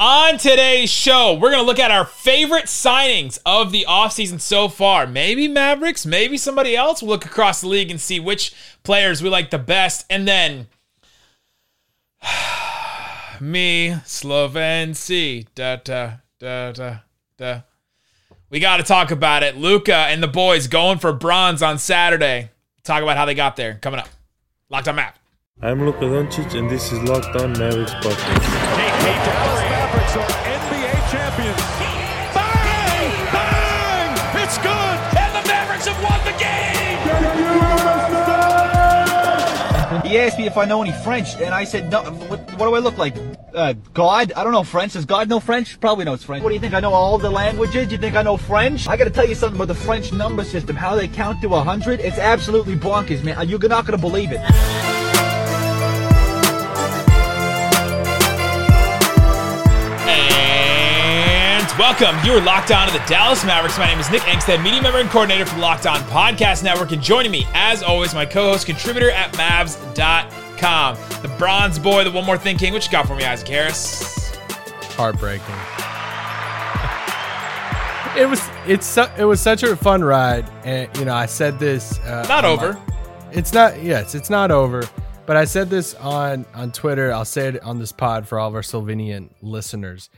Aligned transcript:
On 0.00 0.38
today's 0.38 0.90
show, 0.90 1.34
we're 1.34 1.50
going 1.50 1.60
to 1.60 1.66
look 1.66 1.80
at 1.80 1.90
our 1.90 2.04
favorite 2.04 2.66
signings 2.66 3.40
of 3.44 3.72
the 3.72 3.84
offseason 3.88 4.40
so 4.40 4.68
far. 4.68 5.08
Maybe 5.08 5.48
Mavericks, 5.48 6.06
maybe 6.06 6.38
somebody 6.38 6.76
else. 6.76 7.02
We'll 7.02 7.10
look 7.10 7.24
across 7.24 7.62
the 7.62 7.66
league 7.66 7.90
and 7.90 8.00
see 8.00 8.20
which 8.20 8.54
players 8.84 9.20
we 9.20 9.28
like 9.28 9.50
the 9.50 9.58
best. 9.58 10.06
And 10.08 10.28
then, 10.28 10.68
me, 13.40 13.96
Slovenci. 14.04 15.46
Da, 15.56 15.76
da, 15.82 16.12
da, 16.38 16.70
da, 16.70 16.96
da. 17.36 17.60
We 18.50 18.60
got 18.60 18.76
to 18.76 18.84
talk 18.84 19.10
about 19.10 19.42
it. 19.42 19.56
Luka 19.56 19.96
and 19.96 20.22
the 20.22 20.28
boys 20.28 20.68
going 20.68 20.98
for 20.98 21.12
bronze 21.12 21.60
on 21.60 21.76
Saturday. 21.76 22.50
Talk 22.84 23.02
about 23.02 23.16
how 23.16 23.24
they 23.24 23.34
got 23.34 23.56
there. 23.56 23.74
Coming 23.74 23.98
up. 23.98 24.08
Locked 24.70 24.86
on 24.86 24.94
Map. 24.94 25.18
I'm 25.60 25.84
Luka 25.84 26.04
Doncic, 26.04 26.56
and 26.56 26.70
this 26.70 26.92
is 26.92 27.02
Locked 27.02 27.34
On 27.34 27.50
Mavericks 27.58 27.94
podcast. 27.94 29.67
Hey, 30.08 30.14
hey, 30.14 30.16
Dallas 30.16 30.16
Mavericks 30.16 30.16
are 30.16 30.26
NBA 30.48 31.10
champions. 31.10 31.60
Bang! 32.34 33.10
Bang! 33.32 34.10
It's 34.42 34.58
good! 34.58 34.98
And 35.18 35.32
the 35.34 35.42
Mavericks 35.48 35.86
have 35.86 36.02
won 36.02 36.18
the 36.24 36.32
game! 36.38 36.48
He 40.06 40.18
asked 40.18 40.38
me 40.38 40.46
if 40.46 40.56
I 40.56 40.64
know 40.64 40.80
any 40.80 40.92
French, 40.92 41.34
and 41.34 41.52
I 41.54 41.64
said, 41.64 41.90
no. 41.90 42.02
What, 42.02 42.40
what 42.54 42.66
do 42.66 42.74
I 42.74 42.78
look 42.78 42.96
like? 42.96 43.14
Uh, 43.52 43.74
God? 43.92 44.32
I 44.32 44.42
don't 44.44 44.52
know 44.52 44.62
French. 44.62 44.94
Does 44.94 45.04
God 45.04 45.28
know 45.28 45.40
French? 45.40 45.78
Probably 45.80 46.06
knows 46.06 46.24
French. 46.24 46.42
What 46.42 46.48
do 46.48 46.54
you 46.54 46.60
think? 46.60 46.72
I 46.72 46.80
know 46.80 46.94
all 46.94 47.18
the 47.18 47.28
languages? 47.30 47.92
You 47.92 47.98
think 47.98 48.16
I 48.16 48.22
know 48.22 48.38
French? 48.38 48.88
I 48.88 48.96
gotta 48.96 49.10
tell 49.10 49.28
you 49.28 49.34
something 49.34 49.60
about 49.60 49.68
the 49.68 49.74
French 49.74 50.10
number 50.12 50.44
system. 50.44 50.76
How 50.76 50.94
they 50.94 51.08
count 51.08 51.42
to 51.42 51.48
100? 51.48 52.00
It's 52.00 52.18
absolutely 52.18 52.76
bonkers, 52.76 53.22
man. 53.22 53.46
You're 53.48 53.58
not 53.68 53.84
gonna 53.84 53.98
believe 53.98 54.32
it. 54.32 54.40
And 60.08 61.66
welcome. 61.78 62.16
You 62.24 62.32
are 62.32 62.40
locked 62.40 62.70
on 62.70 62.86
to 62.88 62.92
the 62.92 63.04
Dallas 63.06 63.44
Mavericks. 63.44 63.76
My 63.78 63.86
name 63.86 63.98
is 63.98 64.10
Nick 64.10 64.22
Angstadt, 64.22 64.62
media 64.62 64.80
member 64.80 65.00
and 65.00 65.10
coordinator 65.10 65.44
for 65.44 65.56
the 65.56 65.60
Locked 65.60 65.86
On 65.86 65.98
Podcast 66.04 66.64
Network. 66.64 66.92
And 66.92 67.02
joining 67.02 67.30
me, 67.30 67.46
as 67.52 67.82
always, 67.82 68.14
my 68.14 68.24
co 68.24 68.50
host, 68.52 68.64
contributor 68.66 69.10
at 69.10 69.32
Mavs.com, 69.34 70.96
the 71.22 71.28
bronze 71.36 71.78
boy, 71.78 72.04
the 72.04 72.10
one 72.10 72.24
more 72.24 72.38
thing 72.38 72.56
king. 72.56 72.72
What 72.72 72.86
you 72.86 72.90
got 72.92 73.06
for 73.06 73.14
me, 73.16 73.24
Isaac 73.24 73.48
Harris? 73.48 74.34
Heartbreaking. 74.96 75.54
it 78.20 78.26
was 78.28 78.42
it's 78.66 78.86
su- 78.86 79.06
it 79.18 79.24
was 79.24 79.40
such 79.40 79.62
a 79.62 79.76
fun 79.76 80.02
ride, 80.02 80.50
and 80.64 80.88
you 80.98 81.04
know 81.04 81.14
I 81.14 81.26
said 81.26 81.58
this. 81.58 81.98
Uh, 82.00 82.24
not 82.28 82.44
over. 82.46 82.72
My, 82.72 82.80
it's 83.32 83.52
not. 83.52 83.82
Yes, 83.82 84.14
it's 84.14 84.30
not 84.30 84.50
over. 84.50 84.82
But 85.28 85.36
I 85.36 85.44
said 85.44 85.70
this 85.70 85.94
on 85.94 86.44
on 86.54 86.72
Twitter. 86.72 87.12
I'll 87.12 87.24
say 87.24 87.46
it 87.48 87.62
on 87.62 87.78
this 87.78 87.92
pod 87.92 88.26
for 88.26 88.40
all 88.40 88.48
of 88.48 88.56
our 88.56 88.62
Slovenian 88.62 89.30
listeners 89.42 90.10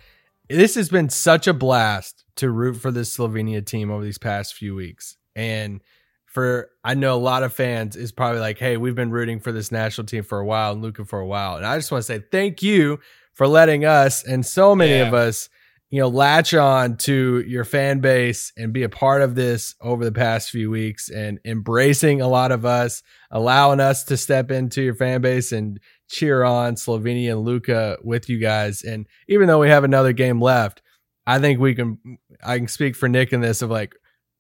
this 0.50 0.75
has 0.75 0.89
been 0.89 1.08
such 1.08 1.47
a 1.47 1.55
blast 1.55 2.25
to 2.36 2.50
root 2.50 2.75
for 2.75 2.91
this 2.91 3.16
Slovenia 3.16 3.64
team 3.64 3.91
over 3.91 4.03
these 4.03 4.19
past 4.19 4.55
few 4.55 4.75
weeks. 4.75 5.16
And 5.36 5.81
for 6.27 6.70
I 6.83 6.94
know 6.94 7.14
a 7.14 7.19
lot 7.19 7.44
of 7.44 7.53
fans 7.53 7.94
is 7.94 8.11
probably 8.11 8.41
like, 8.41 8.58
hey, 8.58 8.77
we've 8.77 8.97
been 8.97 9.11
rooting 9.11 9.38
for 9.38 9.53
this 9.53 9.70
national 9.70 10.08
team 10.08 10.25
for 10.25 10.41
a 10.41 10.44
while 10.44 10.72
and 10.72 10.83
looking 10.83 11.05
for 11.05 11.20
a 11.20 11.27
while. 11.27 11.56
And 11.56 11.64
I 11.64 11.77
just 11.78 11.92
want 11.92 12.03
to 12.05 12.06
say 12.06 12.25
thank 12.33 12.62
you 12.62 12.98
for 13.33 13.47
letting 13.47 13.84
us 13.84 14.25
and 14.25 14.44
so 14.44 14.75
many 14.75 14.98
yeah. 14.98 15.06
of 15.06 15.14
us, 15.14 15.48
you 15.91 16.01
know, 16.01 16.09
latch 16.09 16.55
on 16.55 16.97
to 16.97 17.45
your 17.47 17.65
fan 17.65 17.99
base 17.99 18.53
and 18.57 18.73
be 18.73 18.85
a 18.85 18.89
part 18.89 19.23
of 19.23 19.35
this 19.35 19.75
over 19.81 20.05
the 20.05 20.13
past 20.13 20.51
few 20.51 20.71
weeks 20.71 21.11
and 21.11 21.41
embracing 21.45 22.21
a 22.21 22.29
lot 22.29 22.53
of 22.53 22.65
us, 22.65 23.03
allowing 23.31 23.81
us 23.81 24.05
to 24.05 24.17
step 24.17 24.53
into 24.53 24.83
your 24.83 24.95
fan 24.95 25.21
base 25.21 25.51
and 25.51 25.81
cheer 26.09 26.45
on 26.45 26.77
Slovenia 26.77 27.33
and 27.33 27.41
Luka 27.41 27.99
with 28.05 28.29
you 28.29 28.39
guys. 28.39 28.83
And 28.83 29.07
even 29.29 29.49
though 29.49 29.59
we 29.59 29.69
have 29.69 29.83
another 29.85 30.13
game 30.13 30.41
left, 30.41 30.81
I 31.27 31.39
think 31.41 31.59
we 31.61 31.75
can. 31.75 32.19
I 32.43 32.57
can 32.57 32.69
speak 32.69 32.97
for 32.97 33.09
Nick 33.09 33.33
in 33.33 33.41
this 33.41 33.61
of 33.61 33.71
like, 33.71 33.95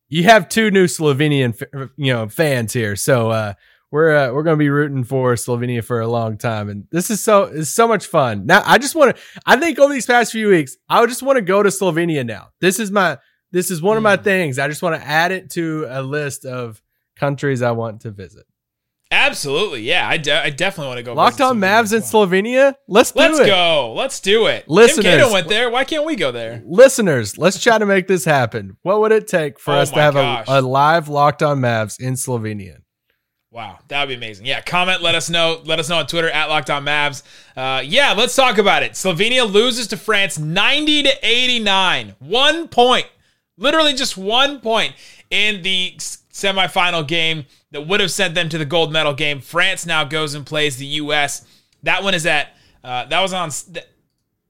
you 0.08 0.24
have 0.24 0.48
two 0.48 0.70
new 0.70 0.86
Slovenian, 0.86 1.54
you 1.96 2.12
know, 2.12 2.28
fans 2.28 2.72
here, 2.72 2.96
so 2.96 3.30
uh, 3.30 3.54
we're 3.90 4.16
uh, 4.16 4.32
we're 4.32 4.42
gonna 4.42 4.56
be 4.56 4.70
rooting 4.70 5.04
for 5.04 5.34
Slovenia 5.34 5.84
for 5.84 6.00
a 6.00 6.06
long 6.06 6.38
time, 6.38 6.68
and 6.68 6.86
this 6.90 7.10
is 7.10 7.22
so 7.22 7.44
it's 7.44 7.70
so 7.70 7.88
much 7.88 8.06
fun. 8.06 8.46
Now, 8.46 8.62
I 8.64 8.78
just 8.78 8.94
want 8.94 9.16
to. 9.16 9.22
I 9.44 9.56
think 9.56 9.78
over 9.78 9.92
these 9.92 10.06
past 10.06 10.32
few 10.32 10.48
weeks, 10.48 10.76
I 10.88 11.04
just 11.06 11.22
want 11.22 11.36
to 11.36 11.42
go 11.42 11.62
to 11.62 11.70
Slovenia 11.70 12.24
now. 12.24 12.48
This 12.60 12.78
is 12.78 12.90
my 12.90 13.18
this 13.52 13.70
is 13.70 13.82
one 13.82 13.96
of 13.96 14.02
my 14.02 14.16
hmm. 14.16 14.22
things. 14.22 14.58
I 14.58 14.68
just 14.68 14.82
want 14.82 15.00
to 15.00 15.06
add 15.06 15.32
it 15.32 15.50
to 15.50 15.86
a 15.88 16.02
list 16.02 16.44
of 16.44 16.80
countries 17.16 17.62
I 17.62 17.72
want 17.72 18.02
to 18.02 18.10
visit. 18.10 18.46
Absolutely, 19.12 19.82
yeah. 19.82 20.08
I, 20.08 20.18
de- 20.18 20.40
I 20.40 20.50
definitely 20.50 20.86
want 20.86 20.98
to 20.98 21.02
go. 21.02 21.14
Locked 21.14 21.40
on 21.40 21.58
Mavs 21.58 21.92
in 21.92 22.00
Slovenia. 22.00 22.76
Let's 22.86 23.10
do 23.10 23.18
let's 23.18 23.40
it. 23.40 23.46
go. 23.46 23.92
Let's 23.92 24.20
do 24.20 24.46
it. 24.46 24.68
Listeners, 24.68 25.04
Tim 25.04 25.18
Cato 25.18 25.32
went 25.32 25.48
there. 25.48 25.68
Why 25.68 25.82
can't 25.82 26.04
we 26.04 26.14
go 26.14 26.30
there? 26.30 26.62
Listeners, 26.64 27.36
let's 27.36 27.60
try 27.60 27.76
to 27.76 27.86
make 27.86 28.06
this 28.06 28.24
happen. 28.24 28.76
What 28.82 29.00
would 29.00 29.10
it 29.10 29.26
take 29.26 29.58
for 29.58 29.74
oh 29.74 29.78
us 29.78 29.90
to 29.90 30.00
have 30.00 30.14
a, 30.14 30.44
a, 30.46 30.62
live 30.62 31.08
Locked 31.08 31.42
on 31.42 31.58
Mavs 31.58 31.98
in 31.98 32.14
Slovenia? 32.14 32.82
Wow, 33.52 33.80
that 33.88 34.00
would 34.00 34.08
be 34.08 34.14
amazing. 34.14 34.46
Yeah, 34.46 34.60
comment. 34.60 35.02
Let 35.02 35.16
us 35.16 35.28
know. 35.28 35.60
Let 35.64 35.80
us 35.80 35.88
know 35.88 35.98
on 35.98 36.06
Twitter 36.06 36.30
at 36.30 36.46
Locked 36.48 36.70
On 36.70 36.84
Mavs. 36.84 37.24
Uh, 37.56 37.82
yeah, 37.84 38.12
let's 38.12 38.36
talk 38.36 38.58
about 38.58 38.84
it. 38.84 38.92
Slovenia 38.92 39.50
loses 39.50 39.88
to 39.88 39.96
France 39.96 40.38
ninety 40.38 41.02
to 41.02 41.10
eighty 41.26 41.58
nine. 41.58 42.14
One 42.20 42.68
point, 42.68 43.06
literally 43.56 43.94
just 43.94 44.16
one 44.16 44.60
point 44.60 44.94
in 45.30 45.62
the 45.62 45.94
semifinal 45.98 47.06
game 47.06 47.44
that 47.72 47.88
would 47.88 47.98
have 47.98 48.12
sent 48.12 48.36
them 48.36 48.48
to 48.50 48.58
the 48.58 48.64
gold 48.64 48.92
medal 48.92 49.14
game. 49.14 49.40
France 49.40 49.84
now 49.84 50.04
goes 50.04 50.34
and 50.34 50.46
plays 50.46 50.76
the 50.76 50.86
U.S. 50.86 51.44
That 51.82 52.04
one 52.04 52.14
is 52.14 52.26
at 52.26 52.54
uh, 52.84 53.06
that 53.06 53.20
was 53.20 53.32
on 53.32 53.50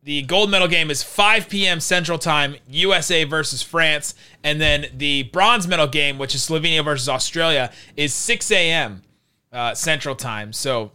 the 0.02 0.22
gold 0.22 0.50
medal 0.50 0.68
game 0.68 0.90
is 0.90 1.02
5 1.02 1.48
p.m. 1.48 1.80
Central 1.80 2.18
Time, 2.18 2.56
USA 2.68 3.24
versus 3.24 3.62
France, 3.62 4.14
and 4.42 4.60
then 4.60 4.86
the 4.96 5.24
bronze 5.24 5.68
medal 5.68 5.86
game, 5.86 6.18
which 6.18 6.34
is 6.34 6.48
Slovenia 6.48 6.84
versus 6.84 7.08
Australia, 7.08 7.70
is 7.96 8.14
6 8.14 8.50
a.m. 8.50 9.02
Uh, 9.52 9.74
Central 9.74 10.14
Time. 10.14 10.52
So 10.52 10.92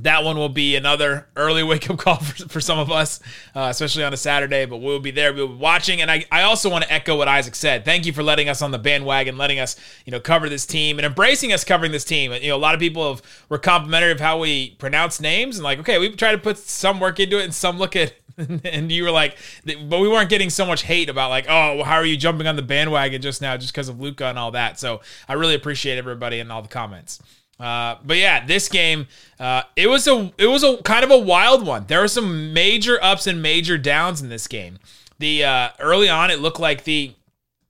that 0.00 0.24
one 0.24 0.36
will 0.36 0.48
be 0.48 0.76
another 0.76 1.26
early 1.36 1.62
wake 1.64 1.88
up 1.90 1.98
call 1.98 2.16
for, 2.16 2.48
for 2.48 2.60
some 2.60 2.78
of 2.78 2.90
us, 2.90 3.20
uh, 3.54 3.68
especially 3.70 4.04
on 4.04 4.12
a 4.12 4.16
Saturday, 4.16 4.66
but 4.66 4.78
we'll 4.78 5.00
be 5.00 5.10
there. 5.10 5.32
We'll 5.32 5.48
be 5.48 5.54
watching. 5.54 6.00
And 6.00 6.10
I, 6.10 6.24
I 6.30 6.42
also 6.42 6.70
want 6.70 6.84
to 6.84 6.92
echo 6.92 7.16
what 7.16 7.28
Isaac 7.28 7.54
said. 7.54 7.84
Thank 7.84 8.06
you 8.06 8.12
for 8.12 8.22
letting 8.22 8.48
us 8.48 8.62
on 8.62 8.70
the 8.70 8.78
bandwagon, 8.78 9.38
letting 9.38 9.58
us, 9.58 9.76
you 10.04 10.10
know, 10.10 10.20
cover 10.20 10.48
this 10.48 10.66
team 10.66 10.98
and 10.98 11.06
embracing 11.06 11.52
us 11.52 11.64
covering 11.64 11.92
this 11.92 12.04
team. 12.04 12.32
You 12.32 12.48
know, 12.48 12.56
a 12.56 12.58
lot 12.58 12.74
of 12.74 12.80
people 12.80 13.08
have, 13.14 13.22
were 13.48 13.58
complimentary 13.58 14.12
of 14.12 14.20
how 14.20 14.38
we 14.38 14.70
pronounce 14.70 15.20
names 15.20 15.56
and 15.56 15.64
like, 15.64 15.78
okay, 15.80 15.98
we 15.98 16.10
try 16.14 16.32
to 16.32 16.38
put 16.38 16.58
some 16.58 17.00
work 17.00 17.20
into 17.20 17.38
it 17.38 17.44
and 17.44 17.54
some 17.54 17.78
look 17.78 17.96
at 17.96 18.14
and 18.64 18.92
you 18.92 19.02
were 19.02 19.10
like, 19.10 19.36
but 19.64 19.98
we 19.98 20.08
weren't 20.08 20.30
getting 20.30 20.50
so 20.50 20.64
much 20.64 20.82
hate 20.82 21.08
about 21.08 21.30
like, 21.30 21.46
oh, 21.48 21.82
how 21.82 21.96
are 21.96 22.04
you 22.04 22.16
jumping 22.16 22.46
on 22.46 22.56
the 22.56 22.62
bandwagon 22.62 23.20
just 23.20 23.42
now 23.42 23.56
just 23.56 23.72
because 23.72 23.88
of 23.88 24.00
Luka 24.00 24.26
and 24.26 24.38
all 24.38 24.52
that. 24.52 24.78
So 24.78 25.00
I 25.28 25.32
really 25.32 25.54
appreciate 25.54 25.98
everybody 25.98 26.38
and 26.38 26.52
all 26.52 26.62
the 26.62 26.68
comments. 26.68 27.20
Uh, 27.58 27.96
but 28.04 28.16
yeah, 28.16 28.44
this 28.46 28.68
game, 28.68 29.08
uh, 29.40 29.62
it 29.74 29.88
was 29.88 30.06
a 30.06 30.32
it 30.38 30.46
was 30.46 30.62
a 30.62 30.76
kind 30.82 31.04
of 31.04 31.10
a 31.10 31.18
wild 31.18 31.66
one. 31.66 31.84
There 31.88 32.00
were 32.00 32.08
some 32.08 32.52
major 32.52 33.02
ups 33.02 33.26
and 33.26 33.42
major 33.42 33.76
downs 33.76 34.22
in 34.22 34.28
this 34.28 34.46
game. 34.46 34.78
The 35.18 35.44
uh, 35.44 35.68
early 35.80 36.08
on, 36.08 36.30
it 36.30 36.38
looked 36.38 36.60
like 36.60 36.84
the 36.84 37.12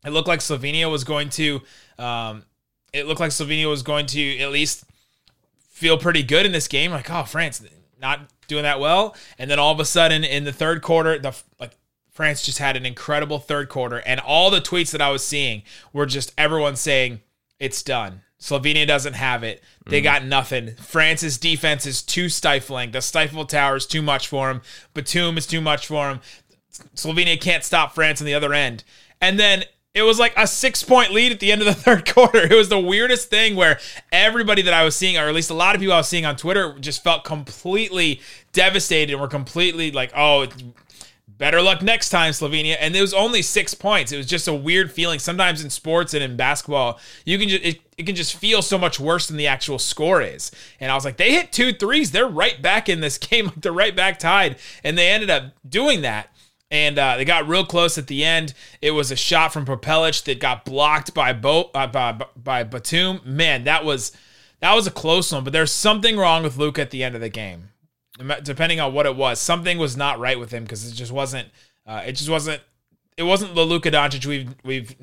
it 0.04 0.10
looked 0.10 0.28
like 0.28 0.40
Slovenia 0.40 0.90
was 0.90 1.04
going 1.04 1.30
to 1.30 1.62
um, 1.98 2.44
it 2.92 3.06
looked 3.06 3.20
like 3.20 3.30
Slovenia 3.30 3.68
was 3.68 3.82
going 3.82 4.06
to 4.06 4.38
at 4.40 4.50
least 4.50 4.84
feel 5.70 5.96
pretty 5.96 6.22
good 6.22 6.44
in 6.44 6.52
this 6.52 6.68
game. 6.68 6.90
Like, 6.90 7.10
oh, 7.10 7.24
France 7.24 7.64
not 8.00 8.20
doing 8.46 8.64
that 8.64 8.80
well, 8.80 9.16
and 9.38 9.50
then 9.50 9.58
all 9.58 9.72
of 9.72 9.80
a 9.80 9.84
sudden 9.86 10.22
in 10.22 10.44
the 10.44 10.52
third 10.52 10.82
quarter, 10.82 11.18
the 11.18 11.34
like 11.58 11.72
France 12.10 12.42
just 12.42 12.58
had 12.58 12.76
an 12.76 12.84
incredible 12.84 13.38
third 13.38 13.70
quarter, 13.70 13.98
and 14.04 14.20
all 14.20 14.50
the 14.50 14.60
tweets 14.60 14.90
that 14.90 15.00
I 15.00 15.10
was 15.10 15.24
seeing 15.24 15.62
were 15.94 16.04
just 16.04 16.34
everyone 16.36 16.76
saying 16.76 17.22
it's 17.58 17.82
done 17.82 18.20
Slovenia 18.40 18.86
doesn't 18.86 19.14
have 19.14 19.42
it. 19.42 19.62
They 19.86 20.00
mm. 20.00 20.04
got 20.04 20.24
nothing. 20.24 20.76
France's 20.76 21.38
defense 21.38 21.86
is 21.86 22.02
too 22.02 22.28
stifling. 22.28 22.92
The 22.92 23.00
stifle 23.00 23.44
tower 23.44 23.76
is 23.76 23.86
too 23.86 24.02
much 24.02 24.28
for 24.28 24.50
him. 24.50 24.62
Batum 24.94 25.36
is 25.36 25.46
too 25.46 25.60
much 25.60 25.86
for 25.86 26.08
him. 26.08 26.20
Slovenia 26.94 27.40
can't 27.40 27.64
stop 27.64 27.94
France 27.94 28.20
on 28.20 28.26
the 28.26 28.34
other 28.34 28.54
end. 28.54 28.84
And 29.20 29.40
then 29.40 29.64
it 29.94 30.02
was 30.02 30.20
like 30.20 30.32
a 30.36 30.46
six 30.46 30.84
point 30.84 31.12
lead 31.12 31.32
at 31.32 31.40
the 31.40 31.50
end 31.50 31.60
of 31.60 31.66
the 31.66 31.74
third 31.82 32.08
quarter. 32.08 32.38
It 32.38 32.54
was 32.54 32.68
the 32.68 32.78
weirdest 32.78 33.28
thing 33.28 33.56
where 33.56 33.80
everybody 34.12 34.62
that 34.62 34.74
I 34.74 34.84
was 34.84 34.94
seeing, 34.94 35.16
or 35.16 35.28
at 35.28 35.34
least 35.34 35.50
a 35.50 35.54
lot 35.54 35.74
of 35.74 35.80
people 35.80 35.94
I 35.94 35.98
was 35.98 36.08
seeing 36.08 36.24
on 36.24 36.36
Twitter, 36.36 36.76
just 36.78 37.02
felt 37.02 37.24
completely 37.24 38.20
devastated 38.52 39.12
and 39.12 39.20
were 39.20 39.28
completely 39.28 39.90
like, 39.90 40.12
oh, 40.14 40.46
better 41.38 41.62
luck 41.62 41.82
next 41.82 42.10
time, 42.10 42.32
Slovenia. 42.32 42.76
And 42.78 42.94
it 42.94 43.00
was 43.00 43.14
only 43.14 43.42
six 43.42 43.72
points. 43.72 44.12
It 44.12 44.16
was 44.16 44.26
just 44.26 44.48
a 44.48 44.54
weird 44.54 44.92
feeling. 44.92 45.18
Sometimes 45.18 45.62
in 45.62 45.70
sports 45.70 46.12
and 46.12 46.22
in 46.22 46.36
basketball, 46.36 46.98
you 47.24 47.38
can 47.38 47.48
just 47.48 47.64
it, 47.64 47.80
it 47.96 48.06
can 48.06 48.14
just 48.14 48.36
feel 48.36 48.60
so 48.60 48.76
much 48.76 49.00
worse 49.00 49.28
than 49.28 49.36
the 49.36 49.46
actual 49.46 49.78
score 49.78 50.20
is. 50.20 50.50
And 50.80 50.92
I 50.92 50.94
was 50.94 51.04
like, 51.04 51.16
they 51.16 51.32
hit 51.32 51.52
two 51.52 51.72
threes. 51.72 52.10
They're 52.10 52.28
right 52.28 52.60
back 52.60 52.88
in 52.88 53.00
this 53.00 53.16
game. 53.18 53.52
They're 53.56 53.72
right 53.72 53.96
back 53.96 54.18
tied. 54.18 54.56
And 54.84 54.98
they 54.98 55.08
ended 55.08 55.30
up 55.30 55.52
doing 55.66 56.02
that. 56.02 56.30
And 56.70 56.98
uh, 56.98 57.16
they 57.16 57.24
got 57.24 57.48
real 57.48 57.64
close 57.64 57.96
at 57.96 58.08
the 58.08 58.24
end. 58.24 58.52
It 58.82 58.90
was 58.90 59.10
a 59.10 59.16
shot 59.16 59.54
from 59.54 59.64
Prepelic 59.64 60.24
that 60.24 60.38
got 60.38 60.66
blocked 60.66 61.14
by 61.14 61.32
Bo 61.32 61.70
uh, 61.74 61.86
by, 61.86 62.20
by 62.36 62.62
Batum. 62.62 63.22
Man, 63.24 63.64
that 63.64 63.86
was 63.86 64.12
that 64.60 64.74
was 64.74 64.86
a 64.86 64.90
close 64.90 65.32
one. 65.32 65.44
But 65.44 65.54
there's 65.54 65.72
something 65.72 66.18
wrong 66.18 66.42
with 66.42 66.58
Luke 66.58 66.78
at 66.78 66.90
the 66.90 67.02
end 67.02 67.14
of 67.14 67.22
the 67.22 67.30
game. 67.30 67.70
Depending 68.42 68.80
on 68.80 68.92
what 68.92 69.06
it 69.06 69.16
was. 69.16 69.40
Something 69.40 69.78
was 69.78 69.96
not 69.96 70.18
right 70.18 70.38
with 70.38 70.50
him 70.50 70.64
because 70.64 70.90
it 70.90 70.94
just 70.94 71.12
wasn't. 71.12 71.48
Uh, 71.86 72.02
it 72.06 72.12
just 72.12 72.30
wasn't. 72.30 72.60
It 73.16 73.24
wasn't 73.24 73.54
the 73.54 73.64
Luka 73.64 73.90
Doncic 73.90 74.26
we've 74.26 74.54
we've 74.64 74.94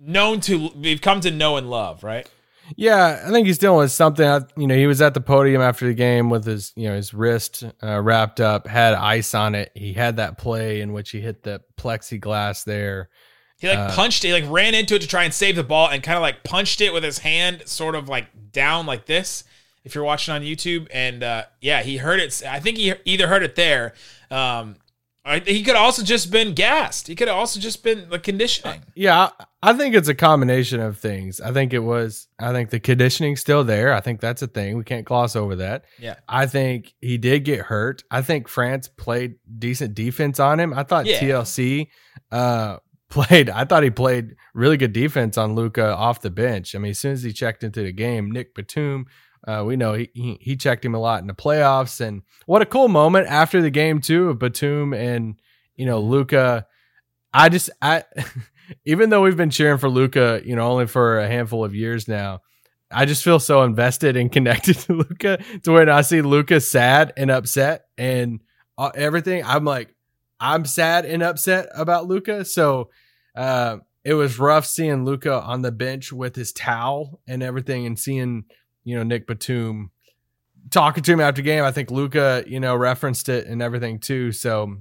known 0.00 0.40
to 0.42 0.70
we've 0.74 1.00
come 1.00 1.20
to 1.20 1.30
know 1.30 1.56
and 1.56 1.70
love, 1.70 2.02
right? 2.02 2.28
Yeah, 2.76 3.24
I 3.26 3.30
think 3.30 3.46
he's 3.46 3.58
dealing 3.58 3.78
with 3.78 3.92
something. 3.92 4.44
You 4.56 4.66
know, 4.66 4.76
he 4.76 4.86
was 4.86 5.02
at 5.02 5.14
the 5.14 5.20
podium 5.20 5.60
after 5.60 5.86
the 5.86 5.94
game 5.94 6.30
with 6.30 6.44
his, 6.44 6.72
you 6.76 6.88
know, 6.88 6.94
his 6.94 7.12
wrist 7.12 7.64
uh, 7.82 8.00
wrapped 8.00 8.40
up, 8.40 8.66
had 8.66 8.94
ice 8.94 9.34
on 9.34 9.54
it. 9.54 9.72
He 9.74 9.92
had 9.92 10.16
that 10.16 10.38
play 10.38 10.80
in 10.80 10.92
which 10.92 11.10
he 11.10 11.20
hit 11.20 11.42
the 11.42 11.62
plexiglass 11.76 12.64
there. 12.64 13.08
He 13.58 13.68
like 13.68 13.78
uh, 13.78 13.94
punched 13.94 14.24
it, 14.24 14.28
he 14.28 14.34
like 14.34 14.50
ran 14.50 14.74
into 14.74 14.94
it 14.94 15.02
to 15.02 15.08
try 15.08 15.24
and 15.24 15.34
save 15.34 15.56
the 15.56 15.64
ball 15.64 15.88
and 15.90 16.02
kind 16.02 16.16
of 16.16 16.22
like 16.22 16.44
punched 16.44 16.80
it 16.80 16.92
with 16.92 17.04
his 17.04 17.18
hand, 17.18 17.62
sort 17.66 17.94
of 17.94 18.08
like 18.08 18.52
down 18.52 18.86
like 18.86 19.06
this. 19.06 19.44
If 19.84 19.94
you're 19.94 20.04
watching 20.04 20.34
on 20.34 20.42
YouTube, 20.42 20.88
and 20.92 21.22
uh, 21.22 21.44
yeah, 21.60 21.82
he 21.82 21.96
heard 21.96 22.20
it. 22.20 22.42
I 22.46 22.60
think 22.60 22.76
he 22.76 22.92
either 23.04 23.28
heard 23.28 23.42
it 23.42 23.56
there, 23.56 23.94
um, 24.30 24.76
he 25.44 25.62
could 25.62 25.76
also 25.76 26.02
just 26.02 26.30
been 26.30 26.54
gassed. 26.54 27.06
He 27.06 27.14
could 27.14 27.28
have 27.28 27.36
also 27.36 27.60
just 27.60 27.82
been 27.82 28.08
the 28.08 28.18
conditioning. 28.18 28.82
Yeah, 28.94 29.30
I 29.62 29.74
think 29.74 29.94
it's 29.94 30.08
a 30.08 30.14
combination 30.14 30.80
of 30.80 30.98
things. 30.98 31.40
I 31.40 31.52
think 31.52 31.74
it 31.74 31.80
was. 31.80 32.26
I 32.38 32.52
think 32.52 32.70
the 32.70 32.80
conditioning's 32.80 33.40
still 33.40 33.62
there. 33.62 33.92
I 33.92 34.00
think 34.00 34.20
that's 34.20 34.40
a 34.40 34.46
thing. 34.46 34.78
We 34.78 34.84
can't 34.84 35.04
gloss 35.04 35.36
over 35.36 35.56
that. 35.56 35.84
Yeah. 35.98 36.16
I 36.26 36.46
think 36.46 36.94
he 37.00 37.18
did 37.18 37.44
get 37.44 37.60
hurt. 37.60 38.02
I 38.10 38.22
think 38.22 38.48
France 38.48 38.88
played 38.88 39.34
decent 39.58 39.94
defense 39.94 40.40
on 40.40 40.58
him. 40.58 40.72
I 40.72 40.84
thought 40.84 41.04
yeah. 41.04 41.20
TLC 41.20 41.88
uh, 42.32 42.78
played. 43.10 43.50
I 43.50 43.66
thought 43.66 43.82
he 43.82 43.90
played 43.90 44.36
really 44.54 44.78
good 44.78 44.94
defense 44.94 45.36
on 45.36 45.54
Luka 45.54 45.94
off 45.94 46.22
the 46.22 46.30
bench. 46.30 46.74
I 46.74 46.78
mean, 46.78 46.92
as 46.92 46.98
soon 46.98 47.12
as 47.12 47.22
he 47.22 47.32
checked 47.32 47.62
into 47.62 47.82
the 47.82 47.92
game, 47.92 48.30
Nick 48.30 48.54
Batum 48.54 49.06
uh, 49.46 49.64
we 49.66 49.76
know 49.76 49.94
he, 49.94 50.10
he, 50.14 50.38
he 50.40 50.56
checked 50.56 50.84
him 50.84 50.94
a 50.94 51.00
lot 51.00 51.20
in 51.20 51.26
the 51.26 51.34
playoffs, 51.34 52.00
and 52.00 52.22
what 52.46 52.62
a 52.62 52.66
cool 52.66 52.88
moment 52.88 53.26
after 53.28 53.62
the 53.62 53.70
game 53.70 54.00
too 54.00 54.28
of 54.28 54.38
Batum 54.38 54.92
and 54.92 55.40
you 55.76 55.86
know 55.86 56.00
Luka. 56.00 56.66
I 57.32 57.48
just 57.48 57.70
I 57.80 58.04
even 58.84 59.10
though 59.10 59.22
we've 59.22 59.36
been 59.36 59.50
cheering 59.50 59.78
for 59.78 59.88
Luka, 59.88 60.42
you 60.44 60.56
know, 60.56 60.68
only 60.68 60.86
for 60.86 61.18
a 61.18 61.26
handful 61.26 61.64
of 61.64 61.74
years 61.74 62.08
now, 62.08 62.40
I 62.90 63.04
just 63.04 63.22
feel 63.22 63.38
so 63.38 63.62
invested 63.62 64.16
and 64.16 64.30
connected 64.32 64.78
to 64.80 64.94
Luka 64.94 65.38
to 65.62 65.72
when 65.72 65.88
I 65.88 66.02
see 66.02 66.22
Luka 66.22 66.60
sad 66.60 67.12
and 67.16 67.30
upset 67.30 67.86
and 67.96 68.40
uh, 68.78 68.90
everything. 68.94 69.44
I'm 69.44 69.64
like, 69.64 69.94
I'm 70.38 70.64
sad 70.64 71.04
and 71.04 71.22
upset 71.22 71.68
about 71.74 72.06
Luka. 72.06 72.44
So 72.44 72.90
uh, 73.36 73.78
it 74.04 74.14
was 74.14 74.38
rough 74.38 74.66
seeing 74.66 75.04
Luka 75.04 75.40
on 75.40 75.62
the 75.62 75.72
bench 75.72 76.12
with 76.12 76.34
his 76.34 76.52
towel 76.52 77.20
and 77.26 77.42
everything, 77.42 77.86
and 77.86 77.98
seeing 77.98 78.44
you 78.84 78.96
know, 78.96 79.02
Nick 79.02 79.26
Batum 79.26 79.90
talking 80.70 81.02
to 81.02 81.12
him 81.12 81.20
after 81.20 81.42
game. 81.42 81.64
I 81.64 81.72
think 81.72 81.90
Luka, 81.90 82.44
you 82.46 82.60
know, 82.60 82.74
referenced 82.74 83.28
it 83.28 83.46
and 83.46 83.62
everything 83.62 83.98
too. 83.98 84.32
So 84.32 84.76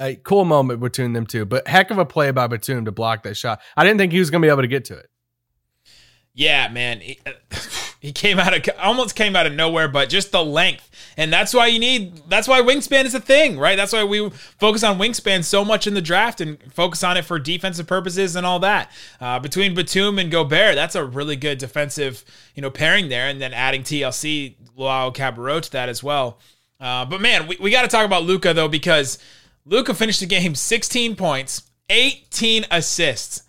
a 0.00 0.16
cool 0.16 0.44
moment 0.44 0.80
between 0.80 1.12
them 1.12 1.26
two, 1.26 1.44
but 1.44 1.66
heck 1.66 1.90
of 1.90 1.98
a 1.98 2.04
play 2.04 2.30
by 2.30 2.46
Batum 2.46 2.84
to 2.84 2.92
block 2.92 3.22
that 3.22 3.36
shot. 3.36 3.60
I 3.76 3.84
didn't 3.84 3.98
think 3.98 4.12
he 4.12 4.18
was 4.18 4.30
going 4.30 4.42
to 4.42 4.46
be 4.46 4.50
able 4.50 4.62
to 4.62 4.68
get 4.68 4.84
to 4.86 4.98
it. 4.98 5.10
Yeah, 6.34 6.68
man. 6.68 7.02
Uh, 7.24 7.32
He, 8.06 8.12
came 8.12 8.38
out 8.38 8.54
of 8.54 8.76
almost 8.78 9.16
came 9.16 9.34
out 9.34 9.46
of 9.46 9.52
nowhere, 9.52 9.88
but 9.88 10.08
just 10.08 10.30
the 10.30 10.44
length. 10.44 10.88
And 11.16 11.32
that's 11.32 11.52
why 11.52 11.66
you 11.66 11.80
need 11.80 12.22
that's 12.28 12.46
why 12.46 12.60
wingspan 12.60 13.04
is 13.04 13.14
a 13.14 13.20
thing, 13.20 13.58
right? 13.58 13.76
That's 13.76 13.92
why 13.92 14.04
we 14.04 14.30
focus 14.30 14.84
on 14.84 14.98
wingspan 14.98 15.42
so 15.42 15.64
much 15.64 15.88
in 15.88 15.94
the 15.94 16.00
draft 16.00 16.40
and 16.40 16.56
focus 16.72 17.02
on 17.02 17.16
it 17.16 17.24
for 17.24 17.40
defensive 17.40 17.88
purposes 17.88 18.36
and 18.36 18.46
all 18.46 18.60
that. 18.60 18.92
Uh, 19.20 19.40
between 19.40 19.74
Batum 19.74 20.20
and 20.20 20.30
Gobert, 20.30 20.76
that's 20.76 20.94
a 20.94 21.04
really 21.04 21.34
good 21.34 21.58
defensive, 21.58 22.24
you 22.54 22.62
know, 22.62 22.70
pairing 22.70 23.08
there. 23.08 23.28
And 23.28 23.40
then 23.40 23.52
adding 23.52 23.82
TLC, 23.82 24.54
Luwawu-Cabarrot 24.78 25.62
to 25.62 25.72
that 25.72 25.88
as 25.88 26.02
well. 26.02 26.38
Uh, 26.78 27.04
but 27.06 27.20
man, 27.20 27.48
we, 27.48 27.56
we 27.60 27.70
got 27.72 27.82
to 27.82 27.88
talk 27.88 28.06
about 28.06 28.22
Luka 28.22 28.54
though, 28.54 28.68
because 28.68 29.18
Luka 29.64 29.94
finished 29.94 30.20
the 30.20 30.26
game 30.26 30.54
16 30.54 31.16
points, 31.16 31.62
18 31.90 32.66
assists. 32.70 33.42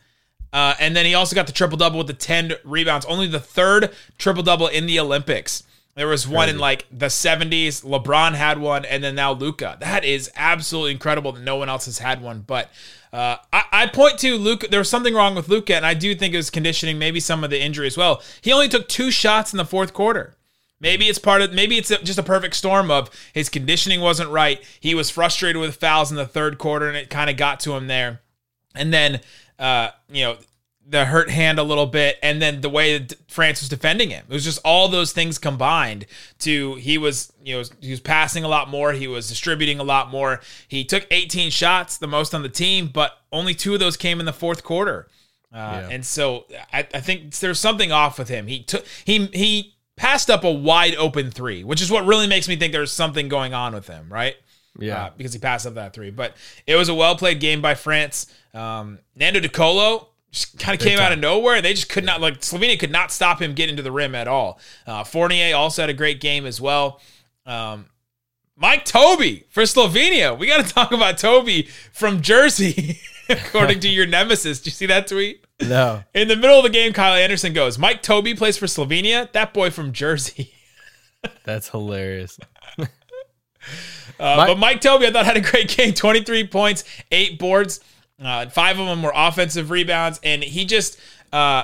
Uh, 0.54 0.76
and 0.80 0.96
then 0.96 1.06
he 1.06 1.14
also 1.14 1.36
got 1.36 1.48
the 1.48 1.54
triple 1.54 1.78
double 1.78 1.98
with 1.98 2.08
the 2.08 2.14
10 2.14 2.54
rebounds, 2.64 3.06
only 3.06 3.28
the 3.28 3.40
third 3.40 3.94
triple 4.18 4.44
double 4.44 4.68
in 4.68 4.86
the 4.86 5.00
Olympics. 5.00 5.64
There 5.98 6.08
was 6.08 6.28
one 6.28 6.48
in 6.48 6.60
like 6.60 6.86
the 6.92 7.08
70s. 7.08 7.84
LeBron 7.84 8.36
had 8.36 8.60
one, 8.60 8.86
and 8.86 9.04
then 9.04 9.16
now 9.16 9.32
Luka. 9.32 9.78
That 9.80 10.06
is 10.06 10.30
absolutely 10.36 10.92
incredible 10.92 11.32
that 11.32 11.42
no 11.42 11.56
one 11.56 11.70
else 11.70 11.86
has 11.86 11.98
had 11.98 12.22
one. 12.22 12.42
But 12.42 12.70
uh, 13.12 13.38
I, 13.52 13.64
I, 13.72 13.88
point 13.88 14.20
to 14.20 14.38
Luka. 14.38 14.68
There 14.68 14.80
was 14.80 14.90
something 14.90 15.16
wrong 15.16 15.34
with 15.34 15.50
Luka, 15.50 15.76
and 15.76 15.88
I 15.88 15.96
do 15.96 16.14
think 16.14 16.36
it 16.36 16.38
was 16.38 16.52
conditioning, 16.52 17.00
maybe 17.00 17.20
some 17.20 17.44
of 17.44 17.50
the 17.50 17.60
injury 17.60 17.88
as 17.88 17.98
well. 17.98 18.22
He 18.42 18.54
only 18.54 18.70
took 18.70 18.88
two 18.88 19.10
shots 19.10 19.54
in 19.54 19.58
the 19.58 19.66
fourth 19.66 19.94
quarter. 19.94 20.36
Maybe 20.80 21.06
it's 21.06 21.18
part 21.18 21.42
of. 21.42 21.52
Maybe 21.52 21.78
it's 21.78 21.90
just 21.90 22.20
a 22.20 22.24
perfect 22.24 22.56
storm 22.56 22.92
of 22.92 23.10
his 23.34 23.50
conditioning 23.50 24.00
wasn't 24.00 24.30
right. 24.30 24.64
He 24.80 24.94
was 24.94 25.10
frustrated 25.10 25.60
with 25.60 25.78
fouls 25.78 26.12
in 26.12 26.18
the 26.18 26.28
third 26.28 26.60
quarter, 26.60 26.88
and 26.88 26.96
it 26.96 27.10
kind 27.10 27.32
of 27.32 27.38
got 27.38 27.60
to 27.62 27.76
him 27.76 27.88
there. 27.88 28.22
And 28.76 28.94
then 28.94 29.22
uh, 29.60 29.90
you 30.10 30.24
know, 30.24 30.38
the 30.90 31.06
hurt 31.06 31.30
hand 31.30 31.60
a 31.60 31.64
little 31.64 31.86
bit, 31.86 32.18
and 32.24 32.42
then 32.42 32.62
the 32.62 32.70
way 32.70 32.98
that 32.98 33.14
France 33.30 33.62
was 33.62 33.70
defending 33.70 34.10
him. 34.10 34.24
It 34.30 34.34
was 34.34 34.46
just 34.46 34.60
all 34.64 34.88
those 34.88 35.12
things 35.12 35.38
combined 35.38 36.06
to 36.40 36.76
he 36.76 36.98
was, 36.98 37.34
you 37.44 37.58
know, 37.58 37.64
he 37.82 37.92
was 37.92 38.00
passing 38.00 38.46
a 38.46 38.48
lot 38.48 38.70
more, 38.70 38.94
he 38.94 39.08
was 39.08 39.28
distributing 39.28 39.80
a 39.80 39.84
lot 39.84 40.10
more. 40.10 40.40
He 40.68 40.86
took 40.86 41.06
18 41.12 41.52
shots, 41.52 41.98
the 41.98 42.08
most 42.08 42.34
on 42.34 42.42
the 42.42 42.50
team, 42.50 42.88
but 42.88 43.18
only 43.34 43.54
two 43.54 43.74
of 43.74 43.82
those 43.82 43.98
came 43.98 44.20
in 44.22 44.26
the 44.26 44.34
fourth 44.34 44.64
quarter. 44.64 45.08
Uh, 45.54 45.58
yeah. 45.58 45.90
And 45.92 46.06
so 46.06 46.46
I, 46.72 46.88
I 46.94 47.02
think 47.02 47.36
there's 47.36 47.60
something 47.60 47.92
off 47.92 48.18
with 48.18 48.30
him. 48.30 48.48
He 48.48 48.64
took 48.64 48.86
he 49.04 49.26
he 49.28 49.76
passed 49.98 50.30
up 50.30 50.44
a 50.44 50.52
wide 50.52 50.96
open 50.96 51.32
three, 51.32 51.64
which 51.64 51.82
is 51.82 51.92
what 51.92 52.06
really 52.06 52.28
makes 52.28 52.48
me 52.48 52.56
think 52.56 52.72
there's 52.72 52.92
something 52.92 53.28
going 53.28 53.54
on 53.54 53.74
with 53.74 53.88
him, 53.88 54.08
right? 54.12 54.36
Yeah, 54.80 55.06
uh, 55.06 55.10
because 55.18 55.34
he 55.34 55.40
passed 55.40 55.66
up 55.66 55.76
that 55.76 55.94
three. 55.94 56.12
But 56.12 56.36
it 56.66 56.76
was 56.76 56.90
a 56.90 56.96
well 56.96 57.16
played 57.16 57.40
game 57.40 57.62
by 57.62 57.76
France. 57.76 58.28
Um, 58.54 59.00
Nando 59.16 59.40
De 59.40 59.50
Colo 59.50 60.10
just 60.32 60.60
kind 60.60 60.80
of 60.80 60.86
came 60.86 61.00
out 61.00 61.12
of 61.12 61.20
nowhere. 61.20 61.62
They 61.62 61.74
just 61.74 61.90
could 61.90 62.04
not 62.06 62.22
like 62.22 62.42
Slovenia 62.42 62.80
could 62.80 62.92
not 62.92 63.12
stop 63.12 63.42
him 63.42 63.54
getting 63.54 63.78
to 63.78 63.82
the 63.82 63.92
rim 63.92 64.16
at 64.16 64.28
all. 64.28 64.60
Uh, 64.86 65.04
Fournier 65.04 65.56
also 65.56 65.84
had 65.84 65.90
a 65.90 65.94
great 65.94 66.20
game 66.22 66.46
as 66.46 66.60
well. 66.60 67.02
Um, 67.46 67.88
Mike 68.56 68.86
Tobey 68.86 69.46
for 69.50 69.64
Slovenia. 69.64 70.38
We 70.38 70.48
got 70.48 70.66
to 70.66 70.74
talk 70.74 70.92
about 70.92 71.18
Tobey 71.18 71.70
from 71.94 72.22
Jersey, 72.22 73.00
according 73.30 73.80
to 73.82 73.90
your 73.90 74.06
nemesis. 74.08 74.60
Do 74.62 74.68
you 74.68 74.74
see 74.74 74.86
that 74.88 75.08
tweet? 75.08 75.46
No. 75.62 76.04
In 76.14 76.28
the 76.28 76.36
middle 76.36 76.58
of 76.58 76.64
the 76.64 76.70
game, 76.70 76.94
Kyle 76.94 77.16
Anderson 77.16 77.54
goes, 77.54 77.78
Mike 77.78 78.02
Tobey 78.02 78.36
plays 78.36 78.58
for 78.58 78.66
Slovenia. 78.66 79.32
That 79.32 79.54
boy 79.54 79.70
from 79.70 79.92
Jersey. 79.92 80.54
That's 81.44 81.70
hilarious. 81.70 82.40
uh, 84.20 84.48
but 84.48 84.58
Mike 84.58 84.82
Tobey, 84.82 85.08
I 85.08 85.12
thought 85.12 85.26
had 85.26 85.38
a 85.38 85.42
great 85.42 85.70
game. 85.70 85.94
23 85.96 86.48
points, 86.48 86.84
eight 87.12 87.40
boards. 87.40 87.80
Uh, 88.22 88.48
five 88.50 88.80
of 88.80 88.88
them 88.88 89.04
were 89.04 89.12
offensive 89.14 89.70
rebounds, 89.70 90.20
and 90.24 90.44
he 90.44 90.66
just 90.66 91.00
uh, 91.32 91.64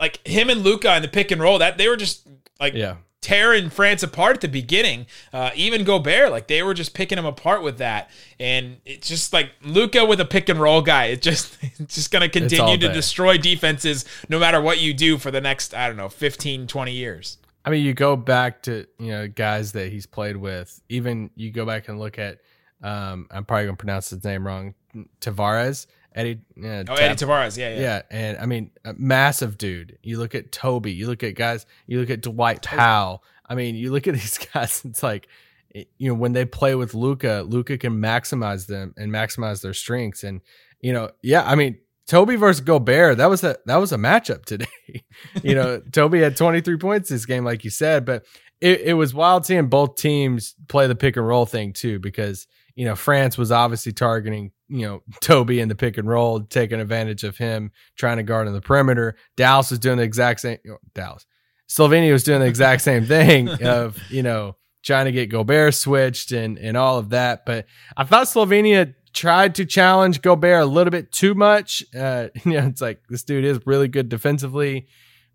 like 0.00 0.26
him 0.26 0.48
and 0.48 0.62
Luka 0.62 0.96
in 0.96 1.02
the 1.02 1.08
pick 1.08 1.30
and 1.30 1.40
roll. 1.40 1.58
That 1.58 1.76
they 1.76 1.88
were 1.88 1.96
just 1.96 2.26
like 2.58 2.72
yeah. 2.72 2.96
tearing 3.20 3.68
France 3.68 4.02
apart 4.02 4.36
at 4.36 4.40
the 4.40 4.48
beginning. 4.48 5.06
Uh, 5.32 5.50
even 5.54 5.84
Gobert, 5.84 6.30
like 6.30 6.46
they 6.46 6.62
were 6.62 6.72
just 6.72 6.94
picking 6.94 7.18
him 7.18 7.26
apart 7.26 7.62
with 7.62 7.78
that, 7.78 8.10
and 8.38 8.78
it's 8.86 9.08
just 9.08 9.34
like 9.34 9.50
Luka 9.62 10.06
with 10.06 10.20
a 10.20 10.24
pick 10.24 10.48
and 10.48 10.58
roll 10.58 10.80
guy. 10.80 11.06
It's 11.06 11.22
just 11.22 11.58
it's 11.78 11.96
just 11.96 12.10
gonna 12.10 12.30
continue 12.30 12.78
to 12.78 12.92
destroy 12.92 13.36
defenses 13.36 14.06
no 14.30 14.38
matter 14.38 14.60
what 14.60 14.80
you 14.80 14.94
do 14.94 15.18
for 15.18 15.30
the 15.30 15.40
next 15.40 15.74
I 15.74 15.86
don't 15.86 15.98
know 15.98 16.08
15, 16.08 16.66
20 16.66 16.92
years. 16.92 17.36
I 17.64 17.70
mean, 17.70 17.84
you 17.84 17.94
go 17.94 18.16
back 18.16 18.62
to 18.62 18.86
you 18.98 19.08
know 19.08 19.28
guys 19.28 19.72
that 19.72 19.90
he's 19.90 20.06
played 20.06 20.36
with. 20.36 20.80
Even 20.88 21.30
you 21.36 21.50
go 21.50 21.66
back 21.66 21.88
and 21.88 21.98
look 21.98 22.18
at. 22.18 22.38
Um, 22.82 23.26
I'm 23.30 23.44
probably 23.44 23.66
gonna 23.66 23.76
pronounce 23.76 24.10
his 24.10 24.24
name 24.24 24.46
wrong. 24.46 24.74
Tavares, 25.20 25.86
Edy. 26.14 26.40
Uh, 26.58 26.84
oh, 26.88 26.94
Edy 26.94 27.14
Tavares, 27.14 27.56
yeah, 27.56 27.74
yeah, 27.74 27.80
yeah. 27.80 28.02
And 28.10 28.38
I 28.38 28.46
mean, 28.46 28.70
massive 28.96 29.58
dude. 29.58 29.98
You 30.02 30.18
look 30.18 30.34
at 30.34 30.52
Tobey. 30.52 30.92
You 30.92 31.06
look 31.06 31.22
at 31.22 31.34
guys. 31.34 31.66
You 31.86 32.00
look 32.00 32.10
at 32.10 32.22
Dwight 32.22 32.62
Powell. 32.62 33.22
I 33.46 33.54
mean, 33.54 33.74
you 33.74 33.92
look 33.92 34.08
at 34.08 34.14
these 34.14 34.38
guys. 34.38 34.82
It's 34.84 35.02
like, 35.02 35.28
you 35.74 36.08
know, 36.08 36.14
when 36.14 36.32
they 36.32 36.44
play 36.44 36.74
with 36.74 36.94
Luka, 36.94 37.44
Luka 37.46 37.76
can 37.78 38.00
maximize 38.00 38.66
them 38.66 38.94
and 38.96 39.12
maximize 39.12 39.60
their 39.62 39.74
strengths. 39.74 40.24
And 40.24 40.40
you 40.80 40.92
know, 40.92 41.10
yeah, 41.22 41.42
I 41.44 41.54
mean, 41.54 41.78
Tobey 42.06 42.36
versus 42.36 42.60
Gobert. 42.60 43.18
That 43.18 43.30
was 43.30 43.44
a 43.44 43.56
that 43.66 43.76
was 43.76 43.92
a 43.92 43.96
matchup 43.96 44.44
today. 44.44 44.66
you 45.42 45.54
know, 45.54 45.80
Tobey 45.92 46.20
had 46.20 46.36
23 46.36 46.76
points 46.76 47.08
this 47.08 47.26
game, 47.26 47.44
like 47.44 47.64
you 47.64 47.70
said, 47.70 48.04
but 48.04 48.24
it, 48.60 48.80
it 48.80 48.94
was 48.94 49.14
wild 49.14 49.46
seeing 49.46 49.68
both 49.68 49.96
teams 49.96 50.54
play 50.68 50.86
the 50.86 50.94
pick 50.94 51.16
and 51.16 51.26
roll 51.26 51.46
thing 51.46 51.72
too, 51.72 51.98
because 51.98 52.46
you 52.80 52.86
know, 52.86 52.96
France 52.96 53.36
was 53.36 53.52
obviously 53.52 53.92
targeting, 53.92 54.52
you 54.68 54.86
know, 54.86 55.02
Tobey 55.20 55.60
in 55.60 55.68
the 55.68 55.74
pick 55.74 55.98
and 55.98 56.08
roll, 56.08 56.40
taking 56.40 56.80
advantage 56.80 57.24
of 57.24 57.36
him 57.36 57.72
trying 57.96 58.16
to 58.16 58.22
guard 58.22 58.46
on 58.46 58.54
the 58.54 58.60
perimeter. 58.60 59.16
Dallas 59.36 59.70
was 59.70 59.78
doing 59.78 59.98
the 59.98 60.02
exact 60.02 60.40
same. 60.40 60.58
You 60.64 60.70
know, 60.72 60.78
Dallas, 60.94 61.26
Slovenia 61.68 62.12
was 62.12 62.24
doing 62.24 62.40
the 62.40 62.46
exact 62.46 62.82
same 62.82 63.04
thing 63.04 63.48
of, 63.62 63.98
you 64.08 64.22
know, 64.22 64.56
trying 64.82 65.04
to 65.06 65.12
get 65.12 65.26
Gobert 65.26 65.74
switched 65.74 66.32
and 66.32 66.58
and 66.58 66.76
all 66.76 66.98
of 66.98 67.10
that. 67.10 67.44
But 67.44 67.66
I 67.96 68.04
thought 68.04 68.28
Slovenia 68.28 68.94
tried 69.12 69.56
to 69.56 69.64
challenge 69.64 70.22
Gobert 70.22 70.62
a 70.62 70.66
little 70.66 70.90
bit 70.90 71.12
too 71.12 71.34
much. 71.34 71.84
Uh, 71.96 72.28
you 72.44 72.52
know, 72.52 72.66
it's 72.66 72.80
like 72.80 73.02
this 73.08 73.22
dude 73.22 73.44
is 73.44 73.60
really 73.66 73.88
good 73.88 74.08
defensively, 74.08 74.86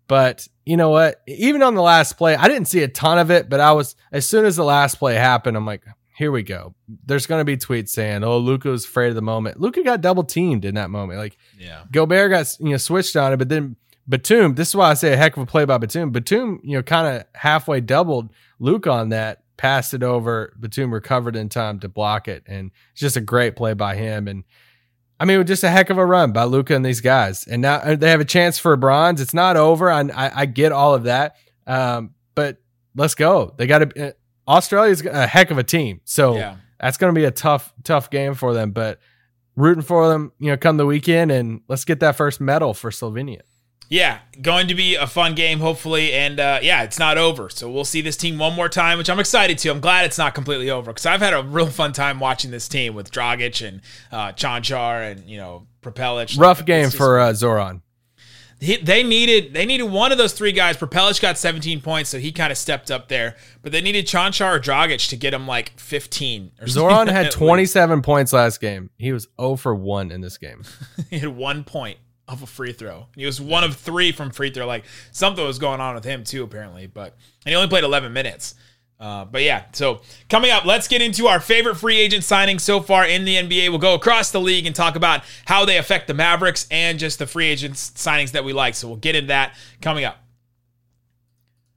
but 0.08 0.46
you 0.64 0.76
know 0.76 0.90
what? 0.90 1.22
Even 1.26 1.62
on 1.62 1.74
the 1.74 1.82
last 1.82 2.14
play, 2.14 2.36
I 2.36 2.48
didn't 2.48 2.68
see 2.68 2.82
a 2.82 2.88
ton 2.88 3.18
of 3.18 3.30
it, 3.30 3.48
but 3.48 3.60
I 3.60 3.72
was 3.72 3.96
as 4.12 4.26
soon 4.26 4.44
as 4.44 4.56
the 4.56 4.64
last 4.64 4.96
play 4.98 5.14
happened, 5.14 5.56
I'm 5.56 5.66
like, 5.66 5.84
here 6.16 6.32
we 6.32 6.42
go. 6.42 6.74
There's 7.04 7.26
going 7.26 7.40
to 7.40 7.44
be 7.44 7.58
tweets 7.58 7.90
saying, 7.90 8.24
"Oh, 8.24 8.38
Luka 8.38 8.70
was 8.70 8.86
afraid 8.86 9.10
of 9.10 9.16
the 9.16 9.22
moment." 9.22 9.60
Luka 9.60 9.82
got 9.82 10.00
double 10.00 10.24
teamed 10.24 10.64
in 10.64 10.76
that 10.76 10.88
moment. 10.90 11.18
Like 11.18 11.36
Yeah. 11.58 11.82
Gobert 11.92 12.30
got 12.30 12.46
you 12.58 12.70
know 12.70 12.78
switched 12.78 13.16
on 13.16 13.34
it, 13.34 13.36
but 13.36 13.50
then 13.50 13.76
Batum. 14.08 14.54
This 14.54 14.68
is 14.68 14.76
why 14.76 14.90
I 14.90 14.94
say 14.94 15.12
a 15.12 15.16
heck 15.16 15.36
of 15.36 15.42
a 15.42 15.46
play 15.46 15.66
by 15.66 15.78
Batum. 15.78 16.10
Batum, 16.10 16.60
you 16.62 16.76
know, 16.76 16.82
kind 16.82 17.16
of 17.16 17.24
halfway 17.34 17.80
doubled 17.80 18.30
Luke 18.58 18.86
on 18.86 19.10
that, 19.10 19.42
passed 19.56 19.94
it 19.94 20.02
over. 20.02 20.54
Batum 20.58 20.92
recovered 20.92 21.36
in 21.36 21.48
time 21.48 21.80
to 21.80 21.88
block 21.88 22.28
it, 22.28 22.42
and 22.46 22.70
it's 22.92 23.00
just 23.00 23.16
a 23.16 23.20
great 23.20 23.56
play 23.56 23.72
by 23.74 23.94
him. 23.96 24.28
And 24.28 24.44
I 25.18 25.24
mean, 25.24 25.36
it 25.36 25.38
was 25.38 25.46
just 25.48 25.64
a 25.64 25.70
heck 25.70 25.88
of 25.90 25.98
a 25.98 26.04
run 26.06 26.32
by 26.32 26.44
Luka 26.44 26.74
and 26.74 26.84
these 26.84 27.00
guys. 27.00 27.46
And 27.46 27.62
now 27.62 27.76
uh, 27.76 27.96
they 27.96 28.10
have 28.10 28.20
a 28.20 28.24
chance 28.26 28.58
for 28.58 28.72
a 28.72 28.78
bronze. 28.78 29.20
It's 29.20 29.34
not 29.34 29.56
over. 29.56 29.90
I 29.90 30.00
I, 30.02 30.40
I 30.42 30.46
get 30.46 30.72
all 30.72 30.94
of 30.94 31.04
that, 31.04 31.36
um, 31.66 32.14
but 32.34 32.58
let's 32.94 33.14
go. 33.14 33.54
They 33.56 33.66
got 33.66 33.78
to. 33.90 34.08
Uh, 34.08 34.12
Australia's 34.48 35.04
a 35.04 35.26
heck 35.26 35.50
of 35.50 35.58
a 35.58 35.64
team, 35.64 36.00
so 36.04 36.36
Yeah. 36.36 36.56
that's 36.78 36.98
going 36.98 37.12
to 37.14 37.18
be 37.18 37.24
a 37.24 37.30
tough 37.32 37.72
tough 37.82 38.10
game 38.10 38.34
for 38.34 38.54
them. 38.54 38.70
But 38.70 39.00
rooting 39.56 39.82
for 39.82 40.08
them, 40.08 40.32
you 40.38 40.50
know, 40.50 40.56
come 40.56 40.76
the 40.76 40.86
weekend, 40.86 41.32
and 41.32 41.62
let's 41.66 41.84
get 41.84 41.98
that 42.00 42.14
first 42.16 42.40
medal 42.40 42.72
for 42.74 42.90
Slovenia. 42.90 43.40
Yeah, 43.88 44.18
going 44.42 44.66
to 44.68 44.74
be 44.74 44.96
a 44.96 45.06
fun 45.06 45.34
game, 45.36 45.60
hopefully. 45.60 46.12
And 46.12 46.40
uh, 46.40 46.58
yeah, 46.60 46.82
it's 46.82 46.98
not 46.98 47.18
over. 47.18 47.48
So 47.48 47.70
we'll 47.70 47.84
see 47.84 48.00
this 48.00 48.16
team 48.16 48.36
one 48.36 48.54
more 48.54 48.68
time, 48.68 48.98
which 48.98 49.08
I'm 49.08 49.20
excited 49.20 49.58
to. 49.58 49.68
I'm 49.70 49.80
glad 49.80 50.04
it's 50.06 50.18
not 50.18 50.34
completely 50.34 50.70
over 50.70 50.90
because 50.92 51.06
I've 51.06 51.20
had 51.20 51.34
a 51.34 51.42
real 51.42 51.68
fun 51.68 51.92
time 51.92 52.18
watching 52.18 52.50
this 52.50 52.66
team 52.68 52.94
with 52.94 53.12
Dragic 53.12 53.66
and 53.66 53.80
uh, 54.10 54.32
Cancar 54.32 55.10
and, 55.10 55.28
you 55.30 55.36
know, 55.36 55.66
Prepelic. 55.82 56.36
Rough 56.38 56.58
It's 56.60 56.66
game 56.66 56.84
just- 56.86 56.96
for 56.96 57.20
uh, 57.20 57.32
Zoran. 57.32 57.82
he, 58.60 58.76
they 58.78 59.02
needed 59.04 59.52
they 59.54 59.66
needed 59.66 59.84
one 59.84 60.10
of 60.10 60.18
those 60.18 60.32
three 60.32 60.50
guys. 60.52 60.76
Prepelic 60.76 61.20
got 61.20 61.38
17 61.38 61.80
points, 61.80 62.10
so 62.10 62.18
he 62.18 62.32
kind 62.32 62.50
of 62.50 62.58
stepped 62.58 62.90
up 62.90 63.06
there. 63.06 63.36
But 63.62 63.70
they 63.70 63.80
needed 63.80 64.06
Cancar 64.08 64.56
or 64.56 64.58
Dragic 64.58 65.08
to 65.10 65.16
get 65.16 65.32
him 65.32 65.46
like 65.46 65.78
15. 65.78 66.50
Or 66.60 66.66
Zoran 66.66 67.06
had 67.06 67.16
at 67.18 67.24
least. 67.26 67.38
27 67.38 68.02
points 68.02 68.32
last 68.32 68.60
game. 68.60 68.90
He 68.98 69.12
was 69.12 69.28
0 69.40 69.54
for 69.56 69.76
1 69.76 70.10
in 70.10 70.22
this 70.22 70.38
game. 70.38 70.64
he 71.10 71.20
had 71.20 71.36
one 71.36 71.62
point 71.62 71.98
of 72.28 72.42
a 72.42 72.46
free 72.46 72.72
throw. 72.72 73.06
He 73.14 73.24
was 73.24 73.40
one 73.40 73.64
of 73.64 73.76
three 73.76 74.12
from 74.12 74.30
free 74.30 74.50
throw. 74.50 74.66
Like 74.66 74.84
something 75.12 75.44
was 75.44 75.58
going 75.58 75.80
on 75.80 75.94
with 75.94 76.04
him 76.04 76.24
too, 76.24 76.42
apparently. 76.42 76.86
But 76.86 77.16
and 77.44 77.50
he 77.50 77.54
only 77.54 77.68
played 77.68 77.84
11 77.84 78.12
minutes. 78.12 78.54
Uh, 78.98 79.26
but 79.26 79.42
yeah, 79.42 79.64
so 79.72 80.00
coming 80.30 80.50
up, 80.50 80.64
let's 80.64 80.88
get 80.88 81.02
into 81.02 81.26
our 81.26 81.38
favorite 81.38 81.74
free 81.74 81.98
agent 81.98 82.22
signings 82.22 82.62
so 82.62 82.80
far 82.80 83.04
in 83.04 83.26
the 83.26 83.36
NBA. 83.36 83.68
We'll 83.68 83.78
go 83.78 83.94
across 83.94 84.30
the 84.30 84.40
league 84.40 84.64
and 84.64 84.74
talk 84.74 84.96
about 84.96 85.22
how 85.44 85.66
they 85.66 85.76
affect 85.76 86.06
the 86.06 86.14
Mavericks 86.14 86.66
and 86.70 86.98
just 86.98 87.18
the 87.18 87.26
free 87.26 87.46
agent 87.46 87.74
signings 87.74 88.30
that 88.32 88.42
we 88.42 88.54
like. 88.54 88.74
So 88.74 88.88
we'll 88.88 88.96
get 88.96 89.14
into 89.14 89.28
that 89.28 89.54
coming 89.82 90.04
up. 90.04 90.18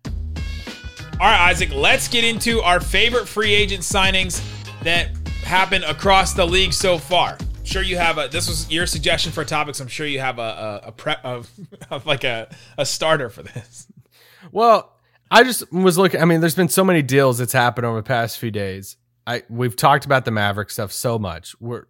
All 0.06 1.28
right, 1.28 1.50
Isaac, 1.50 1.74
let's 1.74 2.08
get 2.08 2.24
into 2.24 2.62
our 2.62 2.80
favorite 2.80 3.28
free 3.28 3.54
agent 3.54 3.84
signings 3.84 4.42
that 4.84 5.10
happened 5.44 5.84
across 5.84 6.34
the 6.34 6.48
league 6.48 6.72
so 6.72 6.98
far. 6.98 7.38
Sure 7.70 7.84
you 7.84 7.98
have 7.98 8.18
a. 8.18 8.28
This 8.28 8.48
was 8.48 8.72
your 8.72 8.88
suggestion 8.88 9.32
for 9.32 9.46
topics. 9.46 9.80
I'm 9.80 9.88
sure 9.88 10.08
you 10.08 10.20
have 10.20 10.40
a 10.40 10.82
a, 10.84 10.88
a 10.88 10.92
prep 10.92 11.24
of, 11.24 11.52
of 11.92 12.08
like 12.08 12.24
a 12.24 12.50
a 12.80 12.86
starter 12.86 13.30
for 13.30 13.44
this. 13.44 13.88
Well, 14.52 14.92
I 15.30 15.44
just 15.44 15.72
was 15.72 15.96
looking. 15.96 16.20
I 16.20 16.26
mean, 16.26 16.42
there's 16.42 16.56
been 16.56 16.70
so 16.70 16.84
many 16.84 17.04
deals 17.04 17.38
that's 17.38 17.54
happened 17.54 17.86
over 17.86 17.98
the 17.98 18.04
past 18.04 18.40
few 18.40 18.50
days. 18.50 18.98
I 19.28 19.44
we've 19.50 19.76
talked 19.76 20.06
about 20.06 20.26
the 20.26 20.32
Maverick 20.32 20.72
stuff 20.72 20.92
so 20.92 21.20
much. 21.20 21.56
We're 21.60 21.86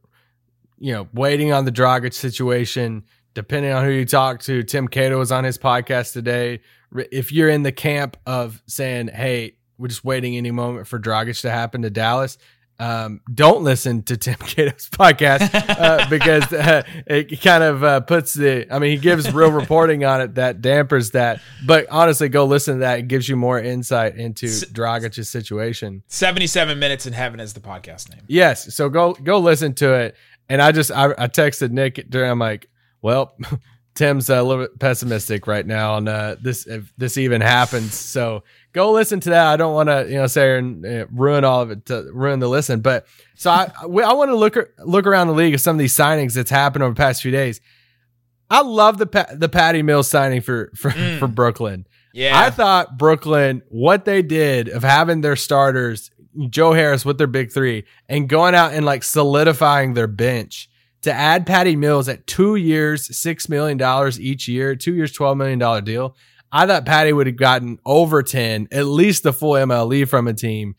you 0.79 0.91
know 0.91 1.07
waiting 1.13 1.53
on 1.53 1.63
the 1.63 1.71
Dragic 1.71 2.13
situation. 2.13 3.05
Depending 3.33 3.71
on 3.71 3.85
who 3.85 3.91
you 3.91 4.05
talk 4.05 4.41
to, 4.41 4.63
Tim 4.63 4.89
Cato 4.89 5.17
was 5.17 5.31
on 5.31 5.45
his 5.45 5.57
podcast 5.57 6.11
today. 6.11 6.59
If 6.93 7.31
you're 7.31 7.47
in 7.47 7.63
the 7.63 7.71
camp 7.71 8.17
of 8.25 8.61
saying, 8.65 9.09
"Hey, 9.09 9.55
we're 9.77 9.87
just 9.87 10.03
waiting 10.03 10.35
any 10.35 10.51
moment 10.51 10.87
for 10.87 10.99
Dragic 10.99 11.39
to 11.41 11.51
happen 11.51 11.83
to 11.83 11.89
Dallas," 11.89 12.37
um, 12.79 13.19
don't 13.31 13.63
listen 13.63 14.03
to 14.03 14.15
Tim 14.15 14.35
Cato's 14.39 14.89
podcast 14.89 15.53
uh, 15.53 16.07
because 16.09 16.51
uh, 16.53 16.83
it 17.05 17.41
kind 17.41 17.63
of 17.63 17.83
uh, 17.83 17.99
puts 18.01 18.33
the. 18.33 18.67
I 18.73 18.79
mean, 18.79 18.91
he 18.91 18.97
gives 18.97 19.31
real 19.33 19.51
reporting 19.51 20.05
on 20.05 20.21
it 20.21 20.35
that 20.35 20.61
dampers 20.61 21.11
that. 21.11 21.41
But 21.65 21.87
honestly, 21.91 22.29
go 22.29 22.45
listen 22.45 22.75
to 22.75 22.79
that. 22.79 22.99
It 22.99 23.07
gives 23.07 23.27
you 23.27 23.35
more 23.35 23.59
insight 23.59 24.15
into 24.15 24.47
Dragic's 24.47 25.29
situation. 25.29 26.03
77 26.07 26.79
minutes 26.79 27.05
in 27.05 27.13
heaven 27.13 27.39
is 27.39 27.53
the 27.53 27.59
podcast 27.59 28.09
name. 28.09 28.21
Yes, 28.27 28.73
so 28.73 28.89
go 28.89 29.13
go 29.13 29.39
listen 29.39 29.73
to 29.75 29.93
it. 29.93 30.15
And 30.47 30.61
I 30.61 30.71
just 30.71 30.91
I, 30.91 31.11
I 31.17 31.27
texted 31.27 31.71
Nick 31.71 32.09
during. 32.09 32.31
I'm 32.31 32.39
like, 32.39 32.69
well. 33.01 33.35
Tim's 33.95 34.29
a 34.29 34.41
little 34.41 34.63
bit 34.63 34.79
pessimistic 34.79 35.45
right 35.45 35.65
now 35.65 35.95
on 35.95 36.07
uh, 36.07 36.37
this 36.41 36.65
if 36.67 36.93
this 36.97 37.17
even 37.17 37.41
happens. 37.41 37.95
So 37.95 38.43
go 38.73 38.91
listen 38.91 39.19
to 39.21 39.29
that. 39.29 39.47
I 39.47 39.57
don't 39.57 39.73
want 39.73 39.89
to 39.89 40.05
you 40.09 40.17
know 40.17 40.27
say 40.27 40.57
and 40.57 40.85
uh, 40.85 41.05
ruin 41.11 41.43
all 41.43 41.61
of 41.61 41.71
it 41.71 41.85
to 41.87 42.09
ruin 42.13 42.39
the 42.39 42.47
listen. 42.47 42.81
But 42.81 43.07
so 43.35 43.49
I 43.51 43.71
I 43.81 43.85
want 43.85 44.29
to 44.29 44.35
look 44.35 44.57
look 44.79 45.05
around 45.05 45.27
the 45.27 45.33
league 45.33 45.53
of 45.53 45.61
some 45.61 45.75
of 45.75 45.79
these 45.79 45.95
signings 45.95 46.33
that's 46.33 46.51
happened 46.51 46.83
over 46.83 46.93
the 46.93 46.97
past 46.97 47.21
few 47.21 47.31
days. 47.31 47.61
I 48.49 48.61
love 48.61 48.97
the 48.97 49.27
the 49.33 49.49
Patty 49.49 49.81
Mills 49.81 50.07
signing 50.07 50.41
for 50.41 50.71
for, 50.75 50.91
for 50.91 51.27
Brooklyn. 51.27 51.85
Yeah, 52.13 52.39
I 52.39 52.49
thought 52.49 52.97
Brooklyn, 52.97 53.61
what 53.69 54.05
they 54.05 54.21
did 54.21 54.67
of 54.67 54.81
having 54.83 55.21
their 55.21 55.35
starters, 55.35 56.09
Joe 56.49 56.73
Harris 56.73 57.05
with 57.05 57.19
their 57.19 57.27
big 57.27 57.51
three, 57.51 57.85
and 58.07 58.27
going 58.27 58.55
out 58.55 58.73
and 58.73 58.85
like 58.85 59.03
solidifying 59.03 59.93
their 59.93 60.07
bench 60.07 60.69
to 61.01 61.13
add 61.13 61.45
Patty 61.45 61.75
Mills 61.75 62.09
at 62.09 62.27
two 62.27 62.55
years, 62.55 63.07
$6 63.07 63.49
million 63.49 63.79
each 64.19 64.47
year, 64.47 64.75
two 64.75 64.93
years, 64.93 65.15
$12 65.17 65.37
million 65.37 65.83
deal. 65.83 66.15
I 66.51 66.65
thought 66.65 66.85
Patty 66.85 67.13
would 67.13 67.27
have 67.27 67.35
gotten 67.35 67.79
over 67.85 68.23
10, 68.23 68.69
at 68.71 68.85
least 68.85 69.23
the 69.23 69.33
full 69.33 69.53
MLE 69.53 70.07
from 70.07 70.27
a 70.27 70.33
team. 70.33 70.75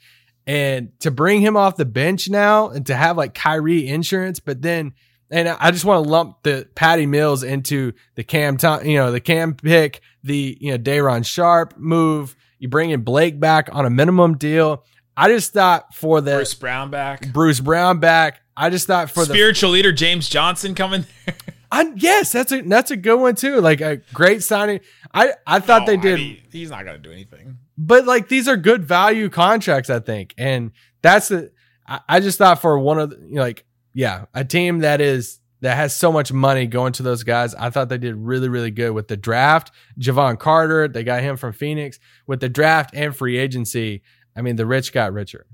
And 0.47 0.99
to 1.01 1.11
bring 1.11 1.41
him 1.41 1.57
off 1.57 1.77
the 1.77 1.85
bench 1.85 2.29
now 2.29 2.71
and 2.71 2.85
to 2.87 2.95
have 2.97 3.17
like 3.17 3.35
Kyrie 3.35 3.87
insurance, 3.87 4.41
but 4.41 4.63
then, 4.63 4.95
and 5.31 5.49
I 5.49 5.71
just 5.71 5.85
want 5.85 6.05
to 6.05 6.11
lump 6.11 6.43
the 6.43 6.69
Patty 6.75 7.07
Mills 7.07 7.45
into 7.45 7.93
the 8.17 8.25
Cam, 8.25 8.57
Tom, 8.57 8.85
you 8.85 8.97
know, 8.97 9.13
the 9.13 9.21
Cam 9.21 9.55
pick, 9.55 10.01
the, 10.25 10.59
you 10.61 10.73
know, 10.73 10.77
Day'Ron 10.77 11.23
Sharpe 11.23 11.77
move. 11.79 12.35
You 12.59 12.69
bring 12.69 12.91
in 12.91 13.03
Blake 13.03 13.39
back 13.39 13.69
on 13.71 13.87
a 13.87 13.91
minimum 13.91 14.37
deal. 14.39 14.85
I 15.17 15.29
just 15.29 15.53
thought 15.53 15.95
for 15.95 16.21
the 16.21 16.33
Bruce 16.33 16.55
Brown 16.55 16.91
back. 16.91 17.33
Bruce 17.33 17.61
Brown 17.61 18.01
back. 18.01 18.41
I 18.57 18.71
just 18.71 18.87
thought 18.87 19.11
for 19.11 19.25
the 19.25 19.33
Spiritual 19.35 19.71
leader 19.71 19.93
James 19.93 20.29
Johnson 20.29 20.75
coming 20.75 21.07
there. 21.27 21.37
I, 21.73 21.93
yes, 21.97 22.33
that's 22.33 22.51
a 22.53 22.63
that's 22.63 22.91
a 22.91 22.97
good 22.97 23.17
one 23.21 23.37
too. 23.37 23.61
Like 23.61 23.81
a 23.81 23.99
great 24.13 24.43
signing. 24.43 24.81
I 25.15 25.35
I 25.47 25.61
thought 25.61 25.87
they 25.87 25.97
No, 25.97 26.01
I 26.01 26.03
did, 26.05 26.19
mean, 26.19 26.43
he's 26.51 26.71
not 26.71 26.85
going 26.85 26.97
to 26.97 27.03
do 27.03 27.13
anything. 27.13 27.59
but 27.79 28.07
like 28.07 28.29
these 28.29 28.49
are 28.49 28.57
good 28.57 28.85
value 28.85 29.29
contracts. 29.29 29.89
I 29.91 30.01
think, 30.01 30.35
and 30.37 30.73
that's 31.03 31.29
the. 31.29 31.53
I, 31.87 32.01
I 32.09 32.21
just 32.21 32.39
thought 32.39 32.61
for 32.61 32.79
one 32.79 32.99
of 32.99 33.11
the, 33.11 33.17
you 33.27 33.35
know, 33.37 33.43
like 33.43 33.65
yeah, 33.95 34.25
a 34.35 34.45
team 34.45 34.81
that 34.81 35.01
is 35.01 35.39
that 35.61 35.77
has 35.77 35.95
so 35.95 36.11
much 36.11 36.33
money 36.33 36.67
going 36.67 36.93
to 36.95 37.03
those 37.03 37.23
guys. 37.23 37.55
I 37.55 37.71
thought 37.71 37.89
they 37.89 37.99
did 37.99 38.17
really 38.17 38.49
really 38.49 38.71
good 38.73 38.91
with 38.93 39.09
the 39.09 39.17
draft. 39.17 39.71
Jevon 39.99 40.39
Carter, 40.39 40.89
they 40.89 41.05
got 41.05 41.23
him 41.23 41.37
from 41.37 41.53
Phoenix 41.53 42.01
with 42.27 42.41
the 42.41 42.49
draft 42.49 42.91
and 42.95 43.15
free 43.15 43.39
agency. 43.39 44.03
I 44.35 44.43
mean, 44.43 44.57
the 44.57 44.67
rich 44.67 44.93
got 44.93 45.13
richer. 45.13 45.47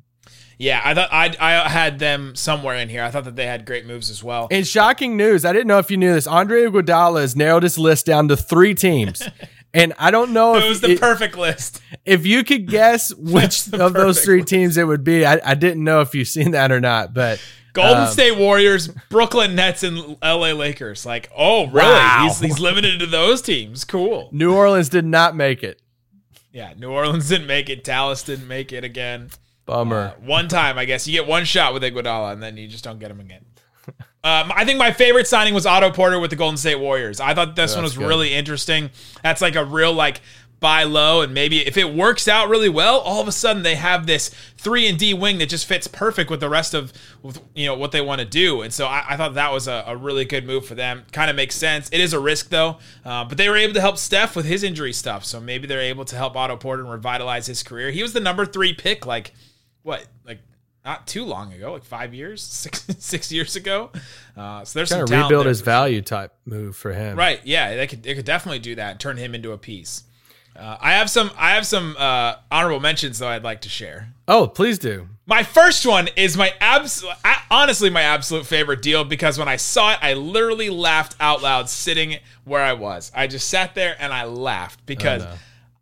Yeah, 0.58 0.80
I 0.82 0.94
thought 0.94 1.12
I 1.12 1.36
I 1.38 1.68
had 1.68 1.98
them 1.98 2.34
somewhere 2.34 2.76
in 2.76 2.88
here. 2.88 3.02
I 3.02 3.10
thought 3.10 3.24
that 3.24 3.36
they 3.36 3.46
had 3.46 3.66
great 3.66 3.84
moves 3.86 4.08
as 4.08 4.24
well. 4.24 4.48
In 4.50 4.64
shocking 4.64 5.16
news, 5.16 5.44
I 5.44 5.52
didn't 5.52 5.66
know 5.66 5.78
if 5.78 5.90
you 5.90 5.96
knew 5.98 6.14
this. 6.14 6.26
Andre 6.26 6.62
Iguodala 6.64 7.20
has 7.20 7.36
narrowed 7.36 7.62
his 7.62 7.76
list 7.78 8.06
down 8.06 8.28
to 8.28 8.36
three 8.38 8.74
teams, 8.74 9.22
and 9.74 9.92
I 9.98 10.10
don't 10.10 10.32
know 10.32 10.54
it 10.56 10.62
if 10.62 10.68
was 10.70 10.80
the 10.80 10.92
it- 10.92 11.00
perfect 11.00 11.36
list. 11.36 11.82
if 12.06 12.24
you 12.26 12.42
could 12.42 12.68
guess 12.68 13.12
which 13.18 13.70
of 13.74 13.92
those 13.92 14.24
three 14.24 14.38
list. 14.40 14.48
teams 14.48 14.76
it 14.78 14.84
would 14.86 15.04
be. 15.04 15.26
I, 15.26 15.40
I 15.44 15.54
didn't 15.54 15.84
know 15.84 16.00
if 16.00 16.14
you've 16.14 16.28
seen 16.28 16.52
that 16.52 16.72
or 16.72 16.80
not, 16.80 17.12
but 17.12 17.38
Golden 17.74 18.04
um, 18.04 18.08
State 18.08 18.38
Warriors, 18.38 18.88
Brooklyn 19.10 19.54
Nets, 19.56 19.82
and 19.82 20.16
LA 20.22 20.52
Lakers. 20.52 21.04
Like, 21.04 21.30
oh, 21.36 21.66
really? 21.66 21.90
Wow. 21.92 22.22
He's, 22.28 22.40
he's 22.40 22.58
limited 22.58 23.00
to 23.00 23.06
those 23.06 23.42
teams. 23.42 23.84
Cool. 23.84 24.30
New 24.32 24.54
Orleans 24.54 24.88
did 24.88 25.04
not 25.04 25.36
make 25.36 25.62
it. 25.62 25.82
Yeah, 26.50 26.72
New 26.78 26.90
Orleans 26.90 27.28
didn't 27.28 27.46
make 27.46 27.68
it. 27.68 27.84
Dallas 27.84 28.22
didn't 28.22 28.48
make 28.48 28.72
it 28.72 28.82
again. 28.82 29.28
Bummer. 29.66 30.14
Uh, 30.16 30.20
one 30.24 30.48
time, 30.48 30.78
I 30.78 30.84
guess. 30.84 31.06
You 31.06 31.12
get 31.12 31.28
one 31.28 31.44
shot 31.44 31.74
with 31.74 31.82
Iguodala, 31.82 32.32
and 32.32 32.42
then 32.42 32.56
you 32.56 32.68
just 32.68 32.84
don't 32.84 32.98
get 32.98 33.10
him 33.10 33.20
again. 33.20 33.44
Um, 34.24 34.50
I 34.56 34.64
think 34.64 34.78
my 34.78 34.90
favorite 34.90 35.28
signing 35.28 35.54
was 35.54 35.66
Otto 35.66 35.92
Porter 35.92 36.18
with 36.18 36.30
the 36.30 36.36
Golden 36.36 36.56
State 36.56 36.80
Warriors. 36.80 37.20
I 37.20 37.32
thought 37.34 37.54
this 37.54 37.76
one 37.76 37.84
was 37.84 37.96
good. 37.96 38.08
really 38.08 38.34
interesting. 38.34 38.90
That's 39.22 39.40
like 39.40 39.54
a 39.54 39.64
real 39.64 39.92
like 39.92 40.20
buy 40.58 40.82
low, 40.82 41.20
and 41.20 41.32
maybe 41.32 41.64
if 41.64 41.76
it 41.76 41.94
works 41.94 42.26
out 42.26 42.48
really 42.48 42.68
well, 42.68 42.98
all 42.98 43.20
of 43.20 43.28
a 43.28 43.32
sudden 43.32 43.62
they 43.62 43.76
have 43.76 44.06
this 44.06 44.30
three 44.56 44.88
and 44.88 44.98
D 44.98 45.14
wing 45.14 45.38
that 45.38 45.48
just 45.48 45.66
fits 45.66 45.86
perfect 45.86 46.28
with 46.28 46.40
the 46.40 46.48
rest 46.48 46.74
of 46.74 46.92
with, 47.22 47.40
you 47.54 47.66
know 47.66 47.76
what 47.76 47.92
they 47.92 48.00
want 48.00 48.20
to 48.20 48.24
do. 48.24 48.62
And 48.62 48.72
so 48.74 48.86
I, 48.86 49.04
I 49.10 49.16
thought 49.16 49.34
that 49.34 49.52
was 49.52 49.68
a, 49.68 49.84
a 49.86 49.96
really 49.96 50.24
good 50.24 50.44
move 50.44 50.66
for 50.66 50.74
them. 50.74 51.04
Kind 51.12 51.30
of 51.30 51.36
makes 51.36 51.54
sense. 51.54 51.88
It 51.92 52.00
is 52.00 52.12
a 52.12 52.18
risk 52.18 52.48
though, 52.48 52.78
uh, 53.04 53.24
but 53.24 53.38
they 53.38 53.48
were 53.48 53.56
able 53.56 53.74
to 53.74 53.80
help 53.80 53.96
Steph 53.96 54.34
with 54.34 54.46
his 54.46 54.64
injury 54.64 54.92
stuff. 54.92 55.24
So 55.24 55.40
maybe 55.40 55.68
they're 55.68 55.80
able 55.80 56.04
to 56.06 56.16
help 56.16 56.34
Otto 56.34 56.56
Porter 56.56 56.82
and 56.82 56.90
revitalize 56.90 57.46
his 57.46 57.62
career. 57.62 57.92
He 57.92 58.02
was 58.02 58.12
the 58.12 58.20
number 58.20 58.44
three 58.44 58.72
pick, 58.72 59.06
like 59.06 59.34
what, 59.86 60.04
like 60.26 60.40
not 60.84 61.06
too 61.06 61.24
long 61.24 61.52
ago, 61.52 61.72
like 61.72 61.84
five 61.84 62.12
years, 62.12 62.42
six 62.42 62.86
six 62.98 63.30
years 63.32 63.56
ago. 63.56 63.90
Uh, 64.36 64.64
so 64.64 64.78
there's 64.78 64.90
Kind 64.90 65.08
some 65.08 65.18
of 65.18 65.24
rebuild 65.24 65.46
his 65.46 65.60
value 65.60 66.02
type 66.02 66.32
move 66.44 66.76
for 66.76 66.92
him. 66.92 67.16
Right. 67.16 67.40
Yeah, 67.44 67.76
they 67.76 67.86
could 67.86 68.02
they 68.02 68.14
could 68.14 68.24
definitely 68.24 68.58
do 68.58 68.74
that 68.74 68.90
and 68.92 69.00
turn 69.00 69.16
him 69.16 69.34
into 69.34 69.52
a 69.52 69.58
piece. 69.58 70.04
Uh, 70.58 70.76
I 70.80 70.92
have 70.92 71.10
some. 71.10 71.30
I 71.36 71.50
have 71.54 71.66
some 71.66 71.96
uh, 71.98 72.36
honorable 72.50 72.80
mentions 72.80 73.18
though. 73.18 73.28
I'd 73.28 73.44
like 73.44 73.60
to 73.62 73.68
share. 73.68 74.08
Oh, 74.26 74.46
please 74.46 74.78
do. 74.78 75.08
My 75.26 75.42
first 75.42 75.84
one 75.84 76.08
is 76.16 76.36
my 76.36 76.52
absolute, 76.60 77.14
honestly, 77.50 77.90
my 77.90 78.02
absolute 78.02 78.46
favorite 78.46 78.80
deal 78.80 79.04
because 79.04 79.38
when 79.38 79.48
I 79.48 79.56
saw 79.56 79.92
it, 79.92 79.98
I 80.00 80.14
literally 80.14 80.70
laughed 80.70 81.16
out 81.20 81.42
loud 81.42 81.68
sitting 81.68 82.18
where 82.44 82.62
I 82.62 82.72
was. 82.74 83.10
I 83.14 83.26
just 83.26 83.48
sat 83.48 83.74
there 83.74 83.96
and 83.98 84.12
I 84.12 84.24
laughed 84.24 84.86
because 84.86 85.24
no. 85.24 85.34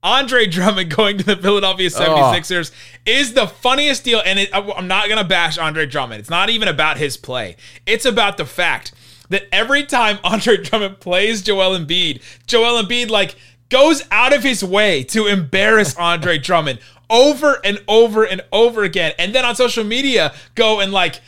Andre 0.04 0.46
Drummond 0.46 0.94
going 0.94 1.16
to 1.18 1.24
the 1.24 1.36
Philadelphia 1.36 1.88
76ers 1.88 2.70
is 3.06 3.32
the 3.32 3.46
funniest 3.46 4.04
deal. 4.04 4.22
And 4.24 4.38
it, 4.38 4.50
I'm 4.52 4.86
not 4.86 5.08
going 5.08 5.18
to 5.18 5.24
bash 5.24 5.56
Andre 5.56 5.86
Drummond. 5.86 6.20
It's 6.20 6.30
not 6.30 6.50
even 6.50 6.68
about 6.68 6.98
his 6.98 7.16
play, 7.16 7.56
it's 7.86 8.04
about 8.04 8.36
the 8.36 8.44
fact 8.44 8.92
that 9.30 9.46
every 9.50 9.84
time 9.84 10.18
Andre 10.24 10.58
Drummond 10.58 11.00
plays 11.00 11.42
Joel 11.42 11.76
Embiid, 11.78 12.22
Joel 12.46 12.82
Embiid, 12.82 13.08
like, 13.08 13.34
goes 13.70 14.02
out 14.10 14.34
of 14.34 14.42
his 14.42 14.62
way 14.62 15.02
to 15.04 15.26
embarrass 15.26 15.96
Andre 15.98 16.38
Drummond 16.38 16.80
over 17.08 17.58
and 17.64 17.82
over 17.88 18.24
and 18.24 18.42
over 18.52 18.82
again. 18.82 19.14
And 19.18 19.34
then 19.34 19.44
on 19.44 19.56
social 19.56 19.84
media, 19.84 20.34
go 20.54 20.80
and 20.80 20.92
like, 20.92 21.20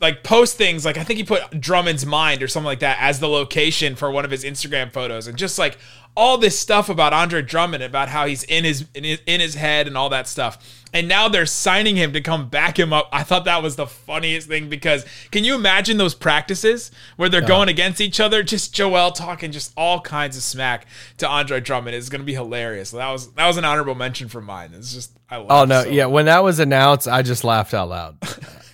like 0.00 0.22
post 0.22 0.58
things 0.58 0.84
like 0.84 0.98
I 0.98 1.04
think 1.04 1.16
he 1.16 1.24
put 1.24 1.58
Drummond's 1.58 2.04
mind 2.04 2.42
or 2.42 2.48
something 2.48 2.66
like 2.66 2.80
that 2.80 2.98
as 3.00 3.18
the 3.18 3.28
location 3.28 3.96
for 3.96 4.10
one 4.10 4.26
of 4.26 4.30
his 4.30 4.44
Instagram 4.44 4.92
photos 4.92 5.26
and 5.26 5.38
just 5.38 5.58
like 5.58 5.78
all 6.16 6.38
this 6.38 6.58
stuff 6.58 6.88
about 6.88 7.12
Andre 7.12 7.42
Drummond 7.42 7.82
about 7.82 8.08
how 8.08 8.26
he's 8.26 8.42
in 8.44 8.64
his 8.64 8.86
in 8.94 9.04
his, 9.04 9.20
in 9.26 9.40
his 9.40 9.54
head 9.54 9.86
and 9.86 9.96
all 9.96 10.08
that 10.08 10.26
stuff. 10.26 10.82
And 10.92 11.08
now 11.08 11.28
they're 11.28 11.46
signing 11.46 11.96
him 11.96 12.14
to 12.14 12.22
come 12.22 12.48
back 12.48 12.78
him 12.78 12.92
up. 12.92 13.08
I 13.12 13.22
thought 13.22 13.44
that 13.44 13.62
was 13.62 13.76
the 13.76 13.86
funniest 13.86 14.48
thing 14.48 14.70
because 14.70 15.04
can 15.30 15.44
you 15.44 15.54
imagine 15.54 15.98
those 15.98 16.14
practices 16.14 16.90
where 17.16 17.28
they're 17.28 17.42
going 17.42 17.68
against 17.68 18.00
each 18.00 18.18
other? 18.18 18.42
Just 18.42 18.72
Joel 18.74 19.10
talking 19.12 19.52
just 19.52 19.72
all 19.76 20.00
kinds 20.00 20.36
of 20.38 20.42
smack 20.42 20.86
to 21.18 21.28
Andre 21.28 21.60
Drummond 21.60 21.94
going 22.08 22.20
to 22.20 22.26
be 22.26 22.34
hilarious. 22.34 22.92
That 22.92 23.10
was 23.10 23.32
that 23.32 23.46
was 23.46 23.58
an 23.58 23.64
honorable 23.64 23.94
mention 23.94 24.28
for 24.28 24.40
mine. 24.40 24.72
It's 24.74 24.94
just 24.94 25.12
I 25.28 25.36
love 25.36 25.46
Oh 25.50 25.64
no, 25.64 25.84
yeah. 25.84 26.06
When 26.06 26.26
that 26.26 26.42
was 26.42 26.58
announced, 26.60 27.08
I 27.08 27.22
just 27.22 27.44
laughed 27.44 27.74
out 27.74 27.88
loud. 27.88 28.18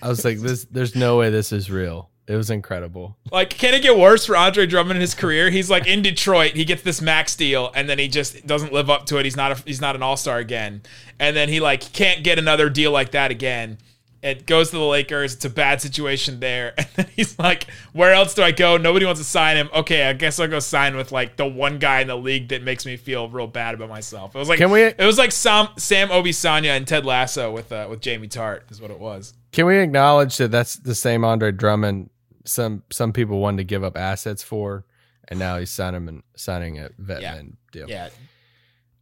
I 0.01 0.07
was 0.07 0.23
like, 0.23 0.39
"This, 0.39 0.65
there's 0.65 0.95
no 0.95 1.17
way 1.17 1.29
this 1.29 1.51
is 1.51 1.69
real." 1.69 2.09
It 2.25 2.35
was 2.37 2.49
incredible. 2.49 3.17
Like, 3.31 3.49
can 3.49 3.73
it 3.73 3.81
get 3.83 3.97
worse 3.97 4.25
for 4.25 4.37
Andre 4.37 4.65
Drummond 4.65 4.95
in 4.97 5.01
his 5.01 5.13
career? 5.13 5.49
He's 5.49 5.69
like 5.69 5.85
in 5.87 6.01
Detroit, 6.01 6.53
he 6.53 6.63
gets 6.63 6.81
this 6.81 7.01
max 7.01 7.35
deal, 7.35 7.69
and 7.75 7.89
then 7.89 7.99
he 7.99 8.07
just 8.07 8.47
doesn't 8.47 8.71
live 8.71 8.89
up 8.89 9.05
to 9.07 9.17
it. 9.17 9.25
He's 9.25 9.35
not 9.35 9.51
a, 9.51 9.55
he's 9.65 9.81
not 9.81 9.95
an 9.95 10.03
all 10.03 10.15
star 10.15 10.37
again, 10.37 10.83
and 11.19 11.35
then 11.35 11.49
he 11.49 11.59
like 11.59 11.91
can't 11.91 12.23
get 12.23 12.39
another 12.39 12.69
deal 12.69 12.91
like 12.91 13.11
that 13.11 13.29
again. 13.31 13.77
It 14.21 14.45
goes 14.45 14.69
to 14.69 14.77
the 14.77 14.85
Lakers. 14.85 15.33
It's 15.33 15.43
a 15.43 15.49
bad 15.49 15.81
situation 15.81 16.39
there, 16.39 16.73
and 16.77 16.87
then 16.95 17.07
he's 17.13 17.37
like, 17.37 17.67
"Where 17.91 18.13
else 18.13 18.33
do 18.33 18.41
I 18.41 18.51
go? 18.51 18.77
Nobody 18.77 19.05
wants 19.05 19.19
to 19.19 19.25
sign 19.27 19.57
him. 19.57 19.69
Okay, 19.75 20.05
I 20.07 20.13
guess 20.13 20.39
I'll 20.39 20.47
go 20.47 20.59
sign 20.59 20.95
with 20.95 21.11
like 21.11 21.35
the 21.35 21.45
one 21.45 21.77
guy 21.77 21.99
in 21.99 22.07
the 22.07 22.15
league 22.15 22.47
that 22.47 22.63
makes 22.63 22.85
me 22.85 22.95
feel 22.95 23.27
real 23.27 23.47
bad 23.47 23.75
about 23.75 23.89
myself." 23.89 24.33
It 24.33 24.39
was 24.39 24.47
like, 24.47 24.59
Can 24.59 24.71
we- 24.71 24.83
It 24.83 24.97
was 25.05 25.17
like 25.17 25.33
Sam 25.33 25.67
Sam 25.77 26.07
Obisanya 26.07 26.69
and 26.77 26.87
Ted 26.87 27.05
Lasso 27.05 27.51
with 27.51 27.69
uh, 27.73 27.87
with 27.89 27.99
Jamie 27.99 28.29
Tartt 28.29 28.71
is 28.71 28.79
what 28.79 28.91
it 28.91 28.99
was. 28.99 29.33
Can 29.51 29.65
we 29.65 29.77
acknowledge 29.77 30.37
that 30.37 30.51
that's 30.51 30.77
the 30.77 30.95
same 30.95 31.25
Andre 31.25 31.51
Drummond? 31.51 32.09
Some 32.45 32.83
some 32.91 33.13
people 33.13 33.39
wanted 33.39 33.57
to 33.57 33.63
give 33.63 33.83
up 33.83 33.97
assets 33.97 34.43
for, 34.43 34.85
and 35.27 35.39
now 35.39 35.57
he's 35.57 35.69
signing 35.69 36.23
signing 36.35 36.79
a 36.79 36.89
vet 36.97 37.21
Yeah. 37.21 37.41
deal. 37.71 37.89
Yeah, 37.89 38.09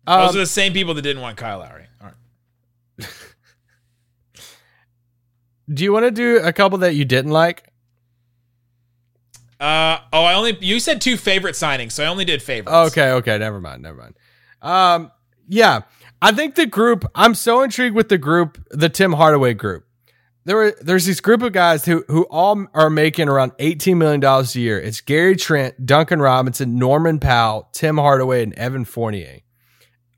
Um, 0.08 0.28
those 0.28 0.36
are 0.36 0.40
the 0.40 0.46
same 0.46 0.74
people 0.74 0.94
that 0.94 1.02
didn't 1.02 1.22
want 1.22 1.38
Kyle 1.38 1.60
Lowry. 1.60 1.88
All 2.02 2.08
right. 2.08 3.08
do 5.74 5.84
you 5.84 5.92
want 5.94 6.06
to 6.06 6.12
do 6.12 6.38
a 6.44 6.54
couple 6.54 6.78
that 6.80 6.96
you 6.96 7.06
didn't 7.06 7.32
like? 7.32 7.64
Uh 9.60 10.00
oh, 10.12 10.24
I 10.24 10.34
only 10.34 10.58
you 10.60 10.80
said 10.80 11.02
two 11.02 11.18
favorite 11.18 11.54
signings, 11.54 11.92
so 11.92 12.04
I 12.04 12.08
only 12.08 12.26
did 12.26 12.42
favorites. 12.42 12.92
Okay, 12.92 13.12
okay, 13.12 13.38
never 13.38 13.62
mind, 13.62 13.84
never 13.84 13.98
mind. 13.98 14.16
Um, 14.62 15.12
yeah, 15.48 15.82
I 16.22 16.32
think 16.32 16.56
the 16.56 16.66
group. 16.66 17.06
I'm 17.14 17.36
so 17.36 17.62
intrigued 17.62 17.96
with 17.96 18.10
the 18.10 18.18
group, 18.18 18.58
the 18.72 18.90
Tim 18.90 19.14
Hardaway 19.14 19.54
group. 19.54 19.86
There 20.44 20.56
were 20.56 20.76
there's 20.82 21.06
this 21.06 21.22
group 21.22 21.44
of 21.44 21.54
guys 21.54 21.86
who 21.86 22.04
who 22.08 22.24
all 22.24 22.66
are 22.74 22.90
making 22.90 23.30
around 23.30 23.52
18 23.60 23.98
million 23.98 24.20
dollars 24.20 24.56
a 24.56 24.60
year. 24.60 24.80
It's 24.80 25.02
Gary 25.02 25.36
Trent, 25.36 25.86
Duncan 25.86 26.20
Robinson, 26.20 26.80
Norman 26.80 27.20
Powell, 27.20 27.70
Tim 27.74 27.98
Hardaway, 27.98 28.44
and 28.44 28.54
Evan 28.56 28.86
Fournier. 28.86 29.42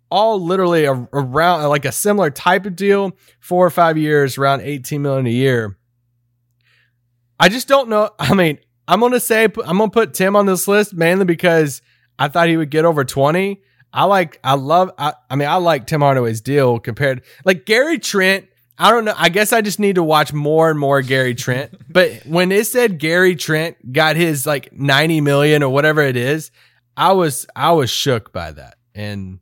All 0.09 0.39
literally 0.39 0.85
a, 0.85 0.93
around 0.93 1.67
like 1.69 1.85
a 1.85 1.91
similar 1.91 2.29
type 2.29 2.65
of 2.65 2.75
deal, 2.75 3.17
four 3.39 3.65
or 3.65 3.71
five 3.71 3.97
years, 3.97 4.37
around 4.37 4.61
18 4.61 5.01
million 5.01 5.25
a 5.25 5.31
year. 5.31 5.77
I 7.39 7.49
just 7.49 7.67
don't 7.67 7.89
know. 7.89 8.11
I 8.19 8.33
mean, 8.33 8.59
I'm 8.87 9.01
gonna 9.01 9.19
say 9.19 9.43
I'm 9.43 9.77
gonna 9.77 9.89
put 9.89 10.13
Tim 10.13 10.35
on 10.35 10.45
this 10.45 10.67
list 10.67 10.93
mainly 10.93 11.25
because 11.25 11.81
I 12.17 12.29
thought 12.29 12.47
he 12.47 12.55
would 12.55 12.69
get 12.69 12.85
over 12.85 13.03
20. 13.03 13.61
I 13.95 14.05
like, 14.05 14.39
I 14.43 14.55
love, 14.55 14.91
I, 14.97 15.13
I 15.29 15.35
mean, 15.35 15.47
I 15.47 15.57
like 15.57 15.85
Tim 15.85 16.01
Hardaway's 16.01 16.41
deal 16.41 16.79
compared, 16.79 17.23
like 17.45 17.65
Gary 17.65 17.99
Trent. 17.99 18.47
I 18.77 18.89
don't 18.91 19.05
know. 19.05 19.13
I 19.15 19.29
guess 19.29 19.53
I 19.53 19.61
just 19.61 19.79
need 19.79 19.95
to 19.95 20.03
watch 20.03 20.33
more 20.33 20.69
and 20.69 20.79
more 20.79 21.01
Gary 21.01 21.35
Trent. 21.35 21.71
But 21.93 22.25
when 22.25 22.51
it 22.51 22.65
said 22.65 22.97
Gary 22.97 23.35
Trent 23.35 23.93
got 23.93 24.15
his 24.15 24.47
like 24.47 24.73
90 24.73 25.21
million 25.21 25.61
or 25.61 25.69
whatever 25.69 26.01
it 26.01 26.17
is, 26.17 26.49
I 26.97 27.11
was, 27.11 27.45
I 27.55 27.71
was 27.73 27.91
shook 27.91 28.33
by 28.33 28.51
that. 28.51 28.77
And 28.95 29.39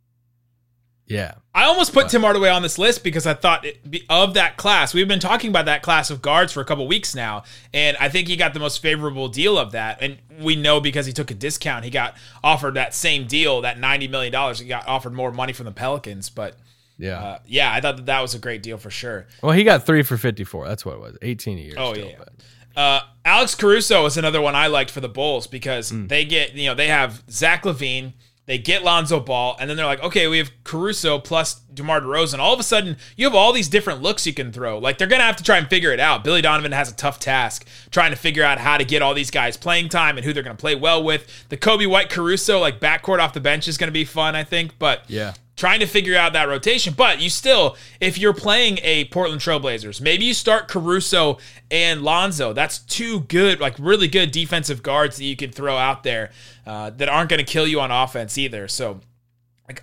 yeah, 1.11 1.35
I 1.53 1.65
almost 1.65 1.93
put 1.93 2.07
Tim 2.07 2.21
Hardaway 2.21 2.49
on 2.49 2.61
this 2.61 2.77
list 2.77 3.03
because 3.03 3.27
I 3.27 3.33
thought 3.33 3.65
it, 3.65 3.89
be- 3.91 4.05
of 4.09 4.33
that 4.35 4.55
class. 4.55 4.93
We've 4.93 5.07
been 5.07 5.19
talking 5.19 5.49
about 5.49 5.65
that 5.65 5.81
class 5.81 6.09
of 6.09 6.21
guards 6.21 6.53
for 6.53 6.61
a 6.61 6.65
couple 6.65 6.87
weeks 6.87 7.13
now, 7.13 7.43
and 7.73 7.97
I 7.99 8.07
think 8.07 8.29
he 8.29 8.37
got 8.37 8.53
the 8.53 8.61
most 8.61 8.81
favorable 8.81 9.27
deal 9.27 9.57
of 9.57 9.73
that. 9.73 9.97
And 10.01 10.19
we 10.39 10.55
know 10.55 10.79
because 10.79 11.05
he 11.05 11.11
took 11.11 11.29
a 11.29 11.33
discount, 11.33 11.83
he 11.83 11.89
got 11.91 12.15
offered 12.41 12.75
that 12.75 12.93
same 12.93 13.27
deal, 13.27 13.59
that 13.61 13.77
ninety 13.77 14.07
million 14.07 14.31
dollars. 14.31 14.59
He 14.59 14.67
got 14.67 14.87
offered 14.87 15.13
more 15.13 15.33
money 15.33 15.51
from 15.51 15.65
the 15.65 15.73
Pelicans, 15.73 16.29
but 16.29 16.55
yeah. 17.01 17.19
uh, 17.19 17.39
yeah, 17.45 17.73
I 17.73 17.81
thought 17.81 17.97
that 17.97 18.05
that 18.05 18.21
was 18.21 18.33
a 18.35 18.39
great 18.39 18.63
deal 18.63 18.77
for 18.77 18.89
sure. 18.89 19.27
well, 19.41 19.51
he 19.51 19.63
got 19.63 19.85
three 19.85 20.03
for 20.03 20.17
54. 20.17 20.67
That's 20.67 20.85
what 20.85 20.95
it 20.95 21.01
was. 21.01 21.17
18 21.21 21.57
years. 21.57 21.67
year. 21.73 21.75
Oh 21.77 21.93
still, 21.93 22.07
yeah. 22.07 22.15
but- 22.19 22.33
Uh, 22.81 23.01
Alex 23.25 23.53
Caruso 23.55 24.05
is 24.05 24.15
another 24.17 24.39
one 24.41 24.55
I 24.55 24.67
liked 24.67 24.91
for 24.91 25.01
the 25.01 25.09
Bulls 25.09 25.45
because 25.47 25.89
Hmm. 25.89 26.07
they 26.07 26.23
get 26.23 26.53
you 26.53 26.67
know 26.67 26.73
they 26.75 26.87
have 26.87 27.21
Zach 27.29 27.63
LaVine, 27.63 28.13
they 28.45 28.57
get 28.57 28.83
Lonzo 28.83 29.19
Ball, 29.19 29.55
and 29.59 29.69
then 29.69 29.77
they're 29.77 29.85
like, 29.85 30.01
okay, 30.03 30.27
we 30.27 30.37
have 30.39 30.51
Caruso 30.63 31.19
plus 31.19 31.55
DeMar 31.73 32.01
DeRozan. 32.01 32.39
All 32.39 32.53
of 32.53 32.59
a 32.59 32.63
sudden, 32.63 32.97
you 33.15 33.25
have 33.25 33.35
all 33.35 33.53
these 33.53 33.67
different 33.69 34.01
looks 34.01 34.25
you 34.25 34.33
can 34.33 34.51
throw. 34.51 34.77
Like 34.79 34.97
they're 34.97 35.07
gonna 35.07 35.23
have 35.23 35.35
to 35.37 35.43
try 35.43 35.57
and 35.57 35.67
figure 35.69 35.91
it 35.91 35.99
out. 35.99 36.23
Billy 36.23 36.41
Donovan 36.41 36.71
has 36.71 36.89
a 36.91 36.95
tough 36.95 37.19
task 37.19 37.67
trying 37.91 38.11
to 38.11 38.17
figure 38.17 38.43
out 38.43 38.57
how 38.57 38.77
to 38.77 38.85
get 38.85 39.01
all 39.01 39.13
these 39.13 39.31
guys 39.31 39.57
playing 39.57 39.89
time 39.89 40.17
and 40.17 40.25
who 40.25 40.31
they're 40.33 40.41
gonna 40.43 40.55
play 40.55 40.75
well 40.75 41.03
with. 41.03 41.27
The 41.49 41.57
Coby 41.57 41.87
White 41.87 42.09
Caruso 42.09 42.59
like 42.59 42.79
backcourt 42.79 43.19
off 43.19 43.33
the 43.33 43.39
bench 43.41 43.67
is 43.67 43.77
gonna 43.77 43.91
be 43.91 44.05
fun, 44.05 44.35
I 44.35 44.43
think, 44.45 44.79
but 44.79 45.03
Yeah. 45.07 45.33
Trying 45.57 45.81
to 45.81 45.85
figure 45.85 46.17
out 46.17 46.33
that 46.33 46.47
rotation. 46.47 46.93
But 46.95 47.21
you 47.21 47.29
still, 47.29 47.77
if 47.99 48.17
you're 48.17 48.33
playing 48.33 48.79
a 48.83 49.05
Portland 49.05 49.41
Trailblazers, 49.41 50.01
maybe 50.01 50.25
you 50.25 50.33
start 50.33 50.67
Caruso 50.67 51.37
and 51.69 52.01
Lonzo. 52.01 52.53
That's 52.53 52.79
two 52.79 53.21
good, 53.21 53.59
like 53.59 53.75
really 53.77 54.07
good 54.07 54.31
defensive 54.31 54.81
guards 54.81 55.17
that 55.17 55.25
you 55.25 55.35
could 55.35 55.53
throw 55.53 55.77
out 55.77 56.03
there 56.03 56.31
uh, 56.65 56.89
that 56.91 57.09
aren't 57.09 57.29
going 57.29 57.43
to 57.43 57.45
kill 57.45 57.67
you 57.67 57.79
on 57.79 57.91
offense 57.91 58.37
either. 58.37 58.67
So 58.67 59.01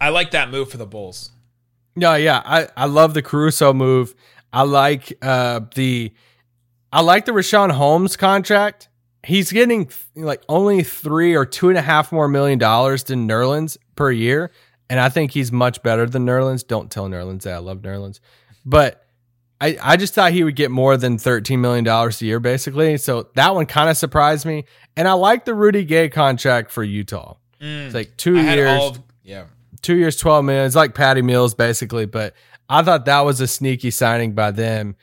I 0.00 0.08
like 0.08 0.32
that 0.32 0.50
move 0.50 0.70
for 0.70 0.78
the 0.78 0.86
Bulls. 0.86 1.30
Yeah, 1.96 2.16
yeah, 2.16 2.42
I, 2.44 2.68
I 2.76 2.86
love 2.86 3.14
the 3.14 3.22
Caruso 3.22 3.72
move. 3.72 4.14
I 4.52 4.62
like 4.62 5.12
uh 5.20 5.60
the 5.74 6.12
I 6.92 7.02
like 7.02 7.26
the 7.26 7.32
Richaun 7.32 7.70
Holmes 7.70 8.16
contract. 8.16 8.88
He's 9.22 9.52
getting 9.52 9.90
like 10.14 10.42
only 10.48 10.82
three 10.82 11.34
or 11.34 11.44
two 11.44 11.68
and 11.68 11.76
a 11.76 11.82
half 11.82 12.12
more 12.12 12.28
million 12.28 12.58
dollars 12.58 13.04
than 13.04 13.28
Nerlens 13.28 13.76
per 13.94 14.10
year, 14.10 14.50
and 14.90 14.98
I 15.00 15.08
think 15.08 15.32
he's 15.32 15.52
much 15.52 15.82
better 15.82 16.06
than 16.06 16.24
Nerlens. 16.26 16.66
Don't 16.66 16.90
tell 16.90 17.08
Nerlens 17.08 17.42
that 17.42 17.54
I 17.54 17.58
love 17.58 17.78
Nerlens, 17.78 18.20
but 18.64 19.04
I 19.60 19.76
I 19.82 19.96
just 19.96 20.14
thought 20.14 20.32
he 20.32 20.44
would 20.44 20.56
get 20.56 20.70
more 20.70 20.96
than 20.96 21.18
thirteen 21.18 21.60
million 21.60 21.84
dollars 21.84 22.20
a 22.22 22.26
year, 22.26 22.40
basically. 22.40 22.96
So 22.98 23.28
that 23.34 23.54
one 23.54 23.66
kind 23.66 23.90
of 23.90 23.96
surprised 23.96 24.46
me, 24.46 24.64
and 24.96 25.06
I 25.08 25.12
like 25.12 25.44
the 25.44 25.54
Rudy 25.54 25.84
Gay 25.84 26.08
contract 26.08 26.70
for 26.70 26.82
Utah. 26.84 27.36
It's 27.60 27.94
like 27.94 28.16
two 28.16 28.34
Mm. 28.34 28.38
I 28.38 28.42
had 28.42 28.58
years 28.58 28.80
all 28.80 28.88
of, 28.90 29.00
yeah. 29.24 29.44
two 29.82 29.96
years, 29.96 30.16
12 30.16 30.44
million. 30.44 30.64
It's 30.64 30.76
like 30.76 30.94
Patty 30.94 31.22
Mills, 31.22 31.54
basically. 31.54 32.06
But 32.06 32.34
I 32.68 32.82
thought 32.82 33.06
that 33.06 33.22
was 33.22 33.40
a 33.40 33.48
sneaky 33.48 33.90
signing 33.90 34.32
by 34.34 34.52
them. 34.52 34.94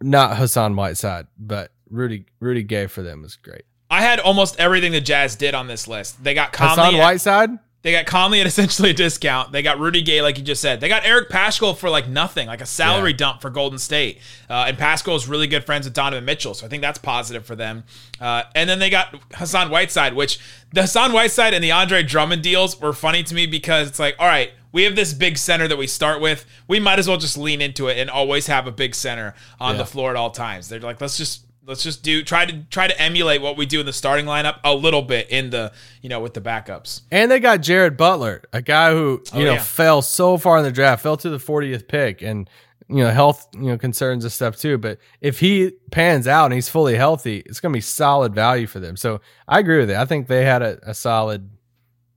Not 0.00 0.36
Hassan 0.36 0.76
Whiteside, 0.76 1.26
but 1.36 1.72
Rudy 1.90 2.26
Rudy 2.38 2.62
Gay 2.62 2.86
for 2.86 3.02
them 3.02 3.22
was 3.22 3.34
great. 3.36 3.62
I 3.90 4.02
had 4.02 4.20
almost 4.20 4.58
everything 4.60 4.92
the 4.92 5.00
Jazz 5.00 5.34
did 5.34 5.52
on 5.52 5.66
this 5.66 5.88
list. 5.88 6.22
They 6.22 6.32
got 6.32 6.54
Hassan 6.54 6.76
Conley. 6.76 7.00
At, 7.00 7.02
Whiteside? 7.02 7.50
They 7.82 7.92
got 7.92 8.04
Conley 8.06 8.40
at 8.40 8.46
essentially 8.48 8.90
a 8.90 8.94
discount. 8.94 9.52
They 9.52 9.62
got 9.62 9.78
Rudy 9.78 10.02
Gay, 10.02 10.20
like 10.22 10.36
you 10.36 10.44
just 10.44 10.60
said. 10.60 10.80
They 10.80 10.88
got 10.88 11.04
Eric 11.06 11.30
Paschall 11.30 11.76
for 11.76 11.88
like 11.88 12.08
nothing, 12.08 12.46
like 12.46 12.60
a 12.60 12.66
salary 12.66 13.12
Yeah. 13.12 13.16
dump 13.16 13.40
for 13.40 13.48
Golden 13.50 13.78
State. 13.78 14.18
Uh, 14.50 14.64
and 14.68 14.76
Paschall 14.76 15.16
is 15.16 15.26
really 15.26 15.46
good 15.46 15.64
friends 15.64 15.86
with 15.86 15.94
Donovan 15.94 16.24
Mitchell, 16.24 16.52
so 16.54 16.66
I 16.66 16.68
think 16.68 16.82
that's 16.82 16.98
positive 16.98 17.46
for 17.46 17.56
them. 17.56 17.84
Uh, 18.20 18.42
and 18.54 18.68
then 18.68 18.78
they 18.80 18.90
got 18.90 19.14
Hassan 19.34 19.70
Whiteside, 19.70 20.14
which 20.14 20.38
the 20.72 20.82
Hassan 20.82 21.12
Whiteside 21.12 21.54
and 21.54 21.64
the 21.64 21.72
Andre 21.72 22.02
Drummond 22.02 22.42
deals 22.42 22.78
were 22.80 22.92
funny 22.92 23.22
to 23.22 23.34
me 23.34 23.46
because 23.46 23.88
it's 23.88 23.98
like, 23.98 24.14
all 24.18 24.26
right, 24.26 24.50
we 24.72 24.84
have 24.84 24.94
this 24.94 25.12
big 25.14 25.36
center 25.38 25.66
that 25.66 25.78
we 25.78 25.86
start 25.86 26.20
with. 26.20 26.44
We 26.68 26.78
might 26.80 26.98
as 26.98 27.08
well 27.08 27.16
just 27.16 27.36
lean 27.38 27.60
into 27.60 27.88
it 27.88 27.98
and 27.98 28.08
always 28.10 28.46
have 28.46 28.66
a 28.66 28.72
big 28.72 28.94
center 28.94 29.34
on 29.58 29.72
Yeah. 29.74 29.78
the 29.78 29.86
floor 29.86 30.10
at 30.10 30.16
all 30.16 30.30
times. 30.30 30.68
They're 30.68 30.80
like, 30.80 31.00
let's 31.00 31.16
just 31.16 31.42
let's 31.70 31.82
just 31.82 32.02
do 32.02 32.22
try 32.22 32.44
to 32.44 32.64
try 32.64 32.86
to 32.86 33.00
emulate 33.00 33.40
what 33.40 33.56
we 33.56 33.64
do 33.64 33.80
in 33.80 33.86
the 33.86 33.92
starting 33.92 34.26
lineup 34.26 34.58
a 34.64 34.74
little 34.74 35.00
bit 35.02 35.30
in 35.30 35.48
the 35.50 35.72
you 36.02 36.08
know 36.10 36.20
with 36.20 36.34
the 36.34 36.40
backups. 36.42 37.02
And 37.10 37.30
they 37.30 37.40
got 37.40 37.62
Jared 37.62 37.96
Butler, 37.96 38.42
a 38.52 38.60
guy 38.60 38.90
who 38.90 39.22
oh, 39.32 39.38
you 39.38 39.42
Oh, 39.44 39.46
know 39.46 39.52
yeah. 39.54 39.62
fell 39.62 40.02
so 40.02 40.36
far 40.36 40.58
in 40.58 40.64
the 40.64 40.72
draft, 40.72 41.02
fell 41.02 41.16
to 41.16 41.30
the 41.30 41.38
40th 41.38 41.88
pick, 41.88 42.20
and 42.20 42.50
you 42.88 42.96
know 43.04 43.10
health 43.10 43.46
you 43.54 43.68
know 43.68 43.78
concerns 43.78 44.24
and 44.24 44.32
stuff 44.32 44.56
too. 44.56 44.76
But 44.76 44.98
if 45.20 45.38
he 45.40 45.70
pans 45.92 46.26
out 46.26 46.46
and 46.46 46.54
he's 46.54 46.68
fully 46.68 46.96
healthy, 46.96 47.38
it's 47.46 47.60
going 47.60 47.72
to 47.72 47.76
be 47.76 47.80
solid 47.80 48.34
value 48.34 48.66
for 48.66 48.80
them. 48.80 48.96
So 48.96 49.20
I 49.48 49.60
agree 49.60 49.78
with 49.78 49.90
it. 49.90 49.96
I 49.96 50.04
think 50.04 50.26
they 50.26 50.44
had 50.44 50.60
a, 50.62 50.78
a 50.90 50.92
solid, 50.92 51.48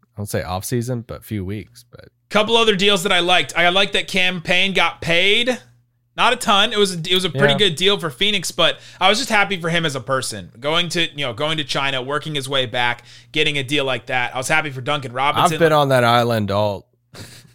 I 0.02 0.08
don't 0.18 0.26
say 0.26 0.42
off 0.44 0.66
season, 0.66 1.02
but 1.02 1.24
few 1.24 1.46
weeks. 1.46 1.86
But 1.90 2.10
Couple 2.30 2.58
other 2.58 2.76
deals 2.76 3.04
that 3.04 3.12
I 3.12 3.20
liked. 3.20 3.56
I 3.56 3.70
liked 3.70 3.94
that 3.94 4.08
Cam 4.08 4.42
Payne 4.42 4.74
got 4.74 5.00
paid. 5.02 5.60
Not 6.16 6.34
a 6.34 6.36
ton. 6.36 6.72
It 6.74 6.78
was 6.78 6.96
a, 6.96 7.00
it 7.00 7.14
was 7.16 7.26
a 7.26 7.30
pretty 7.30 7.54
Yeah. 7.54 7.58
good 7.70 7.76
deal 7.76 7.98
for 8.00 8.10
Phoenix, 8.12 8.52
but 8.52 8.80
I 9.02 9.10
was 9.10 9.18
just 9.18 9.30
happy 9.32 9.60
for 9.60 9.70
him 9.70 9.84
as 9.86 9.96
a 9.96 10.00
person. 10.00 10.52
Going 10.60 10.90
to 10.90 11.10
you 11.12 11.26
know 11.26 11.34
going 11.34 11.58
to 11.58 11.64
China, 11.64 12.02
working 12.04 12.36
his 12.36 12.48
way 12.48 12.66
back, 12.68 13.04
getting 13.32 13.58
a 13.58 13.64
deal 13.64 13.84
like 13.86 14.06
that. 14.08 14.36
I 14.36 14.38
was 14.38 14.48
happy 14.48 14.70
for 14.70 14.82
Duncan 14.82 15.12
Robinson. 15.12 15.54
I've 15.56 15.60
been 15.60 15.74
on 15.74 15.90
that 15.90 16.04
island 16.04 16.52
all 16.52 16.88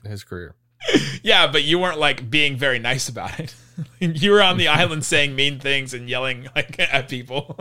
his 0.07 0.25
career. 0.25 0.55
Yeah, 1.23 1.49
but 1.49 1.65
you 1.65 1.79
weren't 1.81 1.99
like 1.99 2.31
being 2.31 2.57
very 2.57 2.79
nice 2.79 3.09
about 3.09 3.39
it. 3.41 3.55
you 4.01 4.31
were 4.31 4.41
on 4.43 4.57
the 4.57 4.69
island 4.81 5.05
saying 5.05 5.35
mean 5.35 5.59
things 5.61 5.93
and 5.93 6.09
yelling 6.09 6.49
like 6.57 6.79
at 6.79 7.09
people. 7.09 7.59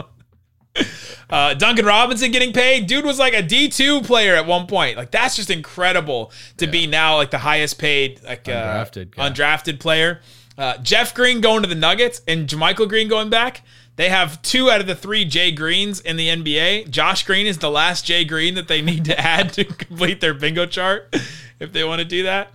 Uh, 1.30 1.54
Duncan 1.56 1.86
Robinson 1.86 2.32
getting 2.32 2.54
paid. 2.54 2.86
Dude 2.88 3.04
was 3.04 3.18
like 3.20 3.34
a 3.34 3.42
D 3.42 3.68
two 3.68 4.02
player 4.02 4.36
at 4.36 4.46
one 4.46 4.68
point. 4.68 4.96
Like 4.96 5.12
that's 5.12 5.36
just 5.36 5.50
incredible 5.50 6.32
to 6.58 6.68
be 6.68 6.86
now 6.88 7.16
like 7.18 7.32
the 7.32 7.40
highest 7.40 7.80
paid 7.80 8.22
like 8.24 8.44
Undrafted 8.46 9.18
uh, 9.18 9.30
undrafted 9.30 9.80
player. 9.80 10.22
Uh, 10.58 10.78
Jeff 10.80 11.14
Green 11.14 11.40
going 11.42 11.62
to 11.62 11.70
the 11.70 11.76
Nuggets 11.76 12.22
and 12.28 12.48
JaMychal 12.48 12.90
Green 12.90 13.08
going 13.08 13.30
back. 13.30 13.62
They 13.96 14.10
have 14.10 14.42
two 14.42 14.70
out 14.70 14.80
of 14.80 14.88
the 14.88 14.96
three 14.96 15.26
Jay 15.26 15.52
Greens 15.52 16.00
in 16.00 16.18
the 16.18 16.28
NBA. 16.30 16.90
Josh 16.90 17.24
Green 17.24 17.48
is 17.48 17.58
the 17.58 17.70
last 17.70 18.06
Jay 18.06 18.24
Green 18.26 18.56
that 18.56 18.68
they 18.68 18.82
need 18.82 19.06
to 19.06 19.20
add 19.20 19.54
to 19.54 19.66
complete 19.66 20.22
their 20.22 20.34
bingo 20.34 20.66
chart 20.66 21.16
if 21.60 21.74
they 21.74 21.84
want 21.84 22.00
to 22.00 22.06
do 22.06 22.24
that. 22.24 22.52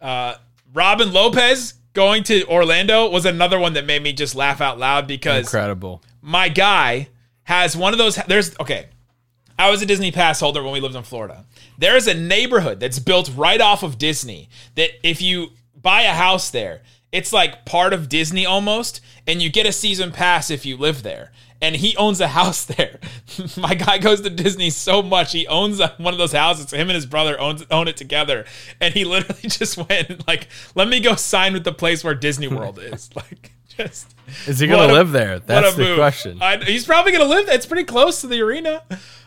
Uh, 0.00 0.34
Robin 0.72 1.12
Lopez 1.12 1.74
going 1.92 2.22
to 2.24 2.46
Orlando 2.46 3.08
was 3.10 3.24
another 3.24 3.58
one 3.58 3.72
that 3.72 3.86
made 3.86 4.02
me 4.02 4.12
just 4.12 4.34
laugh 4.34 4.60
out 4.60 4.78
loud 4.78 5.06
because 5.06 5.46
Incredible. 5.46 6.02
my 6.20 6.48
guy 6.48 7.08
has 7.44 7.76
one 7.76 7.92
of 7.92 7.98
those. 7.98 8.16
There's 8.28 8.56
okay. 8.60 8.86
I 9.58 9.70
was 9.70 9.80
a 9.80 9.86
Disney 9.86 10.12
pass 10.12 10.38
holder 10.38 10.62
when 10.62 10.72
we 10.72 10.80
lived 10.80 10.94
in 10.94 11.02
Florida. 11.02 11.46
There's 11.78 12.06
a 12.06 12.12
neighborhood 12.14 12.78
that's 12.78 12.98
built 12.98 13.30
right 13.34 13.60
off 13.60 13.82
of 13.82 13.96
Disney 13.96 14.50
that 14.74 14.90
if 15.02 15.22
you 15.22 15.48
buy 15.80 16.02
a 16.02 16.12
house 16.12 16.50
there, 16.50 16.82
it's 17.12 17.32
like 17.32 17.64
part 17.64 17.92
of 17.92 18.08
Disney 18.08 18.44
almost, 18.44 19.00
and 19.26 19.40
you 19.40 19.50
get 19.50 19.66
a 19.66 19.72
season 19.72 20.12
pass 20.12 20.50
if 20.50 20.66
you 20.66 20.76
live 20.76 21.02
there. 21.02 21.32
And 21.62 21.76
he 21.76 21.96
owns 21.96 22.20
a 22.20 22.28
house 22.28 22.64
there. 22.76 23.00
My 23.56 23.74
guy 23.74 23.98
goes 23.98 24.20
to 24.20 24.30
Disney 24.30 24.68
so 24.68 25.02
much 25.02 25.32
he 25.32 25.46
owns 25.46 25.80
one 25.96 26.12
of 26.12 26.18
those 26.18 26.32
houses. 26.32 26.70
Him 26.70 26.90
and 26.90 26.94
his 26.94 27.06
brother 27.06 27.40
owns 27.40 27.64
own 27.70 27.88
it 27.88 27.96
together, 27.96 28.44
and 28.80 28.92
he 28.92 29.04
literally 29.06 29.48
just 29.48 29.78
went 29.78 30.26
like, 30.28 30.48
"Let 30.74 30.88
me 30.88 31.00
go 31.00 31.14
sign 31.14 31.54
with 31.54 31.64
the 31.64 31.72
place 31.72 32.04
where 32.04 32.14
Disney 32.14 32.48
World 32.48 32.78
is." 32.78 33.10
Like, 33.16 33.52
just 33.76 34.14
Is 34.46 34.58
he 34.58 34.66
going 34.66 34.88
to 34.88 34.94
live 34.94 35.12
there? 35.12 35.38
That's 35.38 35.74
a 35.74 35.76
the 35.76 35.82
move. 35.84 35.96
question. 35.98 36.38
I, 36.42 36.56
he's 36.64 36.84
probably 36.86 37.12
going 37.12 37.22
to 37.24 37.28
live. 37.28 37.48
It's 37.48 37.66
pretty 37.66 37.84
close 37.84 38.20
to 38.22 38.26
the 38.26 38.40
arena. 38.42 38.82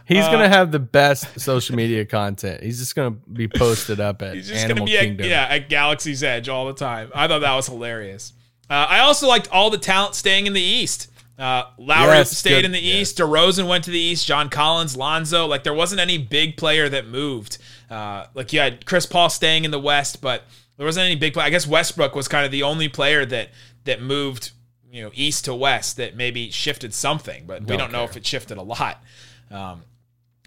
He's 0.05 0.25
Uh, 0.25 0.31
going 0.31 0.43
to 0.43 0.49
have 0.49 0.71
the 0.71 0.79
best 0.79 1.39
social 1.39 1.75
media 1.75 2.03
content. 2.05 2.63
He's 2.63 2.79
just 2.79 2.95
going 2.95 3.13
to 3.13 3.29
be 3.31 3.47
posted 3.55 3.99
up 3.99 4.21
at 4.21 4.35
He's 4.35 4.47
just 4.49 4.63
Animal 4.65 4.85
be 4.85 4.97
at, 4.97 5.03
Kingdom. 5.03 5.27
yeah 5.29 5.47
at 5.49 5.69
Galaxy's 5.69 6.23
Edge 6.23 6.49
all 6.49 6.65
the 6.67 6.73
time. 6.73 7.11
I 7.13 7.27
thought 7.27 7.39
that 7.39 7.55
was 7.55 7.67
hilarious. 7.67 8.33
Uh, 8.69 8.73
I 8.89 8.99
also 8.99 9.27
liked 9.27 9.47
all 9.51 9.69
the 9.69 9.77
talent 9.77 10.15
staying 10.15 10.45
in 10.47 10.53
the 10.53 10.61
East. 10.61 11.07
Uh, 11.37 11.63
Lowry 11.77 12.17
Yes, 12.17 12.37
stayed 12.37 12.49
good. 12.57 12.65
in 12.65 12.71
the 12.73 12.81
Yes. 12.81 13.01
East. 13.01 13.17
DeRozan 13.19 13.67
went 13.67 13.85
to 13.85 13.91
the 13.91 13.99
East. 13.99 14.27
John 14.27 14.49
Collins, 14.49 14.97
Lonzo. 14.97 15.45
Like 15.47 15.63
there 15.63 15.73
wasn't 15.73 16.01
any 16.01 16.17
big 16.17 16.57
player 16.57 16.89
that 16.89 17.07
moved. 17.07 17.59
Uh, 17.89 18.25
like 18.33 18.51
you 18.51 18.59
had 18.59 18.85
Chris 18.85 19.05
Paul 19.05 19.29
staying 19.29 19.63
in 19.63 19.71
the 19.71 19.79
West, 19.79 20.21
but 20.21 20.43
there 20.77 20.85
wasn't 20.85 21.05
any 21.05 21.15
big 21.15 21.33
player. 21.33 21.45
I 21.45 21.49
guess 21.49 21.65
Westbrook 21.65 22.13
was 22.15 22.27
kind 22.27 22.45
of 22.45 22.51
the 22.51 22.63
only 22.63 22.89
player 22.89 23.25
that 23.25 23.49
that 23.89 24.01
moved, 24.01 24.51
you 24.91 25.01
know, 25.01 25.11
East 25.13 25.45
to 25.45 25.53
West 25.55 25.97
that 25.97 26.15
maybe 26.15 26.49
shifted 26.51 26.93
something, 26.93 27.43
but 27.45 27.61
we 27.61 27.65
Don't 27.67 27.77
don't 27.79 27.91
know 27.91 28.03
if 28.05 28.15
it 28.15 28.25
shifted 28.25 28.57
a 28.57 28.61
lot. 28.61 29.03
Um, 29.51 29.81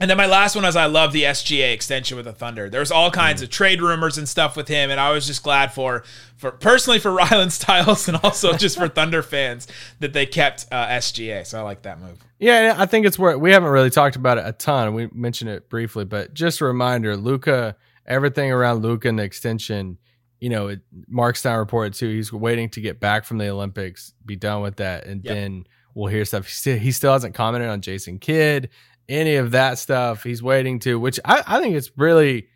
and 0.01 0.09
then 0.11 0.17
my 0.17 0.27
last 0.27 0.55
one 0.57 0.65
was 0.65 0.75
I 0.75 0.87
love 0.87 1.13
the 1.13 1.25
SGA 1.25 1.73
extension 1.73 2.17
with 2.17 2.27
the 2.27 2.33
Thunder. 2.33 2.69
There's 2.71 2.91
all 2.91 3.11
kinds 3.11 3.41
Mm. 3.41 3.45
of 3.45 3.51
trade 3.51 3.81
rumors 3.83 4.19
and 4.19 4.29
stuff 4.29 4.57
with 4.57 4.67
him, 4.67 4.91
and 4.91 4.99
I 4.99 5.13
was 5.13 5.27
just 5.27 5.43
glad 5.43 5.73
for, 5.73 6.03
for 6.37 6.51
personally 6.51 6.99
for 6.99 7.11
Rylan 7.21 7.51
Stiles 7.53 8.09
and 8.09 8.17
also 8.25 8.55
just 8.55 8.79
for 8.79 8.89
Thunder 8.89 9.23
fans 9.23 9.69
that 10.01 10.13
they 10.13 10.27
kept 10.27 10.67
uh, 10.73 10.87
SGA. 10.89 11.47
So 11.47 11.59
I 11.59 11.63
like 11.63 11.83
that 11.83 12.01
move. 12.01 12.19
Yeah, 12.39 12.75
I 12.77 12.87
think 12.87 13.07
it's 13.07 13.19
where 13.19 13.39
we 13.39 13.53
haven't 13.53 13.71
really 13.71 13.91
talked 13.91 14.17
about 14.17 14.39
it 14.39 14.45
a 14.47 14.53
ton. 14.53 14.95
We 14.95 15.09
mentioned 15.13 15.51
it 15.51 15.69
briefly, 15.69 16.05
but 16.05 16.35
just 16.35 16.61
a 16.61 16.65
reminder, 16.65 17.17
Luka, 17.17 17.77
everything 18.07 18.51
around 18.51 18.83
Luka 18.83 19.09
and 19.09 19.19
the 19.21 19.23
extension, 19.23 19.99
you 20.43 20.49
know, 20.49 20.67
it, 20.69 20.81
Mark 21.07 21.37
Stein 21.37 21.57
reported 21.57 21.95
too. 21.95 22.09
He's 22.09 22.33
waiting 22.33 22.69
to 22.71 22.81
get 22.81 22.99
back 22.99 23.25
from 23.25 23.39
the 23.39 23.49
Olympics, 23.49 24.13
be 24.27 24.35
done 24.35 24.61
with 24.61 24.77
that, 24.77 25.07
and 25.07 25.25
Yep. 25.25 25.35
then 25.35 25.65
we'll 25.95 26.09
hear 26.09 26.25
stuff. 26.25 26.47
He 26.47 26.53
still, 26.53 26.79
he 26.79 26.91
still 26.91 27.13
hasn't 27.13 27.35
commented 27.37 27.71
on 27.71 27.81
Jason 27.81 28.19
Kidd, 28.19 28.71
any 29.09 29.37
of 29.37 29.53
that 29.53 29.79
stuff. 29.79 30.25
He's 30.25 30.43
waiting 30.43 30.81
to, 30.81 30.99
which 30.99 31.21
I, 31.25 31.45
I 31.47 31.61
think 31.61 31.77
it's 31.77 31.93
really 31.97 32.49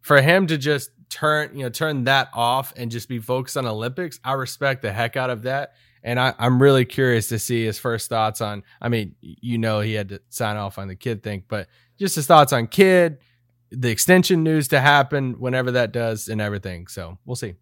for 0.00 0.22
him 0.22 0.46
to 0.46 0.56
just 0.56 0.88
turn, 1.10 1.54
you 1.54 1.64
know, 1.64 1.68
turn 1.68 2.04
that 2.04 2.28
off 2.32 2.72
and 2.78 2.90
just 2.90 3.10
be 3.10 3.18
focused 3.18 3.58
on 3.58 3.66
Olympics. 3.66 4.18
I 4.24 4.32
respect 4.32 4.80
the 4.80 4.90
heck 4.92 5.16
out 5.16 5.28
of 5.28 5.42
that. 5.42 5.74
And 6.02 6.18
I, 6.18 6.34
I'm 6.38 6.60
really 6.62 6.84
curious 6.86 7.28
to 7.28 7.38
see 7.38 7.64
his 7.64 7.78
first 7.78 8.08
thoughts 8.08 8.40
on. 8.40 8.62
I 8.80 8.88
mean, 8.88 9.16
you 9.20 9.58
know, 9.58 9.80
he 9.80 9.92
had 9.92 10.08
to 10.10 10.20
sign 10.30 10.56
off 10.56 10.78
on 10.78 10.88
the 10.88 10.96
Kidd 10.96 11.22
thing, 11.22 11.44
but 11.48 11.68
just 11.98 12.14
his 12.16 12.26
thoughts 12.26 12.52
on 12.54 12.66
Kidd, 12.68 13.18
the 13.76 13.90
extension 13.90 14.42
news 14.42 14.68
to 14.68 14.80
happen 14.80 15.34
whenever 15.38 15.70
that 15.72 15.92
does, 15.92 16.28
and 16.28 16.40
everything. 16.40 16.86
So 16.86 17.18
we'll 17.24 17.36
see. 17.36 17.54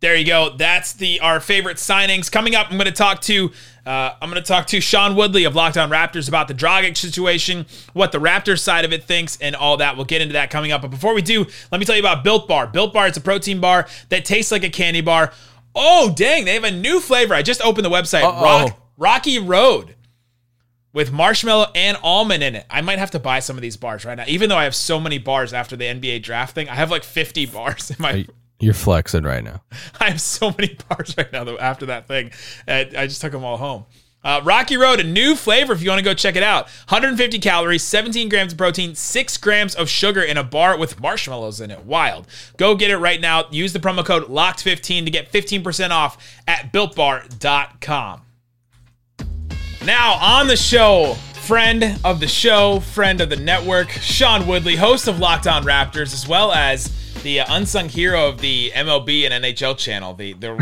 There 0.00 0.16
you 0.16 0.24
go. 0.24 0.56
That's 0.56 0.94
the 0.94 1.20
our 1.20 1.40
favorite 1.40 1.76
signings 1.76 2.32
coming 2.32 2.54
up. 2.54 2.68
I'm 2.70 2.78
going 2.78 2.86
to 2.86 2.92
talk 2.92 3.20
to 3.22 3.50
uh, 3.84 4.14
I'm 4.20 4.30
going 4.30 4.42
to 4.42 4.46
talk 4.46 4.66
to 4.68 4.80
Sean 4.80 5.14
Woodley 5.14 5.44
of 5.44 5.54
Locked 5.54 5.76
On 5.76 5.90
Raptors 5.90 6.26
about 6.26 6.48
the 6.48 6.54
Dragic 6.54 6.96
situation, 6.96 7.66
what 7.92 8.10
the 8.10 8.18
Raptors 8.18 8.60
side 8.60 8.86
of 8.86 8.94
it 8.94 9.04
thinks, 9.04 9.36
and 9.42 9.54
all 9.54 9.76
that. 9.76 9.96
We'll 9.96 10.06
get 10.06 10.22
into 10.22 10.32
that 10.32 10.48
coming 10.48 10.72
up. 10.72 10.80
But 10.80 10.90
before 10.90 11.12
we 11.12 11.20
do, 11.20 11.44
let 11.70 11.78
me 11.78 11.84
tell 11.84 11.96
you 11.96 12.02
about 12.02 12.24
Built 12.24 12.48
Bar. 12.48 12.68
Built 12.68 12.94
Bar, 12.94 13.08
it's 13.08 13.18
a 13.18 13.20
protein 13.20 13.60
bar 13.60 13.86
that 14.08 14.24
tastes 14.24 14.50
like 14.50 14.64
a 14.64 14.70
candy 14.70 15.02
bar. 15.02 15.32
Oh 15.74 16.12
dang, 16.16 16.46
they 16.46 16.54
have 16.54 16.64
a 16.64 16.70
new 16.70 16.98
flavor. 16.98 17.34
I 17.34 17.42
just 17.42 17.60
opened 17.60 17.84
the 17.84 17.90
website. 17.90 18.22
Rock, 18.22 18.80
Rocky 18.96 19.38
Road 19.38 19.96
with 20.92 21.12
marshmallow 21.12 21.68
and 21.74 21.96
almond 22.02 22.42
in 22.42 22.54
it. 22.54 22.66
I 22.68 22.80
might 22.80 22.98
have 22.98 23.10
to 23.12 23.18
buy 23.18 23.40
some 23.40 23.56
of 23.56 23.62
these 23.62 23.76
bars 23.76 24.04
right 24.04 24.16
now, 24.16 24.24
even 24.26 24.48
though 24.48 24.56
I 24.56 24.64
have 24.64 24.74
so 24.74 24.98
many 24.98 25.18
bars 25.18 25.52
after 25.52 25.76
the 25.76 25.84
NBA 25.84 26.22
draft 26.22 26.54
thing. 26.54 26.68
I 26.68 26.74
have 26.74 26.90
like 26.90 27.04
50 27.04 27.46
bars 27.46 27.90
in 27.90 27.96
my. 27.98 28.26
You're 28.58 28.74
flexing 28.74 29.22
right 29.22 29.42
now. 29.42 29.62
I 30.00 30.10
have 30.10 30.20
so 30.20 30.50
many 30.50 30.76
bars 30.88 31.14
right 31.16 31.32
now 31.32 31.44
though 31.44 31.58
after 31.58 31.86
that 31.86 32.08
thing. 32.08 32.30
And 32.66 32.96
I 32.96 33.06
just 33.06 33.20
took 33.20 33.32
them 33.32 33.44
all 33.44 33.56
home. 33.56 33.86
Uh, 34.22 34.38
Rocky 34.44 34.76
Road, 34.76 35.00
a 35.00 35.04
new 35.04 35.34
flavor 35.34 35.72
if 35.72 35.82
you 35.82 35.88
want 35.88 35.98
to 35.98 36.04
go 36.04 36.12
check 36.12 36.36
it 36.36 36.42
out. 36.42 36.64
150 36.88 37.38
calories, 37.38 37.82
17 37.82 38.28
grams 38.28 38.52
of 38.52 38.58
protein, 38.58 38.94
6 38.94 39.36
grams 39.38 39.74
of 39.74 39.88
sugar 39.88 40.20
in 40.22 40.36
a 40.36 40.44
bar 40.44 40.76
with 40.76 41.00
marshmallows 41.00 41.60
in 41.62 41.70
it. 41.70 41.86
Wild. 41.86 42.26
Go 42.58 42.74
get 42.74 42.90
it 42.90 42.98
right 42.98 43.18
now. 43.18 43.44
Use 43.50 43.72
the 43.72 43.78
promo 43.78 44.04
code 44.04 44.24
LOCKED15 44.24 45.06
to 45.06 45.10
get 45.10 45.32
15% 45.32 45.88
off 45.90 46.18
at 46.46 46.70
builtbar.com. 46.70 48.20
Now 49.84 50.18
on 50.20 50.46
the 50.46 50.56
show, 50.56 51.14
friend 51.32 51.98
of 52.04 52.20
the 52.20 52.28
show, 52.28 52.80
friend 52.80 53.20
of 53.22 53.30
the 53.30 53.36
network, 53.36 53.88
Sean 53.90 54.46
Woodley, 54.46 54.76
host 54.76 55.08
of 55.08 55.18
Locked 55.18 55.46
On 55.46 55.64
Raptors, 55.64 56.12
as 56.12 56.28
well 56.28 56.52
as 56.52 56.92
the 57.22 57.40
uh, 57.40 57.46
unsung 57.48 57.88
hero 57.88 58.28
of 58.28 58.40
the 58.42 58.70
MLB 58.74 59.28
and 59.28 59.44
NHL 59.44 59.78
channel, 59.78 60.12
the 60.12 60.34
the 60.34 60.54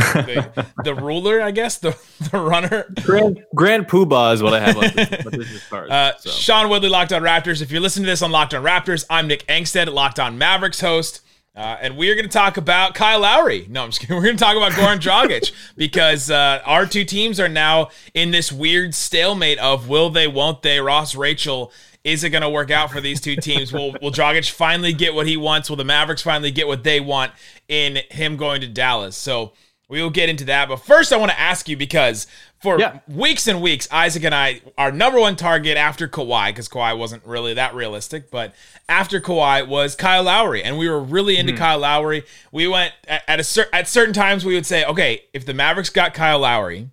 the, 0.57 0.67
the 0.85 0.95
ruler, 0.95 1.43
I 1.43 1.51
guess, 1.51 1.79
the 1.79 1.99
the 2.31 2.39
runner. 2.39 2.87
Grand, 3.03 3.45
Grand 3.57 3.89
Poobah 3.89 4.35
is 4.35 4.43
what 4.43 4.55
I 4.55 4.61
have 4.61 4.81
this, 4.81 5.27
on 5.27 5.33
this 5.33 5.69
card. 5.69 5.91
Uh, 5.91 6.17
so. 6.19 6.31
Sean 6.31 6.69
Woodley, 6.69 6.89
Locked 6.89 7.13
On 7.13 7.21
Raptors. 7.21 7.61
If 7.61 7.73
you're 7.73 7.81
listening 7.81 8.05
to 8.05 8.13
this 8.13 8.23
on 8.23 8.31
Locked 8.31 8.55
On 8.55 8.63
Raptors, 8.63 9.05
I'm 9.11 9.27
Nick 9.27 9.45
Angstadt, 9.49 9.93
Locked 9.93 10.21
On 10.21 10.39
Mavericks 10.39 10.81
host. 10.81 11.23
Uh, 11.57 11.77
and 11.81 11.97
we 11.97 12.09
are 12.09 12.15
going 12.15 12.25
to 12.25 12.31
talk 12.31 12.57
about 12.57 12.95
Kyle 12.95 13.21
Lowry. 13.21 13.67
No, 13.69 13.83
I'm 13.83 13.91
just 13.91 14.01
kidding. 14.01 14.17
We're 14.17 14.23
going 14.23 14.37
to 14.37 14.45
talk 14.45 14.57
about 14.57 14.73
Goran 14.73 14.99
Dragic 14.99 15.53
because 15.77 16.31
uh, 16.31 16.63
our 16.65 16.87
two 16.87 17.05
teams 17.05 17.41
are 17.41 17.49
now 17.49 17.91
in 18.15 18.31
this 18.31 18.53
weird 18.53 18.95
stalemate 18.95 19.59
of 19.59 19.89
will 19.89 20.11
they, 20.11 20.29
won't 20.29 20.63
they? 20.63 20.79
Ross 20.81 21.17
Rachel, 21.17 21.73
is 22.05 22.23
it 22.23 22.31
going 22.31 22.43
to 22.43 22.51
work 22.51 22.71
out 22.71 22.93
for 22.93 23.01
these 23.01 23.21
two 23.21 23.35
teams? 23.37 23.73
will 23.73 23.93
Will 24.01 24.13
Dragic 24.13 24.49
finally 24.51 24.93
get 24.93 25.15
what 25.15 25.27
he 25.27 25.37
wants? 25.37 25.69
Will 25.69 25.77
the 25.77 25.85
Mavericks 25.85 26.23
finally 26.23 26.53
get 26.53 26.69
what 26.69 26.85
they 26.85 27.01
want 27.01 27.33
in 27.69 27.99
him 28.11 28.37
going 28.37 28.61
to 28.61 28.69
Dallas? 28.69 29.17
So 29.17 29.53
we 29.89 30.03
will 30.03 30.11
get 30.11 30.29
into 30.29 30.45
that. 30.45 30.69
But 30.69 30.77
first, 30.77 31.13
I 31.13 31.17
want 31.17 31.33
to 31.33 31.41
ask 31.41 31.69
you 31.69 31.77
because 31.77 32.27
for 32.61 32.79
Yeah. 32.79 32.99
weeks 33.09 33.47
and 33.47 33.63
weeks, 33.63 33.89
Isaac 33.91 34.25
and 34.25 34.35
I, 34.35 34.61
our 34.77 34.93
number 34.93 35.19
one 35.19 35.37
target 35.37 35.77
after 35.77 36.07
Kawhi, 36.07 36.49
because 36.49 36.69
Kawhi 36.69 36.97
wasn't 36.97 37.25
really 37.25 37.55
that 37.55 37.75
realistic, 37.75 38.31
but 38.31 38.55
after 38.89 39.21
Kawhi 39.21 39.67
was 39.67 39.95
Kyle 39.95 40.25
Lowry, 40.25 40.63
and 40.63 40.77
we 40.77 40.89
were 40.89 41.01
really 41.01 41.39
into 41.39 41.53
hmm. 41.53 41.59
Kyle 41.59 41.79
Lowry. 41.79 42.25
We 42.53 42.69
went 42.69 42.93
at, 43.07 43.23
at 43.27 43.41
a 43.41 43.45
cer- 43.45 43.69
at 43.73 43.89
certain 43.89 44.15
times 44.15 44.45
we 44.45 44.55
would 44.55 44.67
say, 44.67 44.85
okay, 44.85 45.23
if 45.33 45.47
the 45.47 45.55
Mavericks 45.55 45.91
got 45.91 46.15
Kyle 46.15 46.41
Lowry, 46.41 46.91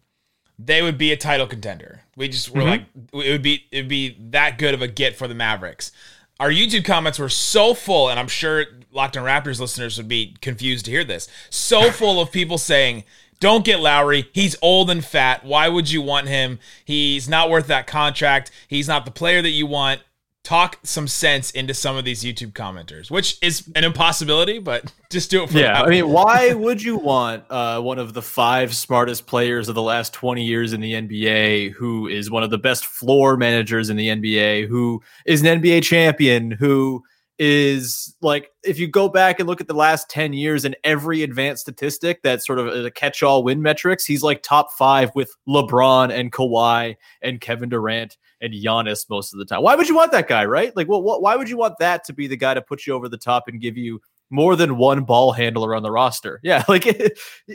they 0.58 0.82
would 0.82 0.98
be 0.98 1.12
a 1.12 1.18
title 1.18 1.48
contender. 1.48 2.02
We 2.16 2.30
just 2.30 2.50
were 2.50 2.62
mm-hmm. 2.62 2.70
like, 2.70 3.26
it 3.26 3.32
would 3.32 3.42
be 3.42 3.66
it 3.72 3.82
would 3.82 3.90
be 3.90 4.16
that 4.30 4.58
good 4.58 4.74
of 4.74 4.82
a 4.82 4.88
get 4.88 5.16
for 5.16 5.28
the 5.28 5.36
Mavericks. 5.36 5.92
Our 6.40 6.50
YouTube 6.50 6.86
comments 6.86 7.18
were 7.18 7.30
so 7.30 7.74
full, 7.74 8.10
and 8.10 8.20
I'm 8.20 8.28
sure 8.28 8.66
Locked 8.96 9.18
on 9.18 9.26
Raptors 9.26 9.60
listeners 9.60 9.98
would 9.98 10.08
be 10.08 10.38
confused 10.42 10.86
to 10.86 10.92
hear 10.92 11.04
this. 11.04 11.28
So 11.50 11.92
full 11.92 12.22
of 12.22 12.32
people 12.32 12.58
saying, 12.58 13.04
"Don't 13.40 13.66
get 13.66 13.82
Lowry. 13.82 14.30
He's 14.32 14.56
old 14.62 14.90
and 14.90 15.04
fat. 15.04 15.44
Why 15.44 15.68
would 15.68 15.92
you 15.92 16.02
want 16.02 16.28
him? 16.28 16.60
He's 16.86 17.28
not 17.28 17.50
worth 17.50 17.68
that 17.68 17.88
contract. 17.88 18.52
He's 18.68 18.88
not 18.88 19.06
the 19.06 19.12
player 19.12 19.42
that 19.42 19.52
you 19.52 19.68
want." 19.68 20.02
Talk 20.44 20.78
some 20.84 21.08
sense 21.08 21.50
into 21.50 21.74
some 21.74 21.98
of 21.98 22.06
these 22.06 22.24
YouTube 22.24 22.52
commenters, 22.54 23.10
which 23.10 23.40
is 23.42 23.68
an 23.76 23.84
impossibility, 23.84 24.60
but 24.60 24.94
just 25.12 25.32
do 25.32 25.42
it 25.42 25.50
for 25.50 25.58
Yeah. 25.58 25.82
I 25.82 25.90
mean, 25.90 26.08
why 26.08 26.54
would 26.54 26.84
you 26.84 26.98
want 26.98 27.46
uh, 27.50 27.82
one 27.82 27.98
of 27.98 28.14
the 28.14 28.22
five 28.22 28.76
smartest 28.76 29.26
players 29.26 29.70
of 29.70 29.74
the 29.74 29.82
last 29.82 30.14
20 30.14 30.46
years 30.46 30.72
in 30.72 30.82
the 30.82 30.94
NBA, 30.94 31.72
who 31.72 32.08
is 32.08 32.30
one 32.30 32.44
of 32.44 32.52
the 32.52 32.60
best 32.60 32.86
floor 32.86 33.38
managers 33.38 33.90
in 33.90 33.98
the 33.98 34.10
NBA, 34.10 34.68
who 34.68 35.02
is 35.26 35.42
an 35.42 35.64
NBA 35.64 35.82
champion, 35.82 36.52
who 36.52 37.04
is 37.38 38.16
like, 38.22 38.50
if 38.64 38.80
you 38.80 38.88
go 38.88 39.10
back 39.10 39.40
and 39.40 39.48
look 39.48 39.62
at 39.62 39.68
the 39.68 39.74
last 39.74 40.10
10 40.10 40.34
years 40.34 40.64
and 40.66 40.76
every 40.84 41.22
advanced 41.22 41.62
statistic 41.62 42.22
that's 42.24 42.46
sort 42.46 42.60
of 42.60 42.68
a 42.68 42.92
catch 42.92 43.22
all 43.24 43.44
win 43.44 43.62
metrics, 43.62 44.06
he's 44.06 44.24
like 44.24 44.42
top 44.42 44.72
five 44.72 45.12
with 45.16 45.36
LeBron 45.48 46.12
and 46.18 46.32
Kawhi 46.32 46.96
and 47.22 47.42
Kevin 47.42 47.70
Durant 47.70 48.18
and 48.42 48.54
Giannis 48.54 49.10
most 49.10 49.34
of 49.34 49.40
the 49.40 49.46
time. 49.46 49.62
Why 49.62 49.76
would 49.76 49.90
you 49.90 49.96
want 49.96 50.12
that 50.14 50.28
guy, 50.28 50.46
right? 50.46 50.76
Like, 50.76 50.88
what, 50.88 51.22
why 51.22 51.36
would 51.36 51.50
you 51.50 51.58
want 51.58 51.76
that 51.80 52.04
to 52.06 52.14
be 52.14 52.28
the 52.28 52.38
guy 52.38 52.54
to 52.54 52.62
put 52.62 52.88
you 52.88 52.94
over 52.94 53.10
the 53.10 53.18
top 53.18 53.48
and 53.48 53.60
give 53.60 53.78
you 53.78 54.00
more 54.30 54.56
than 54.56 54.78
one 54.78 55.04
ball 55.04 55.32
handler 55.32 55.76
on 55.76 55.84
the 55.84 55.92
roster. 55.92 56.40
Yeah, 56.46 56.64
like 56.68 56.84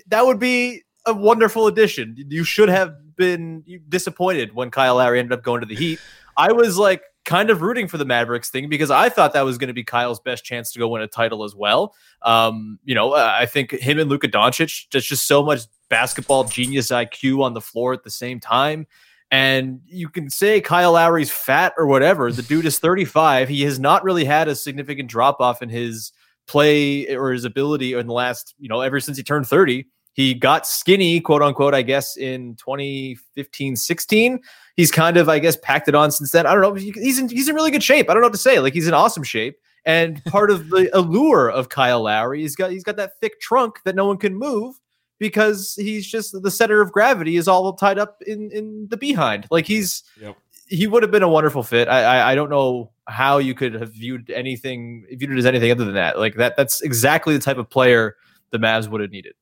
that 0.09 0.27
would 0.27 0.41
be 0.41 0.83
a 1.07 1.15
wonderful 1.15 1.69
addition. 1.69 2.17
You 2.29 2.43
should 2.43 2.69
have 2.69 2.95
been 3.17 3.63
disappointed 3.89 4.53
when 4.55 4.71
Kyle 4.71 4.97
Lowry 4.97 5.21
ended 5.21 5.33
up 5.33 5.45
going 5.45 5.61
to 5.61 5.67
the 5.67 5.77
Heat. 5.77 6.01
I 6.37 6.53
was 6.53 6.77
like 6.77 7.03
kind 7.25 7.51
of 7.51 7.63
rooting 7.63 7.87
for 7.87 7.99
the 7.99 8.05
Mavericks 8.05 8.51
thing 8.51 8.69
because 8.69 8.91
I 8.91 9.09
thought 9.09 9.33
that 9.35 9.43
was 9.43 9.59
going 9.59 9.69
to 9.69 9.75
be 9.75 9.85
Kyle's 9.85 10.21
best 10.21 10.45
chance 10.45 10.73
to 10.73 10.79
go 10.79 10.89
win 10.89 11.03
a 11.03 11.07
title 11.07 11.45
as 11.45 11.55
well. 11.55 11.95
Um, 12.23 12.79
you 12.85 12.95
know, 12.95 13.13
uh, 13.13 13.35
I 13.39 13.47
think 13.47 13.73
him 13.73 13.99
and 13.99 14.09
Luka 14.09 14.29
Doncic, 14.29 14.87
there's 14.91 15.07
just 15.07 15.27
so 15.27 15.43
much 15.43 15.63
basketball 15.89 16.45
genius 16.45 16.89
IQ 16.89 17.43
on 17.43 17.55
the 17.55 17.61
floor 17.61 17.93
at 17.93 18.05
the 18.05 18.11
same 18.11 18.41
time. 18.41 18.87
And 19.31 19.81
you 19.87 20.09
can 20.09 20.29
say 20.29 20.61
Kyle 20.61 20.93
Lowry's 20.93 21.31
fat 21.31 21.73
or 21.77 21.87
whatever. 21.87 22.33
The 22.33 22.43
dude 22.43 22.67
is 22.67 22.79
35. 22.79 23.49
He 23.49 23.63
has 23.63 23.79
not 23.79 24.03
really 24.03 24.25
had 24.25 24.49
a 24.49 24.57
significant 24.57 25.09
drop 25.09 25.41
off 25.41 25.63
in 25.63 25.69
his 25.69 26.13
play 26.49 27.07
or 27.15 27.33
his 27.33 27.45
ability 27.45 27.93
in 27.93 28.09
the 28.09 28.13
last, 28.13 28.55
you 28.59 28.69
know, 28.69 28.81
ever 28.81 28.99
since 28.99 29.17
he 29.17 29.23
turned 29.23 29.47
30. 29.47 29.87
He 30.21 30.35
got 30.35 30.67
skinny, 30.67 31.19
quote 31.19 31.41
unquote, 31.41 31.73
I 31.75 31.81
guess, 31.81 32.15
in 32.15 32.55
2015 32.57 33.75
16. 33.75 34.41
He's 34.77 34.91
kind 34.91 35.17
of, 35.17 35.31
I 35.31 35.39
guess, 35.39 35.57
packed 35.57 35.89
it 35.89 35.95
on 35.95 36.13
since 36.13 36.33
then. 36.33 36.45
I 36.45 36.53
don't 36.53 36.61
know. 36.61 36.75
He's 36.75 37.19
in, 37.19 37.31
he's 37.31 37.49
in 37.49 37.55
really 37.55 37.71
good 37.71 37.83
shape. 37.83 38.11
I 38.11 38.13
don't 38.13 38.21
know 38.21 38.27
what 38.27 38.35
to 38.35 38.39
say. 38.39 38.61
Like, 38.61 38.75
he's 38.75 38.87
in 38.87 38.93
awesome 38.93 39.23
shape. 39.23 39.59
And 39.87 40.23
part 40.27 40.51
of 40.51 40.69
the 40.69 40.91
allure 40.93 41.51
of 41.51 41.71
Kyle 41.71 42.03
Lowry, 42.03 42.43
he's 42.43 42.55
got 42.55 42.71
he's 42.71 42.85
got 42.85 42.97
that 42.97 43.19
thick 43.19 43.41
trunk 43.41 43.77
that 43.85 43.95
no 43.95 44.05
one 44.05 44.19
can 44.19 44.35
move 44.35 44.79
because 45.19 45.75
he's 45.75 46.07
just 46.07 46.37
the 46.43 46.51
center 46.51 46.83
of 46.83 46.93
gravity 46.93 47.37
is 47.37 47.49
all 47.49 47.73
tied 47.73 47.99
up 47.99 48.21
in 48.27 48.51
in 48.51 48.89
the 48.91 48.99
behind. 48.99 49.47
Like 49.51 49.67
he's 49.67 50.03
Yep. 50.21 50.37
he 50.69 50.87
would 50.87 51.03
have 51.03 51.11
been 51.11 51.23
a 51.23 51.31
wonderful 51.31 51.63
fit. 51.63 51.89
I, 51.89 52.03
I 52.03 52.33
I 52.33 52.35
don't 52.35 52.51
know 52.51 52.91
how 53.09 53.39
you 53.39 53.55
could 53.55 53.73
have 53.73 53.95
viewed 53.95 54.29
anything 54.29 55.07
viewed 55.13 55.33
it 55.33 55.39
as 55.39 55.47
anything 55.47 55.71
other 55.71 55.87
than 55.87 55.95
that. 55.95 56.19
Like 56.19 56.35
that 56.35 56.59
that's 56.59 56.83
exactly 56.83 57.33
the 57.33 57.43
type 57.43 57.57
of 57.57 57.71
player 57.71 58.17
the 58.51 58.59
Mavs 58.59 58.87
would 58.87 59.01
have 59.01 59.11
needed. 59.11 59.33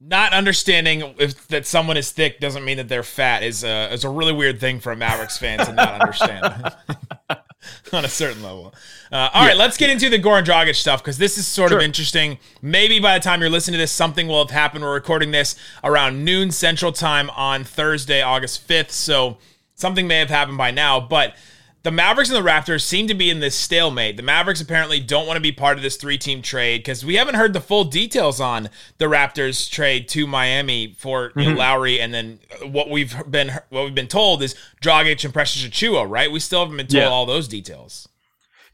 Not 0.00 0.32
understanding 0.32 1.14
if 1.18 1.46
that 1.48 1.66
someone 1.66 1.96
is 1.96 2.10
thick 2.10 2.40
doesn't 2.40 2.64
mean 2.64 2.78
that 2.78 2.88
they're 2.88 3.02
fat 3.02 3.42
is 3.42 3.62
a 3.64 3.92
is 3.92 4.04
a 4.04 4.08
really 4.08 4.32
weird 4.32 4.58
thing 4.58 4.80
for 4.80 4.92
a 4.92 4.96
Mavericks 4.96 5.36
fan 5.36 5.58
to 5.58 5.72
not 5.72 6.00
understand 6.00 6.74
on 7.92 8.04
a 8.04 8.08
certain 8.08 8.42
level. 8.42 8.74
Uh, 9.12 9.28
all 9.34 9.46
right, 9.46 9.56
let's 9.56 9.76
get 9.76 9.90
into 9.90 10.08
the 10.08 10.18
Goran 10.18 10.44
Dragic 10.44 10.74
stuff 10.74 11.02
because 11.02 11.18
this 11.18 11.36
is 11.36 11.46
sort 11.46 11.72
of 11.72 11.80
interesting. 11.80 12.38
Maybe 12.62 12.98
by 12.98 13.18
the 13.18 13.22
time 13.22 13.40
you're 13.40 13.50
listening 13.50 13.74
to 13.74 13.78
this, 13.78 13.92
something 13.92 14.26
will 14.26 14.38
have 14.38 14.50
happened. 14.50 14.84
We're 14.84 14.94
recording 14.94 15.32
this 15.32 15.56
around 15.84 16.24
noon 16.24 16.50
Central 16.50 16.92
Time 16.92 17.28
on 17.30 17.64
Thursday, 17.64 18.22
August 18.22 18.66
5th, 18.66 18.90
so 18.92 19.36
something 19.74 20.06
may 20.06 20.18
have 20.18 20.30
happened 20.30 20.58
by 20.58 20.70
now, 20.70 21.00
but. 21.00 21.34
The 21.82 21.90
Mavericks 21.90 22.28
and 22.30 22.36
the 22.36 22.48
Raptors 22.48 22.82
seem 22.82 23.08
to 23.08 23.14
be 23.14 23.30
in 23.30 23.40
this 23.40 23.54
stalemate. 23.54 24.18
The 24.18 24.22
Mavericks 24.22 24.60
apparently 24.60 25.00
don't 25.00 25.26
want 25.26 25.38
to 25.38 25.40
be 25.40 25.52
part 25.52 25.78
of 25.78 25.82
this 25.82 25.96
three 25.96 26.18
team 26.18 26.42
trade 26.42 26.80
because 26.80 27.06
we 27.06 27.14
haven't 27.14 27.36
heard 27.36 27.54
the 27.54 27.60
full 27.60 27.84
details 27.84 28.38
on 28.38 28.68
the 28.98 29.06
Raptors 29.06 29.70
trade 29.70 30.06
to 30.10 30.26
Miami 30.26 30.94
for 30.98 31.32
you 31.36 31.42
know, 31.42 31.48
mm-hmm. 31.50 31.58
Lowry, 31.58 31.98
and 31.98 32.12
then 32.12 32.38
what 32.62 32.90
we've 32.90 33.16
been 33.30 33.48
what 33.70 33.84
we've 33.84 33.94
been 33.94 34.08
told 34.08 34.42
is 34.42 34.54
Dragic 34.82 35.24
and 35.24 35.32
Precious 35.32 35.62
Achiuwa. 35.62 36.08
Right? 36.08 36.30
We 36.30 36.38
still 36.38 36.60
haven't 36.60 36.76
been 36.76 36.86
told 36.86 37.02
Yeah. 37.02 37.08
all 37.08 37.24
those 37.24 37.48
details. 37.48 38.06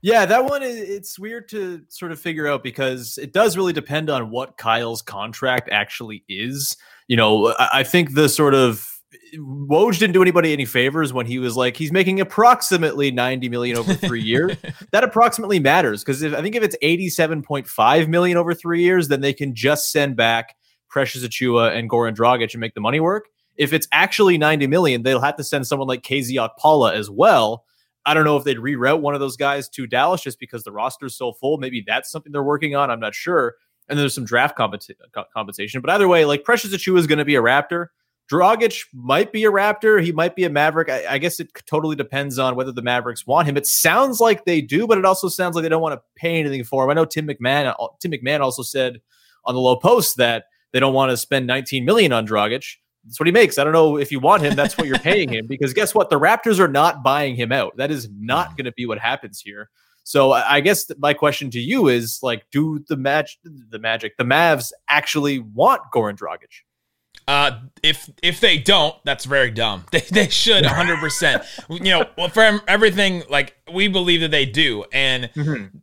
Yeah, 0.03 0.27
that 0.27 0.45
one 0.45 0.63
it's 0.63 1.19
weird 1.19 1.49
to 1.51 1.83
sort 1.89 2.11
of 2.11 2.21
figure 2.21 2.49
out 2.49 2.65
because 2.65 3.19
it 3.19 3.33
does 3.33 3.57
really 3.57 3.73
depend 3.73 4.11
on 4.11 4.31
what 4.31 4.57
Kyle's 4.57 5.03
contract 5.03 5.69
actually 5.71 6.25
is. 6.29 6.77
You 7.07 7.17
know, 7.17 7.55
I, 7.59 7.69
I 7.75 7.83
think 7.85 8.15
the 8.15 8.29
sort 8.29 8.55
of 8.55 8.96
Woj 9.37 9.99
didn't 9.99 10.15
do 10.15 10.23
anybody 10.23 10.53
any 10.53 10.65
favors 10.65 11.13
when 11.13 11.27
he 11.27 11.39
was 11.39 11.57
like 11.57 11.77
he's 11.77 11.93
making 11.93 12.21
approximately 12.21 13.11
90 13.11 13.49
million 13.49 13.77
over 13.77 13.95
3 13.95 14.21
years. 14.23 14.57
that 14.93 15.05
approximately 15.05 15.59
matters 15.59 16.03
because 16.03 16.23
if 16.23 16.35
I 16.35 16.43
think 16.43 16.55
if 16.55 16.63
it's 16.63 16.77
87.5 16.83 18.09
million 18.09 18.37
over 18.37 18.55
3 18.55 18.83
years 18.83 19.09
then 19.09 19.21
they 19.21 19.33
can 19.33 19.55
just 19.55 19.91
send 19.91 20.17
back 20.17 20.55
Precious 20.89 21.25
Achiuwa 21.25 21.77
and 21.77 21.91
Goran 21.91 22.15
Dragic 22.15 22.55
and 22.55 22.61
make 22.61 22.75
the 22.75 22.81
money 22.81 23.01
work. 23.01 23.29
If 23.57 23.73
it's 23.73 23.89
actually 23.93 24.39
90 24.39 24.67
million, 24.67 25.03
they'll 25.03 25.21
have 25.21 25.37
to 25.37 25.45
send 25.45 25.67
someone 25.67 25.89
like 25.89 26.03
KZ 26.03 26.33
Okpala 26.33 26.95
as 26.95 27.11
well. 27.11 27.65
I 28.05 28.15
don't 28.15 28.25
know 28.25 28.37
if 28.37 28.45
they'd 28.45 28.59
reroute 28.59 29.01
one 29.01 29.15
of 29.15 29.21
those 29.21 29.37
guys 29.37 29.69
to 29.71 29.87
Dallas 29.87 30.23
just 30.23 30.39
because 30.39 30.63
the 30.63 30.73
roster's 30.73 31.17
so 31.17 31.33
full. 31.33 31.59
Maybe 31.59 31.83
that's 31.87 32.11
something 32.11 32.33
they're 32.33 32.43
working 32.43 32.77
on. 32.77 32.91
I'm 32.91 33.01
not 33.01 33.15
sure. 33.15 33.57
And 33.89 33.99
there's 33.99 34.15
some 34.15 34.25
draft 34.25 34.57
compensation. 34.57 35.81
But 35.81 35.91
either 35.91 36.09
way, 36.09 36.25
like 36.25 36.45
Precious 36.45 36.75
Achiuwa 36.75 36.99
is 36.99 37.07
going 37.07 37.19
to 37.19 37.25
be 37.25 37.35
a 37.35 37.43
Raptor. 37.43 37.87
Dragic 38.31 38.83
might 38.93 39.33
be 39.33 39.45
a 39.45 39.51
Raptor. 39.51 40.03
He 40.03 40.11
might 40.11 40.35
be 40.35 40.45
a 40.45 40.51
Maverick. 40.51 40.89
I, 40.89 41.15
I 41.15 41.19
guess 41.19 41.39
it 41.39 41.51
totally 41.67 41.95
depends 41.95 42.39
on 42.39 42.57
whether 42.57 42.73
the 42.73 42.83
Mavericks 42.83 43.27
want 43.27 43.49
him. 43.49 43.57
It 43.57 43.67
sounds 43.67 44.21
like 44.21 44.45
they 44.45 44.61
do, 44.61 44.87
but 44.87 44.99
it 44.99 45.05
also 45.05 45.29
sounds 45.29 45.55
like 45.55 45.63
they 45.63 45.69
don't 45.69 45.83
want 45.83 45.95
to 45.95 46.03
pay 46.17 46.39
anything 46.41 46.65
for 46.65 46.85
him. 46.85 46.91
I 46.91 46.95
know 46.95 47.05
Tim 47.05 47.29
McMahon. 47.29 47.73
uh, 47.79 47.87
Tim 48.01 48.11
McMahon 48.11 48.41
also 48.41 48.63
said 48.63 49.01
on 49.45 49.55
the 49.55 49.61
low 49.61 49.77
post 49.77 50.17
that 50.17 50.47
they 50.73 50.81
don't 50.81 50.95
want 50.95 51.11
to 51.11 51.17
spend 51.17 51.47
19 51.47 51.85
million 51.85 52.13
on 52.13 52.27
Dragic. 52.27 52.65
That's 53.05 53.21
what 53.21 53.27
he 53.27 53.33
makes. 53.33 53.59
I 53.59 53.65
don't 53.65 53.73
know 53.73 53.97
if 53.97 54.11
you 54.11 54.19
want 54.19 54.43
him, 54.43 54.57
that's 54.57 54.77
what 54.77 54.89
you're 54.89 54.99
paying 54.99 55.29
him. 55.29 55.47
Because 55.47 55.73
guess 55.73 55.95
what? 55.95 56.11
The 56.11 56.19
Raptors 56.19 56.59
are 56.59 56.69
not 56.69 57.05
buying 57.05 57.37
him 57.37 57.53
out. 57.53 57.77
That 57.77 57.93
is 57.93 58.09
not 58.19 58.57
going 58.57 58.65
to 58.65 58.73
be 58.73 58.87
what 58.87 58.99
happens 58.99 59.41
here. 59.41 59.71
So 60.03 60.33
I 60.33 60.61
guess 60.61 60.91
my 60.99 61.15
question 61.15 61.51
to 61.51 61.61
you 61.61 61.89
is 61.89 62.21
like, 62.23 62.45
do 62.53 62.85
the 62.89 62.97
match, 62.97 63.39
the 63.45 63.79
Magic, 63.79 64.17
the 64.17 64.25
Mavs 64.25 64.73
actually 64.89 65.39
want 65.39 65.83
Goran 65.93 66.17
Dragic? 66.17 66.63
Uh, 67.29 67.61
if 67.83 68.09
if 68.23 68.39
they 68.41 68.57
don't, 68.57 68.95
that's 69.05 69.25
very 69.25 69.51
dumb. 69.51 69.85
They, 69.91 70.01
they 70.01 70.29
should 70.29 70.65
100. 70.65 70.99
percent 70.99 71.43
You 71.69 71.81
know, 71.81 72.07
well, 72.17 72.29
for 72.29 72.61
everything 72.69 73.25
like 73.29 73.57
we 73.73 73.89
believe 73.89 74.21
that 74.21 74.31
they 74.31 74.47
do, 74.47 74.85
and 74.93 75.31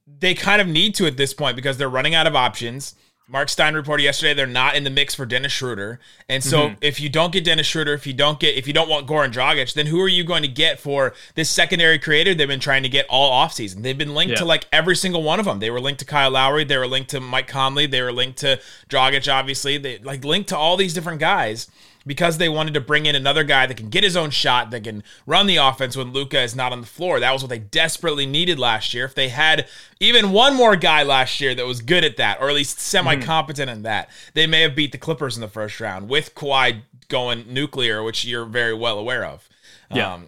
they 0.08 0.34
kind 0.36 0.62
of 0.62 0.68
need 0.68 0.96
to 0.96 1.06
at 1.06 1.18
this 1.18 1.34
point 1.34 1.56
because 1.56 1.78
they're 1.78 1.90
running 1.90 2.16
out 2.16 2.28
of 2.28 2.36
options. 2.36 2.96
Mark 3.28 3.48
Stein 3.48 3.74
reported 3.74 4.04
yesterday 4.04 4.34
they're 4.34 4.46
not 4.46 4.76
in 4.76 4.84
the 4.84 4.90
mix 4.90 5.16
for 5.16 5.26
Dennis 5.26 5.52
Schroeder, 5.52 6.00
and 6.28 6.44
so 6.44 6.68
mm-hmm. 6.68 6.76
if 6.82 7.00
you 7.00 7.10
don't 7.10 7.32
get 7.32 7.46
Dennis 7.46 7.66
Schroeder, 7.66 7.94
if 7.94 8.06
you 8.06 8.14
don't 8.14 8.40
get 8.40 8.56
if 8.56 8.68
you 8.68 8.74
don't 8.74 8.90
want 8.90 9.08
Goran 9.08 9.32
Dragic, 9.32 9.74
then 9.74 9.86
who 9.86 10.02
are 10.02 10.10
you 10.10 10.24
going 10.24 10.42
to 10.42 10.48
get 10.50 10.80
for 10.80 11.14
this 11.36 11.50
secondary 11.50 11.98
creator 11.98 12.36
they've 12.36 12.48
been 12.48 12.60
trying 12.60 12.84
to 12.84 12.90
get 12.90 13.06
all 13.10 13.32
offseason? 13.32 13.82
They've 13.82 13.98
been 13.98 14.14
linked 14.14 14.38
to 14.38 14.46
like 14.46 14.68
every 14.74 14.96
single 14.96 15.24
one 15.24 15.40
of 15.40 15.46
them. 15.46 15.60
They 15.60 15.72
were 15.72 15.80
linked 15.80 16.00
to 16.00 16.06
Kyle 16.06 16.32
Lowry, 16.32 16.66
they 16.66 16.78
were 16.78 16.88
linked 16.88 17.12
to 17.12 17.22
Mike 17.22 17.48
Conley, 17.48 17.86
they 17.86 18.02
were 18.02 18.12
linked 18.12 18.40
to 18.40 18.60
Dragic, 18.90 19.32
obviously. 19.32 19.78
They 19.78 20.00
like 20.00 20.26
linked 20.26 20.50
to 20.50 20.58
all 20.58 20.76
these 20.76 20.94
different 20.94 21.22
guys 21.22 21.70
because 22.06 22.38
they 22.38 22.50
wanted 22.50 22.74
to 22.74 22.82
bring 22.82 23.06
in 23.06 23.16
another 23.16 23.44
guy 23.44 23.66
that 23.66 23.78
can 23.78 23.90
get 23.90 24.04
his 24.04 24.18
own 24.18 24.30
shot, 24.30 24.72
that 24.72 24.84
can 24.84 25.04
run 25.26 25.48
the 25.48 25.58
offense 25.58 25.96
when 25.96 26.12
Luka 26.12 26.42
is 26.42 26.56
not 26.56 26.72
on 26.72 26.82
the 26.82 26.88
floor. 26.88 27.20
That 27.20 27.32
was 27.32 27.42
what 27.42 27.50
they 27.50 27.60
desperately 27.60 28.26
needed 28.26 28.60
last 28.60 28.94
year. 28.94 29.06
If 29.06 29.16
they 29.16 29.30
had 29.30 29.68
even 30.00 30.32
one 30.32 30.56
more 30.56 30.76
guy 30.76 31.04
last 31.04 31.40
year 31.40 31.56
that 31.56 31.66
was 31.66 31.82
good 31.82 32.04
at 32.04 32.18
that, 32.18 32.42
or 32.42 32.50
at 32.50 32.56
least 32.56 32.80
semi 32.80 33.16
competent 33.22 33.70
in 33.70 33.84
that, 33.84 34.10
they 34.34 34.48
may 34.48 34.62
have 34.62 34.76
beat 34.76 34.92
the 34.92 34.98
Clippers 34.98 35.38
in 35.38 35.42
the 35.42 35.48
first 35.48 35.80
round 35.80 36.10
with 36.10 36.36
Kawhi 36.36 36.82
going 37.08 37.46
nuclear, 37.48 38.04
which 38.04 38.26
you're 38.26 38.46
very 38.46 38.74
well 38.74 39.00
aware 39.00 39.26
of. 39.26 39.48
Yeah. 39.92 40.14
Um, 40.14 40.28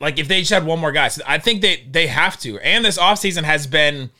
like 0.00 0.18
if 0.18 0.28
they 0.28 0.40
just 0.40 0.52
had 0.52 0.64
one 0.64 0.78
more 0.78 0.92
guy, 0.92 1.08
so 1.08 1.22
I 1.26 1.38
think 1.38 1.60
they 1.60 1.84
they 1.90 2.06
have 2.06 2.38
to. 2.40 2.58
And 2.60 2.84
this 2.84 2.98
offseason 2.98 3.42
has 3.42 3.66
been 3.66 4.10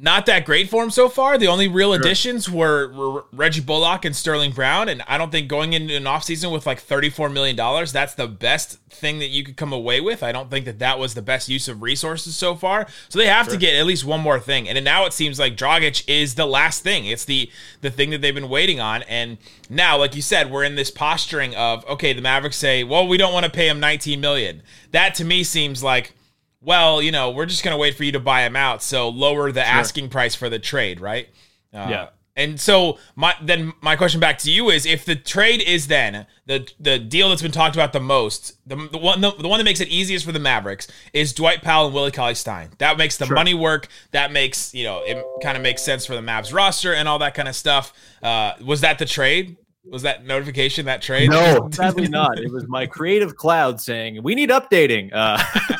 not 0.00 0.26
that 0.26 0.44
great 0.44 0.68
for 0.68 0.84
him 0.84 0.90
so 0.90 1.08
far. 1.08 1.38
The 1.38 1.48
only 1.48 1.66
real 1.66 1.92
additions 1.92 2.48
were, 2.48 2.92
were 2.92 3.24
Reggie 3.32 3.60
Bullock 3.60 4.04
and 4.04 4.14
Sterling 4.14 4.52
Brown, 4.52 4.88
and 4.88 5.02
I 5.08 5.18
don't 5.18 5.32
think 5.32 5.48
going 5.48 5.72
into 5.72 5.96
an 5.96 6.04
offseason 6.04 6.52
with 6.52 6.66
like 6.66 6.80
$34 6.80 7.32
million, 7.32 7.56
that's 7.56 8.14
the 8.14 8.28
best 8.28 8.78
thing 8.90 9.18
that 9.18 9.28
you 9.28 9.42
could 9.42 9.56
come 9.56 9.72
away 9.72 10.00
with. 10.00 10.22
I 10.22 10.30
don't 10.30 10.50
think 10.50 10.66
that 10.66 10.78
that 10.78 11.00
was 11.00 11.14
the 11.14 11.22
best 11.22 11.48
use 11.48 11.66
of 11.66 11.82
resources 11.82 12.36
so 12.36 12.54
far. 12.54 12.86
So 13.08 13.18
they 13.18 13.26
have 13.26 13.46
sure. 13.46 13.54
to 13.54 13.58
get 13.58 13.74
at 13.74 13.86
least 13.86 14.04
one 14.04 14.20
more 14.20 14.38
thing. 14.38 14.68
And 14.68 14.82
now 14.84 15.04
it 15.04 15.12
seems 15.12 15.40
like 15.40 15.56
Dragic 15.56 16.04
is 16.06 16.36
the 16.36 16.46
last 16.46 16.84
thing. 16.84 17.06
It's 17.06 17.24
the 17.24 17.50
the 17.80 17.90
thing 17.90 18.10
that 18.10 18.20
they've 18.20 18.34
been 18.34 18.48
waiting 18.48 18.78
on. 18.78 19.02
And 19.02 19.38
now, 19.68 19.98
like 19.98 20.14
you 20.14 20.22
said, 20.22 20.50
we're 20.50 20.64
in 20.64 20.76
this 20.76 20.92
posturing 20.92 21.56
of 21.56 21.84
okay, 21.86 22.12
the 22.12 22.22
Mavericks 22.22 22.56
say, 22.56 22.84
well, 22.84 23.06
we 23.08 23.16
don't 23.16 23.32
want 23.32 23.46
to 23.46 23.50
pay 23.50 23.68
him 23.68 23.80
$19 23.80 24.20
million. 24.20 24.62
That 24.92 25.16
to 25.16 25.24
me 25.24 25.42
seems 25.42 25.82
like 25.82 26.14
well, 26.60 27.00
you 27.00 27.12
know, 27.12 27.30
we're 27.30 27.46
just 27.46 27.62
going 27.62 27.74
to 27.74 27.78
wait 27.78 27.96
for 27.96 28.04
you 28.04 28.12
to 28.12 28.20
buy 28.20 28.42
him 28.42 28.56
out. 28.56 28.82
So 28.82 29.08
lower 29.08 29.52
the 29.52 29.64
sure. 29.64 29.72
asking 29.72 30.08
price 30.10 30.34
for 30.34 30.48
the 30.48 30.58
trade, 30.58 31.00
right? 31.00 31.28
Uh, 31.72 31.86
yeah. 31.90 32.08
And 32.38 32.58
so 32.60 32.98
my 33.16 33.34
then 33.42 33.72
my 33.80 33.96
question 33.96 34.20
back 34.20 34.38
to 34.38 34.50
you 34.50 34.70
is 34.70 34.86
if 34.86 35.04
the 35.04 35.16
trade 35.16 35.60
is 35.60 35.88
then 35.88 36.24
the 36.46 36.70
the 36.78 36.96
deal 36.96 37.30
that's 37.30 37.42
been 37.42 37.50
talked 37.50 37.74
about 37.74 37.92
the 37.92 37.98
most 37.98 38.56
the, 38.64 38.76
the 38.76 38.96
one 38.96 39.20
the, 39.20 39.32
the 39.32 39.48
one 39.48 39.58
that 39.58 39.64
makes 39.64 39.80
it 39.80 39.88
easiest 39.88 40.24
for 40.24 40.30
the 40.30 40.38
Mavericks 40.38 40.86
is 41.12 41.32
Dwight 41.32 41.62
Powell 41.62 41.86
and 41.86 41.94
Willie 41.94 42.12
Cauley 42.12 42.36
Stein. 42.36 42.70
That 42.78 42.96
makes 42.96 43.16
the 43.16 43.26
sure. 43.26 43.34
money 43.34 43.54
work. 43.54 43.88
That 44.12 44.30
makes 44.30 44.72
you 44.72 44.84
know 44.84 45.02
it 45.04 45.20
kind 45.42 45.56
of 45.56 45.64
makes 45.64 45.82
sense 45.82 46.06
for 46.06 46.14
the 46.14 46.20
Mavs 46.20 46.54
roster 46.54 46.94
and 46.94 47.08
all 47.08 47.18
that 47.18 47.34
kind 47.34 47.48
of 47.48 47.56
stuff. 47.56 47.92
Uh, 48.22 48.52
was 48.64 48.82
that 48.82 49.00
the 49.00 49.04
trade? 49.04 49.56
Was 49.84 50.02
that 50.02 50.24
notification 50.24 50.86
that 50.86 51.02
trade? 51.02 51.30
No, 51.30 51.68
sadly 51.72 52.06
not. 52.06 52.38
It 52.38 52.52
was 52.52 52.68
my 52.68 52.86
creative 52.86 53.34
cloud 53.34 53.80
saying 53.80 54.22
we 54.22 54.36
need 54.36 54.50
updating. 54.50 55.10
Uh, 55.12 55.42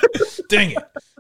dang 0.49 0.73
it, 0.73 0.79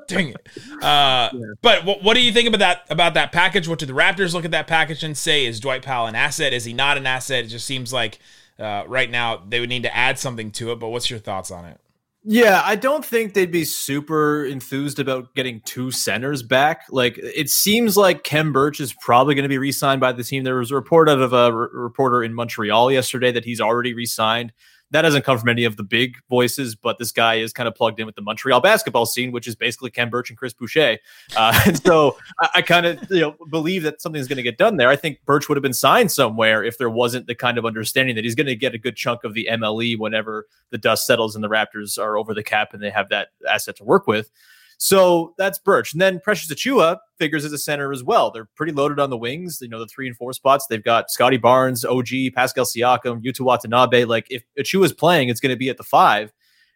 dang 0.08 0.28
it. 0.28 0.48
Uh, 0.82 1.30
yeah. 1.32 1.40
But 1.62 1.84
what, 1.84 2.02
what 2.02 2.14
do 2.14 2.20
you 2.20 2.32
think 2.32 2.48
about 2.48 2.58
that 2.58 2.82
about 2.90 3.14
that 3.14 3.32
package? 3.32 3.68
What 3.68 3.78
do 3.78 3.86
the 3.86 3.92
Raptors 3.92 4.34
look 4.34 4.44
at 4.44 4.50
that 4.50 4.66
package 4.66 5.02
and 5.02 5.16
say? 5.16 5.46
Is 5.46 5.60
Dwight 5.60 5.82
Powell 5.82 6.06
an 6.06 6.14
asset? 6.14 6.52
Is 6.52 6.64
he 6.64 6.72
not 6.72 6.96
an 6.96 7.06
asset? 7.06 7.44
It 7.44 7.48
just 7.48 7.66
seems 7.66 7.92
like 7.92 8.18
uh, 8.58 8.84
right 8.86 9.10
now 9.10 9.42
they 9.48 9.60
would 9.60 9.68
need 9.68 9.84
to 9.84 9.96
add 9.96 10.18
something 10.18 10.50
to 10.52 10.72
it. 10.72 10.76
But 10.80 10.88
what's 10.88 11.10
your 11.10 11.18
thoughts 11.18 11.50
on 11.50 11.64
it? 11.64 11.78
Yeah, 12.24 12.60
I 12.64 12.76
don't 12.76 13.04
think 13.04 13.32
they'd 13.32 13.50
be 13.50 13.64
super 13.64 14.44
enthused 14.44 14.98
about 14.98 15.34
getting 15.34 15.62
two 15.64 15.90
centers 15.90 16.42
back. 16.42 16.82
Like 16.90 17.16
it 17.16 17.48
seems 17.48 17.96
like 17.96 18.24
Khem 18.24 18.52
Birch 18.52 18.80
is 18.80 18.92
probably 19.00 19.34
going 19.34 19.44
to 19.44 19.48
be 19.48 19.56
re-signed 19.56 20.00
by 20.00 20.12
the 20.12 20.24
team. 20.24 20.44
There 20.44 20.56
was 20.56 20.70
a 20.70 20.74
report 20.74 21.08
out 21.08 21.20
of 21.20 21.32
a 21.32 21.52
reporter 21.52 22.22
in 22.22 22.34
Montreal 22.34 22.90
yesterday 22.92 23.32
that 23.32 23.44
he's 23.44 23.60
already 23.60 23.94
re-signed 23.94 24.52
that 24.90 25.02
doesn't 25.02 25.22
come 25.22 25.38
from 25.38 25.48
any 25.50 25.64
of 25.64 25.76
the 25.76 25.82
big 25.82 26.16
voices, 26.30 26.74
but 26.74 26.98
this 26.98 27.12
guy 27.12 27.34
is 27.34 27.52
kind 27.52 27.68
of 27.68 27.74
plugged 27.74 28.00
in 28.00 28.06
with 28.06 28.14
the 28.14 28.22
Montreal 28.22 28.60
basketball 28.60 29.04
scene, 29.04 29.32
which 29.32 29.46
is 29.46 29.54
basically 29.54 29.90
Khem 29.90 30.08
Birch 30.08 30.30
and 30.30 30.38
Chris 30.38 30.54
Boucher. 30.54 30.98
Uh, 31.36 31.60
and 31.66 31.82
so 31.84 32.16
I, 32.40 32.48
I 32.56 32.62
kind 32.62 32.86
of 32.86 32.98
you 33.10 33.20
know 33.20 33.36
believe 33.50 33.82
that 33.82 34.00
something's 34.00 34.28
going 34.28 34.38
to 34.38 34.42
get 34.42 34.56
done 34.56 34.76
there. 34.76 34.88
I 34.88 34.96
think 34.96 35.18
Birch 35.26 35.48
would 35.48 35.56
have 35.56 35.62
been 35.62 35.74
signed 35.74 36.10
somewhere 36.10 36.64
if 36.64 36.78
there 36.78 36.90
wasn't 36.90 37.26
the 37.26 37.34
kind 37.34 37.58
of 37.58 37.66
understanding 37.66 38.14
that 38.16 38.24
he's 38.24 38.34
going 38.34 38.46
to 38.46 38.56
get 38.56 38.74
a 38.74 38.78
good 38.78 38.96
chunk 38.96 39.24
of 39.24 39.34
the 39.34 39.48
MLE 39.50 39.98
whenever 39.98 40.46
the 40.70 40.78
dust 40.78 41.06
settles 41.06 41.34
and 41.34 41.44
the 41.44 41.48
Raptors 41.48 41.98
are 41.98 42.16
over 42.16 42.32
the 42.32 42.42
cap 42.42 42.72
and 42.72 42.82
they 42.82 42.90
have 42.90 43.10
that 43.10 43.28
asset 43.48 43.76
to 43.76 43.84
work 43.84 44.06
with. 44.06 44.30
So 44.78 45.34
that's 45.36 45.58
Birch. 45.58 45.92
And 45.92 46.00
then 46.00 46.20
Precious 46.20 46.52
Achiuwa 46.52 46.98
figures 47.18 47.44
as 47.44 47.52
a 47.52 47.58
center 47.58 47.92
as 47.92 48.04
well. 48.04 48.30
They're 48.30 48.48
pretty 48.54 48.72
loaded 48.72 49.00
on 49.00 49.10
the 49.10 49.16
wings. 49.16 49.58
You 49.60 49.68
know, 49.68 49.80
the 49.80 49.86
three 49.86 50.06
and 50.06 50.16
four 50.16 50.32
spots. 50.32 50.66
They've 50.66 50.82
got 50.82 51.10
Scotty 51.10 51.36
Barnes, 51.36 51.84
OG, 51.84 52.08
Pascal 52.34 52.64
Siakam, 52.64 53.22
Yuta 53.22 53.40
Watanabe. 53.40 54.04
Like 54.04 54.28
if 54.30 54.44
Achiuwa's 54.58 54.92
playing, 54.92 55.28
it's 55.28 55.40
going 55.40 55.50
to 55.50 55.58
be 55.58 55.68
at 55.68 55.76
the 55.76 55.84
five. 55.84 56.32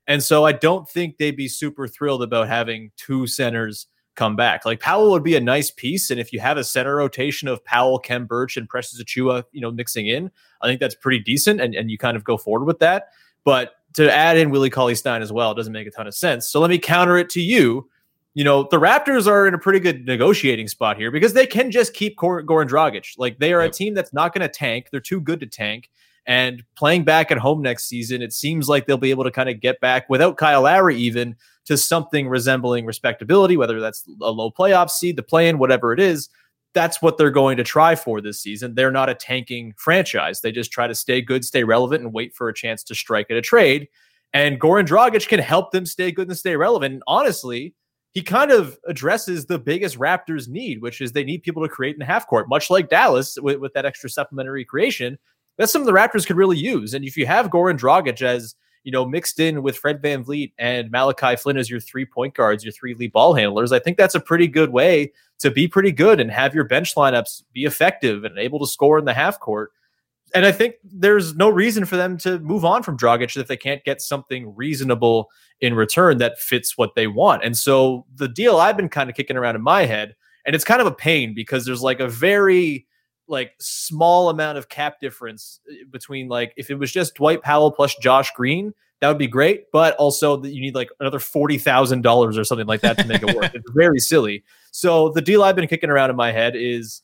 And 0.09 0.21
so 0.21 0.45
I 0.45 0.51
don't 0.51 0.89
think 0.89 1.19
they'd 1.19 1.37
be 1.37 1.47
super 1.47 1.87
thrilled 1.87 2.25
about 2.25 2.49
having 2.49 2.91
two 2.97 3.29
centers 3.29 3.87
come 4.17 4.35
back. 4.35 4.67
Like 4.67 4.81
Powell 4.81 5.13
would 5.13 5.23
be 5.23 5.37
a 5.37 5.41
nice 5.41 5.71
piece. 5.71 6.11
And 6.11 6.19
if 6.19 6.33
you 6.33 6.41
have 6.41 6.57
a 6.59 6.65
center 6.65 6.97
rotation 6.97 7.47
of 7.47 7.65
Powell, 7.65 8.01
Khem 8.01 8.27
Birch, 8.27 8.57
and 8.57 8.69
Precious 8.69 9.01
Achiuwa, 9.01 9.45
you 9.53 9.61
know, 9.61 9.71
mixing 9.71 10.09
in, 10.09 10.29
I 10.61 10.67
think 10.67 10.81
that's 10.81 10.97
pretty 10.97 11.21
decent. 11.21 11.61
And, 11.61 11.73
and 11.77 11.89
you 11.89 11.99
kind 11.99 12.17
of 12.17 12.25
go 12.25 12.37
forward 12.37 12.65
with 12.65 12.81
that. 12.81 13.11
But 13.45 13.75
to 13.95 14.13
add 14.13 14.37
in 14.37 14.51
Willie 14.51 14.71
Cauley 14.71 14.97
Stein 14.97 15.23
as 15.23 15.33
well 15.33 15.55
doesn't 15.55 15.73
make 15.73 15.87
a 15.87 15.91
ton 15.91 16.09
of 16.09 16.15
sense. 16.15 16.49
So 16.49 16.61
let 16.61 16.71
me 16.71 16.79
counter 16.79 17.17
it 17.17 17.31
to 17.31 17.41
you 17.41 17.89
you 18.35 18.45
know, 18.45 18.67
the 18.71 18.79
Raptors 18.79 19.27
are 19.27 19.47
in 19.47 19.55
a 19.55 19.59
pretty 19.59 19.81
good 19.81 20.07
negotiating 20.07 20.69
spot 20.69 20.97
here 20.97 21.11
because 21.11 21.35
they 21.35 21.47
can 21.47 21.71
just 21.71 21.93
keep 21.93 22.17
Goran 22.17 22.69
Dragic. 22.69 23.15
Like 23.19 23.39
they 23.39 23.53
are 23.53 23.63
yep. 23.63 23.71
a 23.71 23.75
team 23.75 23.95
that's 23.95 24.13
not 24.13 24.33
going 24.33 24.43
to 24.43 24.49
tank. 24.49 24.89
They're 24.91 25.01
too 25.01 25.21
good 25.21 25.41
to 25.41 25.47
tank. 25.47 25.91
And 26.25 26.63
playing 26.77 27.05
back 27.05 27.31
at 27.31 27.39
home 27.39 27.63
next 27.63 27.87
season, 27.87 28.23
it 28.23 28.33
seems 28.33 28.69
like 28.69 28.87
they'll 28.87 28.97
be 28.97 29.11
able 29.11 29.25
to 29.25 29.31
kind 29.31 29.49
of 29.49 29.61
get 29.61 29.81
back 29.81 30.09
without 30.09 30.37
Kyle 30.37 30.63
Lowry 30.63 30.97
even 30.97 31.37
to 31.65 31.77
something 31.77 32.29
resembling 32.29 32.87
respectability, 32.87 33.57
whether 33.57 33.81
that's 33.81 34.05
a 34.21 34.31
low 34.31 34.51
playoff 34.51 34.91
seed, 34.91 35.17
the 35.17 35.23
play 35.23 35.49
in, 35.49 35.59
whatever 35.59 35.93
it 35.93 36.01
is. 36.01 36.29
That's 36.75 37.03
what 37.03 37.19
they're 37.19 37.31
going 37.31 37.59
to 37.59 37.65
try 37.65 37.97
for 37.97 38.21
this 38.21 38.41
season. 38.41 38.75
They're 38.75 38.91
not 38.91 39.11
a 39.11 39.15
tanking 39.15 39.75
franchise. 39.77 40.41
They 40.41 40.53
just 40.53 40.73
try 40.73 40.87
to 40.87 40.95
stay 40.95 41.21
good, 41.21 41.45
stay 41.45 41.65
relevant, 41.65 42.03
and 42.03 42.15
wait 42.15 42.35
for 42.35 42.49
a 42.49 42.55
chance 42.55 42.83
to 42.85 42.95
strike 42.95 43.27
at 43.31 43.37
a 43.37 43.43
trade. 43.43 43.89
And 44.33 44.59
Goran 44.59 44.87
Dragic 44.87 45.29
can 45.29 45.41
help 45.41 45.73
them 45.73 45.85
stay 45.85 46.13
good 46.13 46.29
and 46.29 46.39
stay 46.39 46.57
relevant. 46.57 46.95
And 46.95 47.03
honestly, 47.07 47.75
he 48.13 48.23
kind 48.23 48.51
of 48.51 48.79
addresses 48.87 49.47
the 49.47 49.59
biggest 49.59 49.99
Raptors 49.99 50.49
need, 50.49 50.83
which 50.83 51.01
is 51.01 51.13
they 51.13 51.25
need 51.25 51.43
people 51.43 51.63
to 51.63 51.69
create 51.69 51.95
in 51.95 51.99
the 51.99 52.05
half 52.05 52.27
court, 52.27 52.49
much 52.49 52.69
like 52.69 52.91
Dallas 52.91 53.39
with, 53.41 53.59
with 53.59 53.73
that 53.73 53.87
extra 53.87 54.11
supplementary 54.11 54.65
creation. 54.65 55.19
That's 55.57 55.73
something 55.73 55.93
the 55.93 55.99
Raptors 55.99 56.27
could 56.27 56.37
really 56.37 56.59
use. 56.59 56.95
And 56.95 57.05
if 57.05 57.17
you 57.17 57.27
have 57.27 57.49
Goran 57.49 57.79
Dragic 57.79 58.21
as, 58.21 58.55
you 58.85 58.93
know, 58.93 59.07
mixed 59.07 59.41
in 59.41 59.63
with 59.63 59.79
Fred 59.79 60.03
Van 60.03 60.25
VanVleet 60.25 60.53
and 60.59 60.91
Malachi 60.91 61.37
Flynn 61.37 61.57
as 61.57 61.71
your 61.71 61.81
three 61.81 62.05
point 62.05 62.35
guards, 62.35 62.65
your 62.65 62.73
three 62.73 62.95
lead 62.95 63.13
ball 63.13 63.35
handlers, 63.35 63.73
I 63.73 63.79
think 63.79 63.97
that's 63.97 64.15
a 64.15 64.21
pretty 64.21 64.47
good 64.47 64.71
way 64.71 65.13
to 65.39 65.51
be 65.51 65.67
pretty 65.67 65.93
good 65.93 66.21
and 66.21 66.31
have 66.31 66.55
your 66.55 66.65
bench 66.65 66.95
lineups 66.95 67.45
be 67.53 67.65
effective 67.65 68.25
and 68.25 68.39
able 68.39 68.59
to 68.59 68.67
score 68.67 68.99
in 68.99 69.07
the 69.07 69.15
half 69.15 69.41
court 69.41 69.73
and 70.35 70.47
I 70.47 70.53
think 70.53 70.77
there's 70.85 71.35
no 71.35 71.49
reason 71.49 71.85
for 71.85 71.97
them 71.97 72.17
to 72.19 72.39
move 72.39 72.65
on 72.65 72.83
from 72.83 72.97
Dragic 72.97 73.37
if 73.37 73.49
they 73.49 73.57
can't 73.57 73.85
get 73.85 74.01
something 74.01 74.55
reasonable 74.55 75.31
in 75.61 75.75
return 75.75 76.19
that 76.19 76.39
fits 76.39 76.77
what 76.77 76.95
they 76.95 77.07
want. 77.07 77.45
And 77.45 77.57
so 77.57 78.07
the 78.15 78.29
deal 78.29 78.59
I've 78.59 78.77
been 78.77 78.89
kind 78.89 79.11
of 79.11 79.17
kicking 79.17 79.37
around 79.37 79.57
in 79.57 79.63
my 79.63 79.85
head, 79.85 80.15
and 80.47 80.55
it's 80.57 80.65
kind 80.65 80.81
of 80.81 80.87
a 80.87 80.93
pain 80.93 81.35
because 81.35 81.65
there's 81.65 81.83
like 81.83 82.01
a 82.01 82.09
very 82.09 82.87
like 83.29 83.53
small 83.61 84.29
amount 84.29 84.59
of 84.59 84.69
cap 84.69 85.01
difference 85.01 85.61
uh, 85.71 85.75
between 85.91 86.29
like 86.29 86.53
if 86.57 86.71
it 86.71 86.75
was 86.75 86.91
just 86.93 87.15
Dwight 87.15 87.43
Powell 87.43 87.71
plus 87.71 87.95
Josh 87.97 88.31
Green, 88.33 88.73
that 89.01 89.09
would 89.09 89.19
be 89.19 89.29
great. 89.29 89.71
But 89.73 89.95
also 89.97 90.37
that 90.39 90.51
you 90.51 90.61
need 90.61 90.75
like 90.75 90.91
another 91.01 91.19
forty 91.19 91.59
thousand 91.59 92.03
dollars 92.03 92.37
or 92.37 92.45
something 92.45 92.67
like 92.67 92.81
that 92.81 92.99
to 92.99 93.07
make 93.07 93.23
it 93.23 93.37
work. 93.37 93.51
it's 93.55 93.71
very 93.75 93.99
silly. 93.99 94.43
So 94.71 95.11
the 95.11 95.23
deal 95.23 95.43
I've 95.43 95.57
been 95.57 95.69
kicking 95.69 95.91
around 95.91 96.11
in 96.11 96.17
my 96.17 96.33
head 96.33 96.55
is 96.57 97.03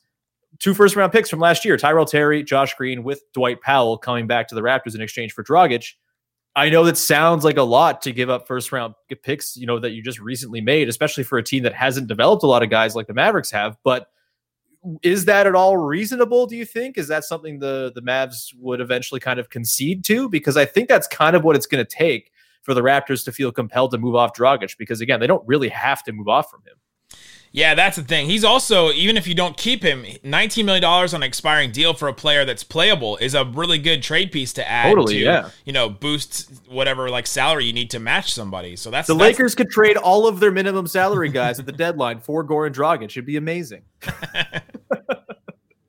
two 0.59 0.73
first 0.73 0.95
round 0.95 1.11
picks 1.11 1.29
from 1.29 1.39
last 1.39 1.65
year 1.65 1.77
Tyrell 1.77 2.05
Terry, 2.05 2.43
Josh 2.43 2.73
Green, 2.75 3.03
with 3.03 3.23
Dwight 3.33 3.61
Powell 3.61 3.97
coming 3.97 4.27
back 4.27 4.47
to 4.49 4.55
the 4.55 4.61
Raptors 4.61 4.95
in 4.95 5.01
exchange 5.01 5.33
for 5.33 5.43
Dragic. 5.43 5.93
I 6.55 6.69
know 6.69 6.83
that 6.83 6.97
sounds 6.97 7.45
like 7.45 7.57
a 7.57 7.63
lot 7.63 8.01
to 8.01 8.11
give 8.11 8.29
up 8.29 8.47
first 8.47 8.71
round 8.71 8.95
picks, 9.23 9.55
you 9.55 9.65
know, 9.65 9.79
that 9.79 9.91
you 9.91 10.03
just 10.03 10.19
recently 10.19 10.61
made, 10.61 10.89
especially 10.89 11.23
for 11.23 11.37
a 11.37 11.43
team 11.43 11.63
that 11.63 11.73
hasn't 11.73 12.07
developed 12.07 12.43
a 12.43 12.47
lot 12.47 12.63
of 12.63 12.69
guys 12.69 12.95
like 12.95 13.07
the 13.07 13.13
Mavericks 13.13 13.51
have. 13.51 13.77
But 13.83 14.07
is 15.03 15.25
that 15.25 15.45
at 15.45 15.55
all 15.55 15.77
reasonable, 15.77 16.47
do 16.47 16.55
you 16.55 16.65
think? 16.65 16.97
Is 16.97 17.07
that 17.09 17.23
something 17.23 17.59
the 17.59 17.91
the 17.93 18.01
Mavs 18.01 18.53
would 18.57 18.81
eventually 18.81 19.19
kind 19.19 19.39
of 19.39 19.49
concede 19.49 20.03
to? 20.05 20.27
Because 20.29 20.57
I 20.57 20.65
think 20.65 20.89
that's 20.89 21.07
kind 21.07 21.35
of 21.35 21.43
what 21.43 21.55
it's 21.55 21.65
going 21.65 21.85
to 21.85 21.89
take 21.89 22.31
for 22.61 22.73
the 22.73 22.81
Raptors 22.81 23.23
to 23.25 23.31
feel 23.31 23.51
compelled 23.51 23.91
to 23.91 23.97
move 23.97 24.15
off 24.15 24.33
Dragic 24.33 24.77
because 24.77 25.01
again, 25.01 25.19
they 25.19 25.27
don't 25.27 25.45
really 25.47 25.69
have 25.69 26.03
to 26.03 26.11
move 26.11 26.27
off 26.27 26.49
from 26.49 26.61
him. 26.61 26.75
Yeah, 27.51 27.73
that's 27.73 27.97
the 27.97 28.03
thing. 28.03 28.27
He's 28.27 28.43
also, 28.43 28.91
even 28.91 29.17
if 29.17 29.27
you 29.27 29.33
don't 29.33 29.57
keep 29.57 29.81
him, 29.81 30.03
$19 30.03 30.65
million 30.65 30.83
on 30.83 31.13
an 31.15 31.23
expiring 31.23 31.71
deal 31.71 31.93
for 31.93 32.07
a 32.07 32.13
player 32.13 32.45
that's 32.45 32.63
playable 32.63 33.17
is 33.17 33.33
a 33.33 33.43
really 33.43 33.79
good 33.79 34.03
trade 34.03 34.31
piece 34.31 34.53
to 34.53 34.69
add 34.69 34.89
totally, 34.89 35.15
to, 35.15 35.19
yeah. 35.19 35.49
you 35.65 35.73
know, 35.73 35.89
boost 35.89 36.51
whatever 36.67 37.09
like 37.09 37.25
salary 37.25 37.65
you 37.65 37.73
need 37.73 37.89
to 37.89 37.99
match 37.99 38.33
somebody. 38.33 38.75
So 38.75 38.91
that's 38.91 39.07
the 39.07 39.15
that's, 39.15 39.39
Lakers 39.39 39.55
could 39.55 39.69
trade 39.69 39.97
all 39.97 40.27
of 40.27 40.39
their 40.39 40.51
minimum 40.51 40.85
salary 40.85 41.29
guys 41.29 41.59
at 41.59 41.65
the 41.65 41.71
deadline 41.71 42.19
for 42.19 42.43
Goran 42.43 42.71
Dragic. 42.71 43.09
Should 43.09 43.25
be 43.25 43.37
amazing. 43.37 43.81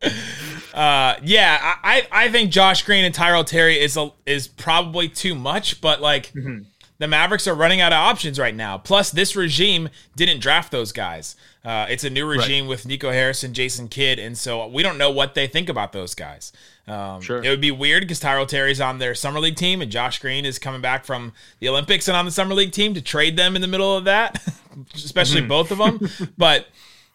uh, 0.75 1.17
yeah, 1.23 1.77
I, 1.83 2.07
I 2.11 2.31
think 2.31 2.51
Josh 2.51 2.83
Green 2.85 3.05
and 3.05 3.15
Tyrell 3.15 3.45
Terry 3.45 3.79
is 3.79 3.97
a, 3.97 4.11
is 4.25 4.49
probably 4.49 5.09
too 5.09 5.35
much, 5.35 5.81
but 5.81 6.01
like 6.01 6.33
mm-hmm. 6.33 6.63
the 6.99 7.07
Mavericks 7.07 7.47
are 7.47 7.55
running 7.55 7.81
out 7.81 7.93
of 7.93 7.99
options 7.99 8.39
right 8.39 8.55
now. 8.55 8.79
Plus, 8.79 9.11
this 9.11 9.37
regime 9.37 9.91
didn't 10.17 10.41
draft 10.41 10.73
those 10.73 10.93
guys. 10.93 11.37
Uh, 11.63 11.87
it's 11.91 12.05
a 12.05 12.11
new 12.11 12.27
regime 12.27 12.65
right. 12.65 12.71
with 12.71 12.87
Nico 12.87 13.11
Harrison, 13.11 13.53
Jason 13.53 13.89
Kidd, 13.89 14.19
and 14.19 14.37
so 14.37 14.67
we 14.67 14.83
don't 14.83 14.97
know 14.97 15.11
what 15.11 15.35
they 15.35 15.47
think 15.47 15.69
about 15.69 15.93
those 15.93 16.15
guys. 16.15 16.53
Um, 16.87 17.21
sure. 17.21 17.45
It 17.45 17.51
would 17.51 17.61
be 17.61 17.71
weird 17.71 18.03
because 18.03 18.19
Tyrell 18.19 18.47
Terry's 18.47 18.81
on 18.81 18.99
their 18.99 19.15
summer 19.15 19.41
league 19.41 19.57
team, 19.57 19.83
and 19.83 19.93
Josh 19.93 20.19
Green 20.21 20.47
is 20.47 20.59
coming 20.59 20.81
back 20.81 21.05
from 21.05 21.35
the 21.59 21.69
Olympics 21.69 22.09
and 22.09 22.17
on 22.17 22.25
the 22.25 22.31
summer 22.31 22.55
league 22.55 22.73
team 22.73 22.95
to 22.95 23.03
trade 23.03 23.37
them 23.37 23.57
in 23.57 23.63
the 23.63 23.69
middle 23.69 23.95
of 23.95 24.05
that, 24.05 24.43
especially 24.95 25.41
mm-hmm. 25.41 25.49
both 25.49 25.71
of 25.71 25.79
them. 25.79 26.33
but 26.39 26.67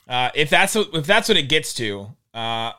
uh, 0.08 0.30
if 0.36 0.52
that's 0.52 0.76
what, 0.76 0.90
if 0.94 1.08
that's 1.08 1.28
what 1.28 1.38
it 1.38 1.50
gets 1.50 1.74
to, 1.76 2.12
uh, 2.36 2.72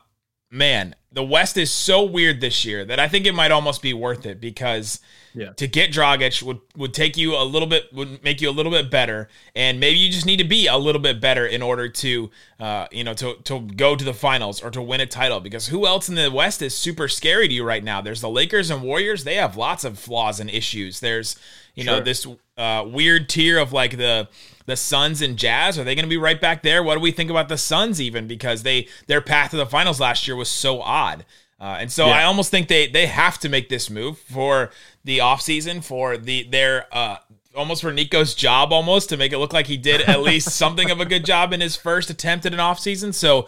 man, 0.49 0.95
the 1.17 1.23
West 1.23 1.57
is 1.57 1.71
so 1.71 2.03
weird 2.03 2.41
this 2.41 2.63
year 2.63 2.85
that 2.85 2.99
I 2.99 3.07
think 3.07 3.25
it 3.25 3.33
might 3.33 3.49
almost 3.49 3.81
be 3.81 3.91
worth 3.91 4.27
it 4.27 4.39
because 4.39 4.99
Yeah. 5.33 5.49
to 5.53 5.67
get 5.67 5.91
Dragic 5.91 6.43
would 6.43 6.59
would 6.75 6.93
take 6.93 7.17
you 7.17 7.35
a 7.35 7.41
little 7.43 7.67
bit 7.67 7.91
would 7.91 8.23
make 8.23 8.39
you 8.39 8.49
a 8.51 8.55
little 8.59 8.71
bit 8.71 8.91
better, 8.91 9.27
and 9.55 9.79
maybe 9.79 9.97
you 9.97 10.11
just 10.11 10.27
need 10.27 10.37
to 10.37 10.43
be 10.43 10.67
a 10.67 10.77
little 10.77 11.01
bit 11.01 11.19
better 11.19 11.43
in 11.47 11.63
order 11.63 11.89
to 11.89 12.29
uh, 12.59 12.85
you 12.91 13.03
know 13.03 13.15
to 13.15 13.33
to 13.45 13.61
go 13.61 13.95
to 13.95 14.05
the 14.05 14.13
finals 14.13 14.61
or 14.61 14.69
to 14.69 14.81
win 14.81 15.01
a 15.01 15.07
title. 15.07 15.39
Because 15.39 15.65
who 15.67 15.87
else 15.87 16.07
in 16.07 16.13
the 16.13 16.29
West 16.31 16.61
is 16.61 16.77
super 16.77 17.07
scary 17.07 17.47
to 17.47 17.53
you 17.53 17.63
right 17.63 17.83
now? 17.83 17.99
There's 17.99 18.21
the 18.21 18.29
Lakers 18.29 18.69
and 18.69 18.83
Warriors. 18.83 19.23
They 19.23 19.35
have 19.35 19.57
lots 19.57 19.83
of 19.83 19.97
flaws 19.97 20.39
and 20.39 20.51
issues. 20.51 20.99
There's 20.99 21.35
you 21.73 21.83
know 21.83 21.99
this 21.99 22.27
uh, 22.57 22.83
weird 22.87 23.27
tier 23.27 23.57
of 23.57 23.73
like 23.73 23.97
the 23.97 24.27
the 24.67 24.75
Suns 24.75 25.21
and 25.21 25.37
Jazz. 25.37 25.79
Are 25.79 25.83
they 25.83 25.95
going 25.95 26.05
to 26.05 26.09
be 26.09 26.17
right 26.17 26.39
back 26.39 26.61
there? 26.61 26.83
What 26.83 26.93
do 26.95 26.99
we 26.99 27.11
think 27.11 27.31
about 27.31 27.49
the 27.49 27.57
Suns 27.57 27.99
even 27.99 28.27
because 28.27 28.61
they 28.61 28.87
their 29.07 29.21
path 29.21 29.51
to 29.51 29.57
the 29.57 29.65
finals 29.65 29.99
last 29.99 30.27
year 30.27 30.35
was 30.35 30.49
so 30.49 30.81
odd. 30.81 31.25
Uh, 31.59 31.77
and 31.79 31.91
so 31.91 32.05
Yeah. 32.07 32.19
I 32.19 32.23
almost 32.25 32.51
think 32.51 32.67
they 32.67 32.85
they 32.87 33.07
have 33.07 33.39
to 33.39 33.49
make 33.49 33.69
this 33.69 33.89
move 33.89 34.19
for 34.19 34.69
the 35.03 35.17
offseason 35.19 35.83
for 35.83 36.17
the 36.17 36.43
their 36.43 36.85
uh 36.95 37.17
almost 37.55 37.81
for 37.81 37.91
Nico's 37.91 38.35
job 38.35 38.71
almost 38.71 39.09
to 39.09 39.17
make 39.17 39.31
it 39.33 39.39
look 39.39 39.53
like 39.53 39.65
he 39.65 39.77
did 39.77 40.01
at 40.01 40.21
least 40.29 40.49
something 40.51 40.91
of 40.91 40.99
a 41.01 41.05
good 41.05 41.25
job 41.25 41.53
in 41.53 41.61
his 41.61 41.75
first 41.75 42.11
attempt 42.11 42.45
at 42.45 42.53
an 42.53 42.59
offseason. 42.59 43.13
So 43.13 43.47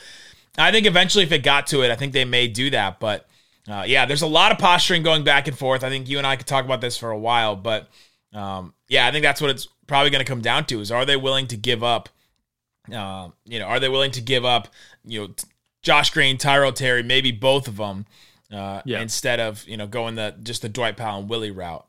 I 0.57 0.71
think 0.71 0.87
eventually 0.87 1.23
if 1.23 1.31
it 1.31 1.43
got 1.43 1.67
to 1.67 1.83
it, 1.83 1.91
I 1.91 1.95
think 1.95 2.13
they 2.13 2.25
may 2.25 2.47
do 2.47 2.71
that. 2.71 2.99
But 2.99 3.27
uh, 3.69 3.83
yeah, 3.85 4.05
there's 4.07 4.23
a 4.23 4.27
lot 4.27 4.51
of 4.51 4.57
posturing 4.57 5.03
going 5.03 5.23
back 5.23 5.47
and 5.47 5.55
forth. 5.55 5.83
I 5.83 5.89
think 5.89 6.09
you 6.09 6.17
and 6.17 6.25
I 6.25 6.37
could 6.37 6.47
talk 6.47 6.65
about 6.65 6.81
this 6.81 6.97
for 6.97 7.11
a 7.11 7.19
while, 7.19 7.55
but 7.55 7.87
um, 8.33 8.73
yeah, 8.87 9.05
I 9.05 9.11
think 9.11 9.21
that's 9.21 9.41
what 9.41 9.51
it's 9.51 9.67
probably 9.89 10.09
going 10.11 10.23
to 10.23 10.29
come 10.29 10.41
down 10.41 10.65
to: 10.67 10.79
is 10.79 10.91
are 10.91 11.05
they 11.05 11.17
willing 11.17 11.47
to 11.47 11.57
give 11.57 11.83
up? 11.83 12.07
Uh, 12.93 13.29
you 13.45 13.59
know, 13.59 13.65
are 13.65 13.79
they 13.79 13.89
willing 13.89 14.11
to 14.11 14.21
give 14.21 14.45
up? 14.45 14.69
You 15.03 15.19
know, 15.27 15.33
Josh 15.81 16.11
Green, 16.11 16.37
Tyrell 16.37 16.71
Terry, 16.73 17.03
maybe 17.03 17.31
both 17.31 17.67
of 17.67 17.77
them, 17.77 18.05
uh, 18.53 18.81
Yeah. 18.85 19.01
instead 19.01 19.39
of 19.39 19.67
you 19.67 19.75
know 19.77 19.87
going 19.87 20.15
the 20.15 20.35
just 20.41 20.61
the 20.61 20.69
Dwight 20.69 20.95
Powell 20.97 21.19
and 21.21 21.29
Willie 21.29 21.51
route. 21.51 21.85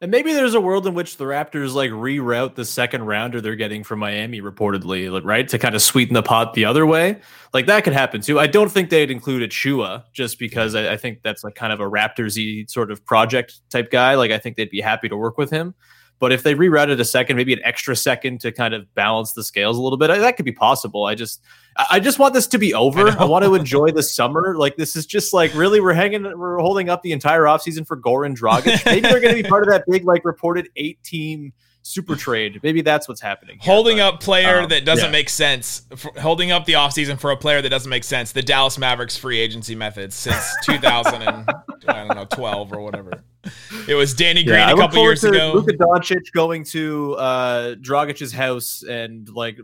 And 0.00 0.10
maybe 0.10 0.34
there's 0.34 0.52
a 0.54 0.60
world 0.60 0.86
in 0.86 0.92
which 0.92 1.16
the 1.16 1.24
Raptors 1.24 1.72
like 1.72 1.90
reroute 1.90 2.56
the 2.56 2.64
second 2.66 3.04
rounder 3.06 3.40
they're 3.40 3.56
getting 3.56 3.84
from 3.84 4.00
Miami, 4.00 4.42
reportedly, 4.42 5.08
right, 5.24 5.48
to 5.48 5.58
kind 5.58 5.74
of 5.74 5.80
sweeten 5.80 6.12
the 6.12 6.22
pot 6.22 6.52
the 6.52 6.66
other 6.66 6.84
way. 6.84 7.20
Like 7.54 7.66
that 7.66 7.84
could 7.84 7.94
happen 7.94 8.20
too. 8.20 8.38
I 8.38 8.46
don't 8.46 8.70
think 8.70 8.90
they'd 8.90 9.10
include 9.10 9.48
Achiuwa 9.48 10.04
just 10.12 10.38
because 10.38 10.74
I, 10.74 10.92
I 10.92 10.96
think 10.98 11.22
that's 11.22 11.42
like 11.42 11.54
kind 11.54 11.72
of 11.72 11.80
a 11.80 11.84
Raptorsy 11.88 12.68
sort 12.70 12.90
of 12.90 13.02
project 13.06 13.60
type 13.70 13.90
guy. 13.90 14.14
Like 14.16 14.30
I 14.30 14.36
think 14.36 14.56
they'd 14.56 14.68
be 14.68 14.82
happy 14.82 15.08
to 15.08 15.16
work 15.16 15.38
with 15.38 15.50
him. 15.50 15.74
But 16.20 16.32
if 16.32 16.42
they 16.42 16.54
rerouted 16.54 17.00
a 17.00 17.04
second, 17.04 17.36
maybe 17.36 17.52
an 17.52 17.60
extra 17.64 17.96
second 17.96 18.40
to 18.40 18.52
kind 18.52 18.72
of 18.72 18.92
balance 18.94 19.32
the 19.32 19.42
scales 19.42 19.76
a 19.76 19.82
little 19.82 19.98
bit, 19.98 20.10
I- 20.10 20.18
that 20.18 20.36
could 20.36 20.44
be 20.44 20.52
possible. 20.52 21.04
I 21.04 21.14
just, 21.14 21.42
I 21.76 21.86
I 21.90 22.00
just 22.00 22.18
want 22.18 22.34
this 22.34 22.46
to 22.48 22.58
be 22.58 22.72
over. 22.72 23.08
I, 23.18 23.24
want 23.24 23.44
to 23.44 23.54
enjoy 23.54 23.90
the 23.90 24.02
summer. 24.02 24.56
Like 24.56 24.76
this 24.76 24.96
is 24.96 25.06
just 25.06 25.34
like 25.34 25.52
really, 25.54 25.80
we're 25.80 25.92
hanging, 25.92 26.22
we're 26.22 26.58
holding 26.58 26.88
up 26.88 27.02
the 27.02 27.12
entire 27.12 27.42
offseason 27.42 27.86
for 27.86 27.96
Goran 27.96 28.36
Dragic. 28.36 28.84
Maybe 28.86 29.00
they're 29.00 29.20
going 29.20 29.36
to 29.36 29.42
be 29.42 29.48
part 29.48 29.64
of 29.64 29.70
that 29.70 29.84
big, 29.88 30.04
like 30.04 30.24
reported 30.24 30.68
eight 30.76 31.02
team 31.02 31.52
super 31.82 32.16
trade. 32.16 32.60
Maybe 32.62 32.80
that's 32.80 33.06
what's 33.08 33.20
happening. 33.20 33.58
here, 33.60 33.74
holding 33.74 33.98
but- 33.98 34.14
up 34.14 34.20
player 34.20 34.60
um, 34.60 34.68
that 34.70 34.84
doesn't 34.84 35.06
yeah. 35.06 35.12
make 35.12 35.28
sense, 35.28 35.86
for, 35.96 36.12
holding 36.18 36.50
up 36.50 36.64
the 36.64 36.74
offseason 36.74 37.18
for 37.18 37.30
a 37.30 37.36
player 37.36 37.60
that 37.62 37.68
doesn't 37.68 37.90
make 37.90 38.04
sense. 38.04 38.32
The 38.32 38.42
Dallas 38.42 38.78
Mavericks 38.78 39.16
free 39.16 39.38
agency 39.38 39.74
methods 39.74 40.14
since 40.14 40.54
2000 40.64 41.22
and 41.22 41.48
I 41.88 42.06
don't 42.06 42.16
know 42.16 42.24
12 42.24 42.72
or 42.72 42.80
whatever. 42.80 43.22
It 43.86 43.94
was 43.94 44.14
Danny 44.14 44.42
Green 44.44 44.56
Yeah, 44.56 44.70
a 44.72 44.76
couple 44.76 45.02
years 45.02 45.20
to 45.20 45.28
ago. 45.28 45.52
Luka 45.54 45.72
Doncic 45.74 46.32
going 46.32 46.64
to 46.66 47.14
uh, 47.16 47.74
Dragic's 47.74 48.32
house 48.32 48.82
and 48.82 49.28
like 49.28 49.58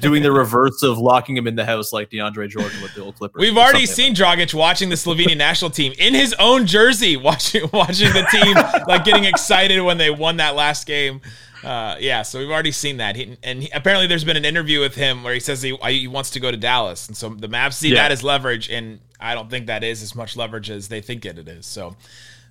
doing 0.00 0.22
the 0.22 0.30
reverse 0.30 0.84
of 0.84 0.98
locking 0.98 1.36
him 1.36 1.48
in 1.48 1.56
the 1.56 1.64
house 1.64 1.92
like 1.92 2.08
DeAndre 2.10 2.48
Jordan 2.48 2.80
with 2.80 2.94
the 2.94 3.02
old 3.02 3.16
Clippers. 3.16 3.40
We've 3.40 3.56
already 3.58 3.86
seen 3.86 4.14
Dragic 4.14 4.54
watching 4.54 4.88
the 4.88 4.94
Slovenian 4.94 5.36
national 5.48 5.72
team 5.72 5.92
in 5.98 6.14
his 6.14 6.32
own 6.38 6.66
jersey, 6.66 7.16
watching 7.16 7.68
watching 7.72 8.12
the 8.12 8.24
team 8.30 8.54
like 8.86 9.04
getting 9.04 9.24
excited 9.32 9.80
when 9.80 9.98
they 9.98 10.10
won 10.10 10.36
that 10.36 10.54
last 10.54 10.86
game. 10.86 11.20
Uh, 11.64 11.96
yeah, 11.98 12.22
so 12.22 12.38
we've 12.38 12.50
already 12.50 12.70
seen 12.70 12.98
that. 12.98 13.16
He, 13.16 13.36
and 13.42 13.64
he, 13.64 13.70
apparently, 13.70 14.06
there's 14.06 14.22
been 14.22 14.36
an 14.36 14.44
interview 14.44 14.78
with 14.78 14.94
him 14.94 15.24
where 15.24 15.34
he 15.34 15.40
says 15.40 15.60
he, 15.62 15.76
he 15.88 16.06
wants 16.06 16.30
to 16.30 16.38
go 16.40 16.52
to 16.52 16.56
Dallas, 16.56 17.08
and 17.08 17.16
so 17.16 17.30
the 17.30 17.48
Mavs 17.48 17.72
see 17.72 17.88
Yeah. 17.88 18.02
that 18.02 18.12
as 18.12 18.22
leverage, 18.22 18.70
and 18.70 19.00
I 19.18 19.34
don't 19.34 19.50
think 19.50 19.66
that 19.66 19.82
is 19.82 20.02
as 20.04 20.14
much 20.14 20.36
leverage 20.36 20.70
as 20.70 20.86
they 20.86 21.00
think 21.00 21.24
it, 21.26 21.36
it 21.38 21.48
is. 21.48 21.66
So. 21.66 21.96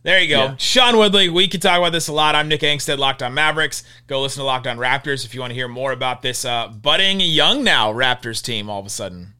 There 0.06 0.22
you 0.22 0.30
go. 0.30 0.44
Yeah. 0.44 0.56
Sean 0.58 0.98
Woodley, 0.98 1.30
we 1.30 1.48
could 1.48 1.64
talk 1.64 1.80
about 1.80 1.92
this 1.92 2.10
a 2.10 2.14
lot. 2.14 2.36
I'm 2.36 2.48
Nick 2.48 2.62
Angstadt, 2.62 3.00
Locked 3.00 3.24
on 3.24 3.34
Mavericks. 3.34 3.84
Go 4.06 4.22
listen 4.22 4.42
to 4.42 4.46
Locked 4.46 4.68
on 4.68 4.78
Raptors 4.78 5.26
if 5.26 5.34
you 5.34 5.42
want 5.42 5.50
to 5.50 5.56
hear 5.56 5.68
more 5.68 5.92
about 5.92 6.22
this 6.22 6.46
uh, 6.46 6.68
budding 6.68 7.20
young 7.20 7.64
now 7.64 7.92
Raptors 7.92 8.40
team 8.44 8.70
all 8.70 8.80
of 8.80 8.86
a 8.86 8.90
sudden. 8.92 9.34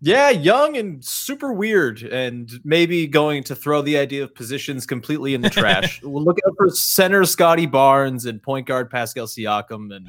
Yeah, 0.00 0.30
young 0.30 0.78
and 0.78 1.04
super 1.04 1.52
weird, 1.52 2.02
and 2.02 2.50
maybe 2.64 3.06
going 3.06 3.44
to 3.44 3.54
throw 3.54 3.82
the 3.82 3.98
idea 3.98 4.24
of 4.24 4.34
positions 4.34 4.86
completely 4.86 5.34
in 5.34 5.42
the 5.42 5.50
trash. 5.50 6.00
we'll 6.02 6.24
look 6.24 6.38
out 6.46 6.54
for 6.56 6.70
center 6.70 7.26
Scotty 7.26 7.66
Barnes 7.66 8.24
and 8.24 8.42
point 8.42 8.66
guard 8.66 8.88
Pascal 8.88 9.26
Siakam, 9.26 9.94
and 9.94 10.08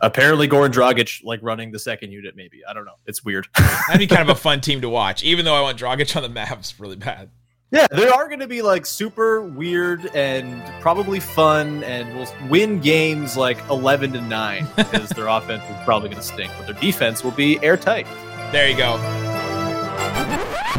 apparently 0.00 0.48
Goran 0.48 0.72
Dragic 0.72 1.22
like 1.22 1.38
running 1.44 1.70
the 1.70 1.78
second 1.78 2.10
unit. 2.10 2.34
Maybe 2.34 2.62
I 2.68 2.72
don't 2.72 2.86
know. 2.86 2.98
It's 3.06 3.24
weird. 3.24 3.46
That'd 3.56 4.00
be 4.00 4.08
kind 4.08 4.28
of 4.28 4.36
a 4.36 4.40
fun 4.40 4.60
team 4.60 4.80
to 4.80 4.88
watch, 4.88 5.22
even 5.22 5.44
though 5.44 5.54
I 5.54 5.60
want 5.60 5.78
Dragic 5.78 6.16
on 6.16 6.24
the 6.24 6.40
Mavs 6.40 6.80
really 6.80 6.96
bad. 6.96 7.30
Yeah, 7.70 7.86
there 7.90 8.12
are 8.14 8.28
going 8.28 8.40
to 8.40 8.46
be 8.46 8.62
like 8.62 8.86
super 8.86 9.42
weird 9.42 10.06
and 10.14 10.62
probably 10.80 11.20
fun, 11.20 11.84
and 11.84 12.16
will 12.16 12.26
win 12.48 12.80
games 12.80 13.36
like 13.36 13.58
eleven 13.68 14.10
to 14.14 14.22
nine 14.22 14.66
because 14.76 15.10
their 15.10 15.26
offense 15.26 15.62
is 15.64 15.76
probably 15.84 16.08
going 16.08 16.20
to 16.20 16.26
stink, 16.26 16.50
but 16.56 16.66
their 16.66 16.80
defense 16.80 17.22
will 17.22 17.32
be 17.32 17.62
airtight. 17.62 18.06
There 18.52 18.68
you 18.68 18.76
go. 18.76 18.94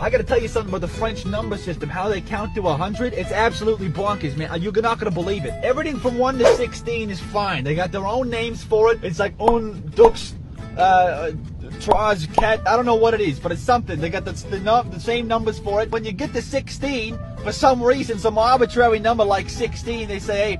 I 0.01 0.09
gotta 0.09 0.23
tell 0.23 0.41
you 0.41 0.47
something 0.47 0.71
about 0.71 0.81
the 0.81 0.87
French 0.87 1.25
number 1.25 1.57
system, 1.57 1.89
how 1.89 2.07
they 2.07 2.21
count 2.21 2.55
to 2.55 2.61
100. 2.61 3.13
It's 3.13 3.31
absolutely 3.31 3.89
bonkers, 3.89 4.35
man. 4.37 4.61
You're 4.61 4.71
not 4.81 4.97
gonna 4.97 5.11
believe 5.11 5.45
it. 5.45 5.53
Everything 5.61 5.99
from 5.99 6.17
1 6.17 6.39
to 6.39 6.55
16 6.55 7.09
is 7.09 7.19
fine. 7.19 7.65
They 7.65 7.75
got 7.75 7.91
their 7.91 8.05
own 8.07 8.29
names 8.29 8.63
for 8.63 8.93
it. 8.93 9.03
It's 9.03 9.19
like 9.19 9.35
un, 9.39 9.91
dux, 9.93 10.33
uh, 10.77 11.31
trois, 11.79 12.15
cat. 12.33 12.61
I 12.67 12.75
don't 12.75 12.85
know 12.85 12.95
what 12.95 13.13
it 13.13 13.21
is, 13.21 13.39
but 13.39 13.51
it's 13.51 13.61
something. 13.61 13.99
They 13.99 14.09
got 14.09 14.25
the, 14.25 14.31
the, 14.31 14.59
the 14.91 14.99
same 14.99 15.27
numbers 15.27 15.59
for 15.59 15.81
it. 15.81 15.91
When 15.91 16.03
you 16.03 16.11
get 16.11 16.33
to 16.33 16.41
16, 16.41 17.17
for 17.43 17.51
some 17.51 17.81
reason, 17.81 18.19
some 18.19 18.37
arbitrary 18.37 18.99
number 18.99 19.23
like 19.23 19.49
16, 19.49 20.07
they 20.07 20.19
say, 20.19 20.57
hey, 20.57 20.59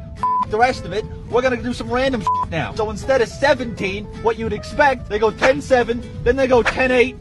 the 0.49 0.57
rest 0.57 0.86
of 0.86 0.93
it, 0.93 1.05
we're 1.30 1.41
gonna 1.41 1.61
do 1.61 1.74
some 1.74 1.89
random 1.89 2.22
shit 2.22 2.49
now. 2.49 2.74
So 2.74 2.89
instead 2.89 3.22
of 3.22 3.28
17, 3.28 4.05
what 4.24 4.39
you'd 4.39 4.53
expect, 4.53 5.09
they 5.09 5.20
go 5.20 5.32
10-7, 5.32 6.24
then 6.24 6.36
they 6.36 6.47
go 6.47 6.63
10-8, 6.63 7.15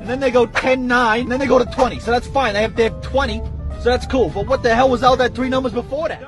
and 0.00 0.08
then 0.08 0.20
they 0.20 0.30
go 0.30 0.46
10 0.46 0.86
9, 0.86 1.20
and 1.20 1.30
then 1.30 1.38
they 1.38 1.46
go 1.46 1.58
to 1.58 1.66
20. 1.66 1.98
So 2.00 2.10
that's 2.10 2.26
fine. 2.26 2.54
They 2.54 2.62
have, 2.62 2.76
they 2.76 2.84
have 2.84 3.02
20. 3.02 3.42
So 3.82 3.90
that's 3.90 4.06
cool. 4.06 4.30
But 4.30 4.46
what 4.46 4.62
the 4.62 4.74
hell 4.74 4.88
was 4.88 5.02
all 5.02 5.16
that 5.16 5.34
three 5.34 5.48
numbers 5.48 5.72
before 5.72 6.08
that? 6.08 6.22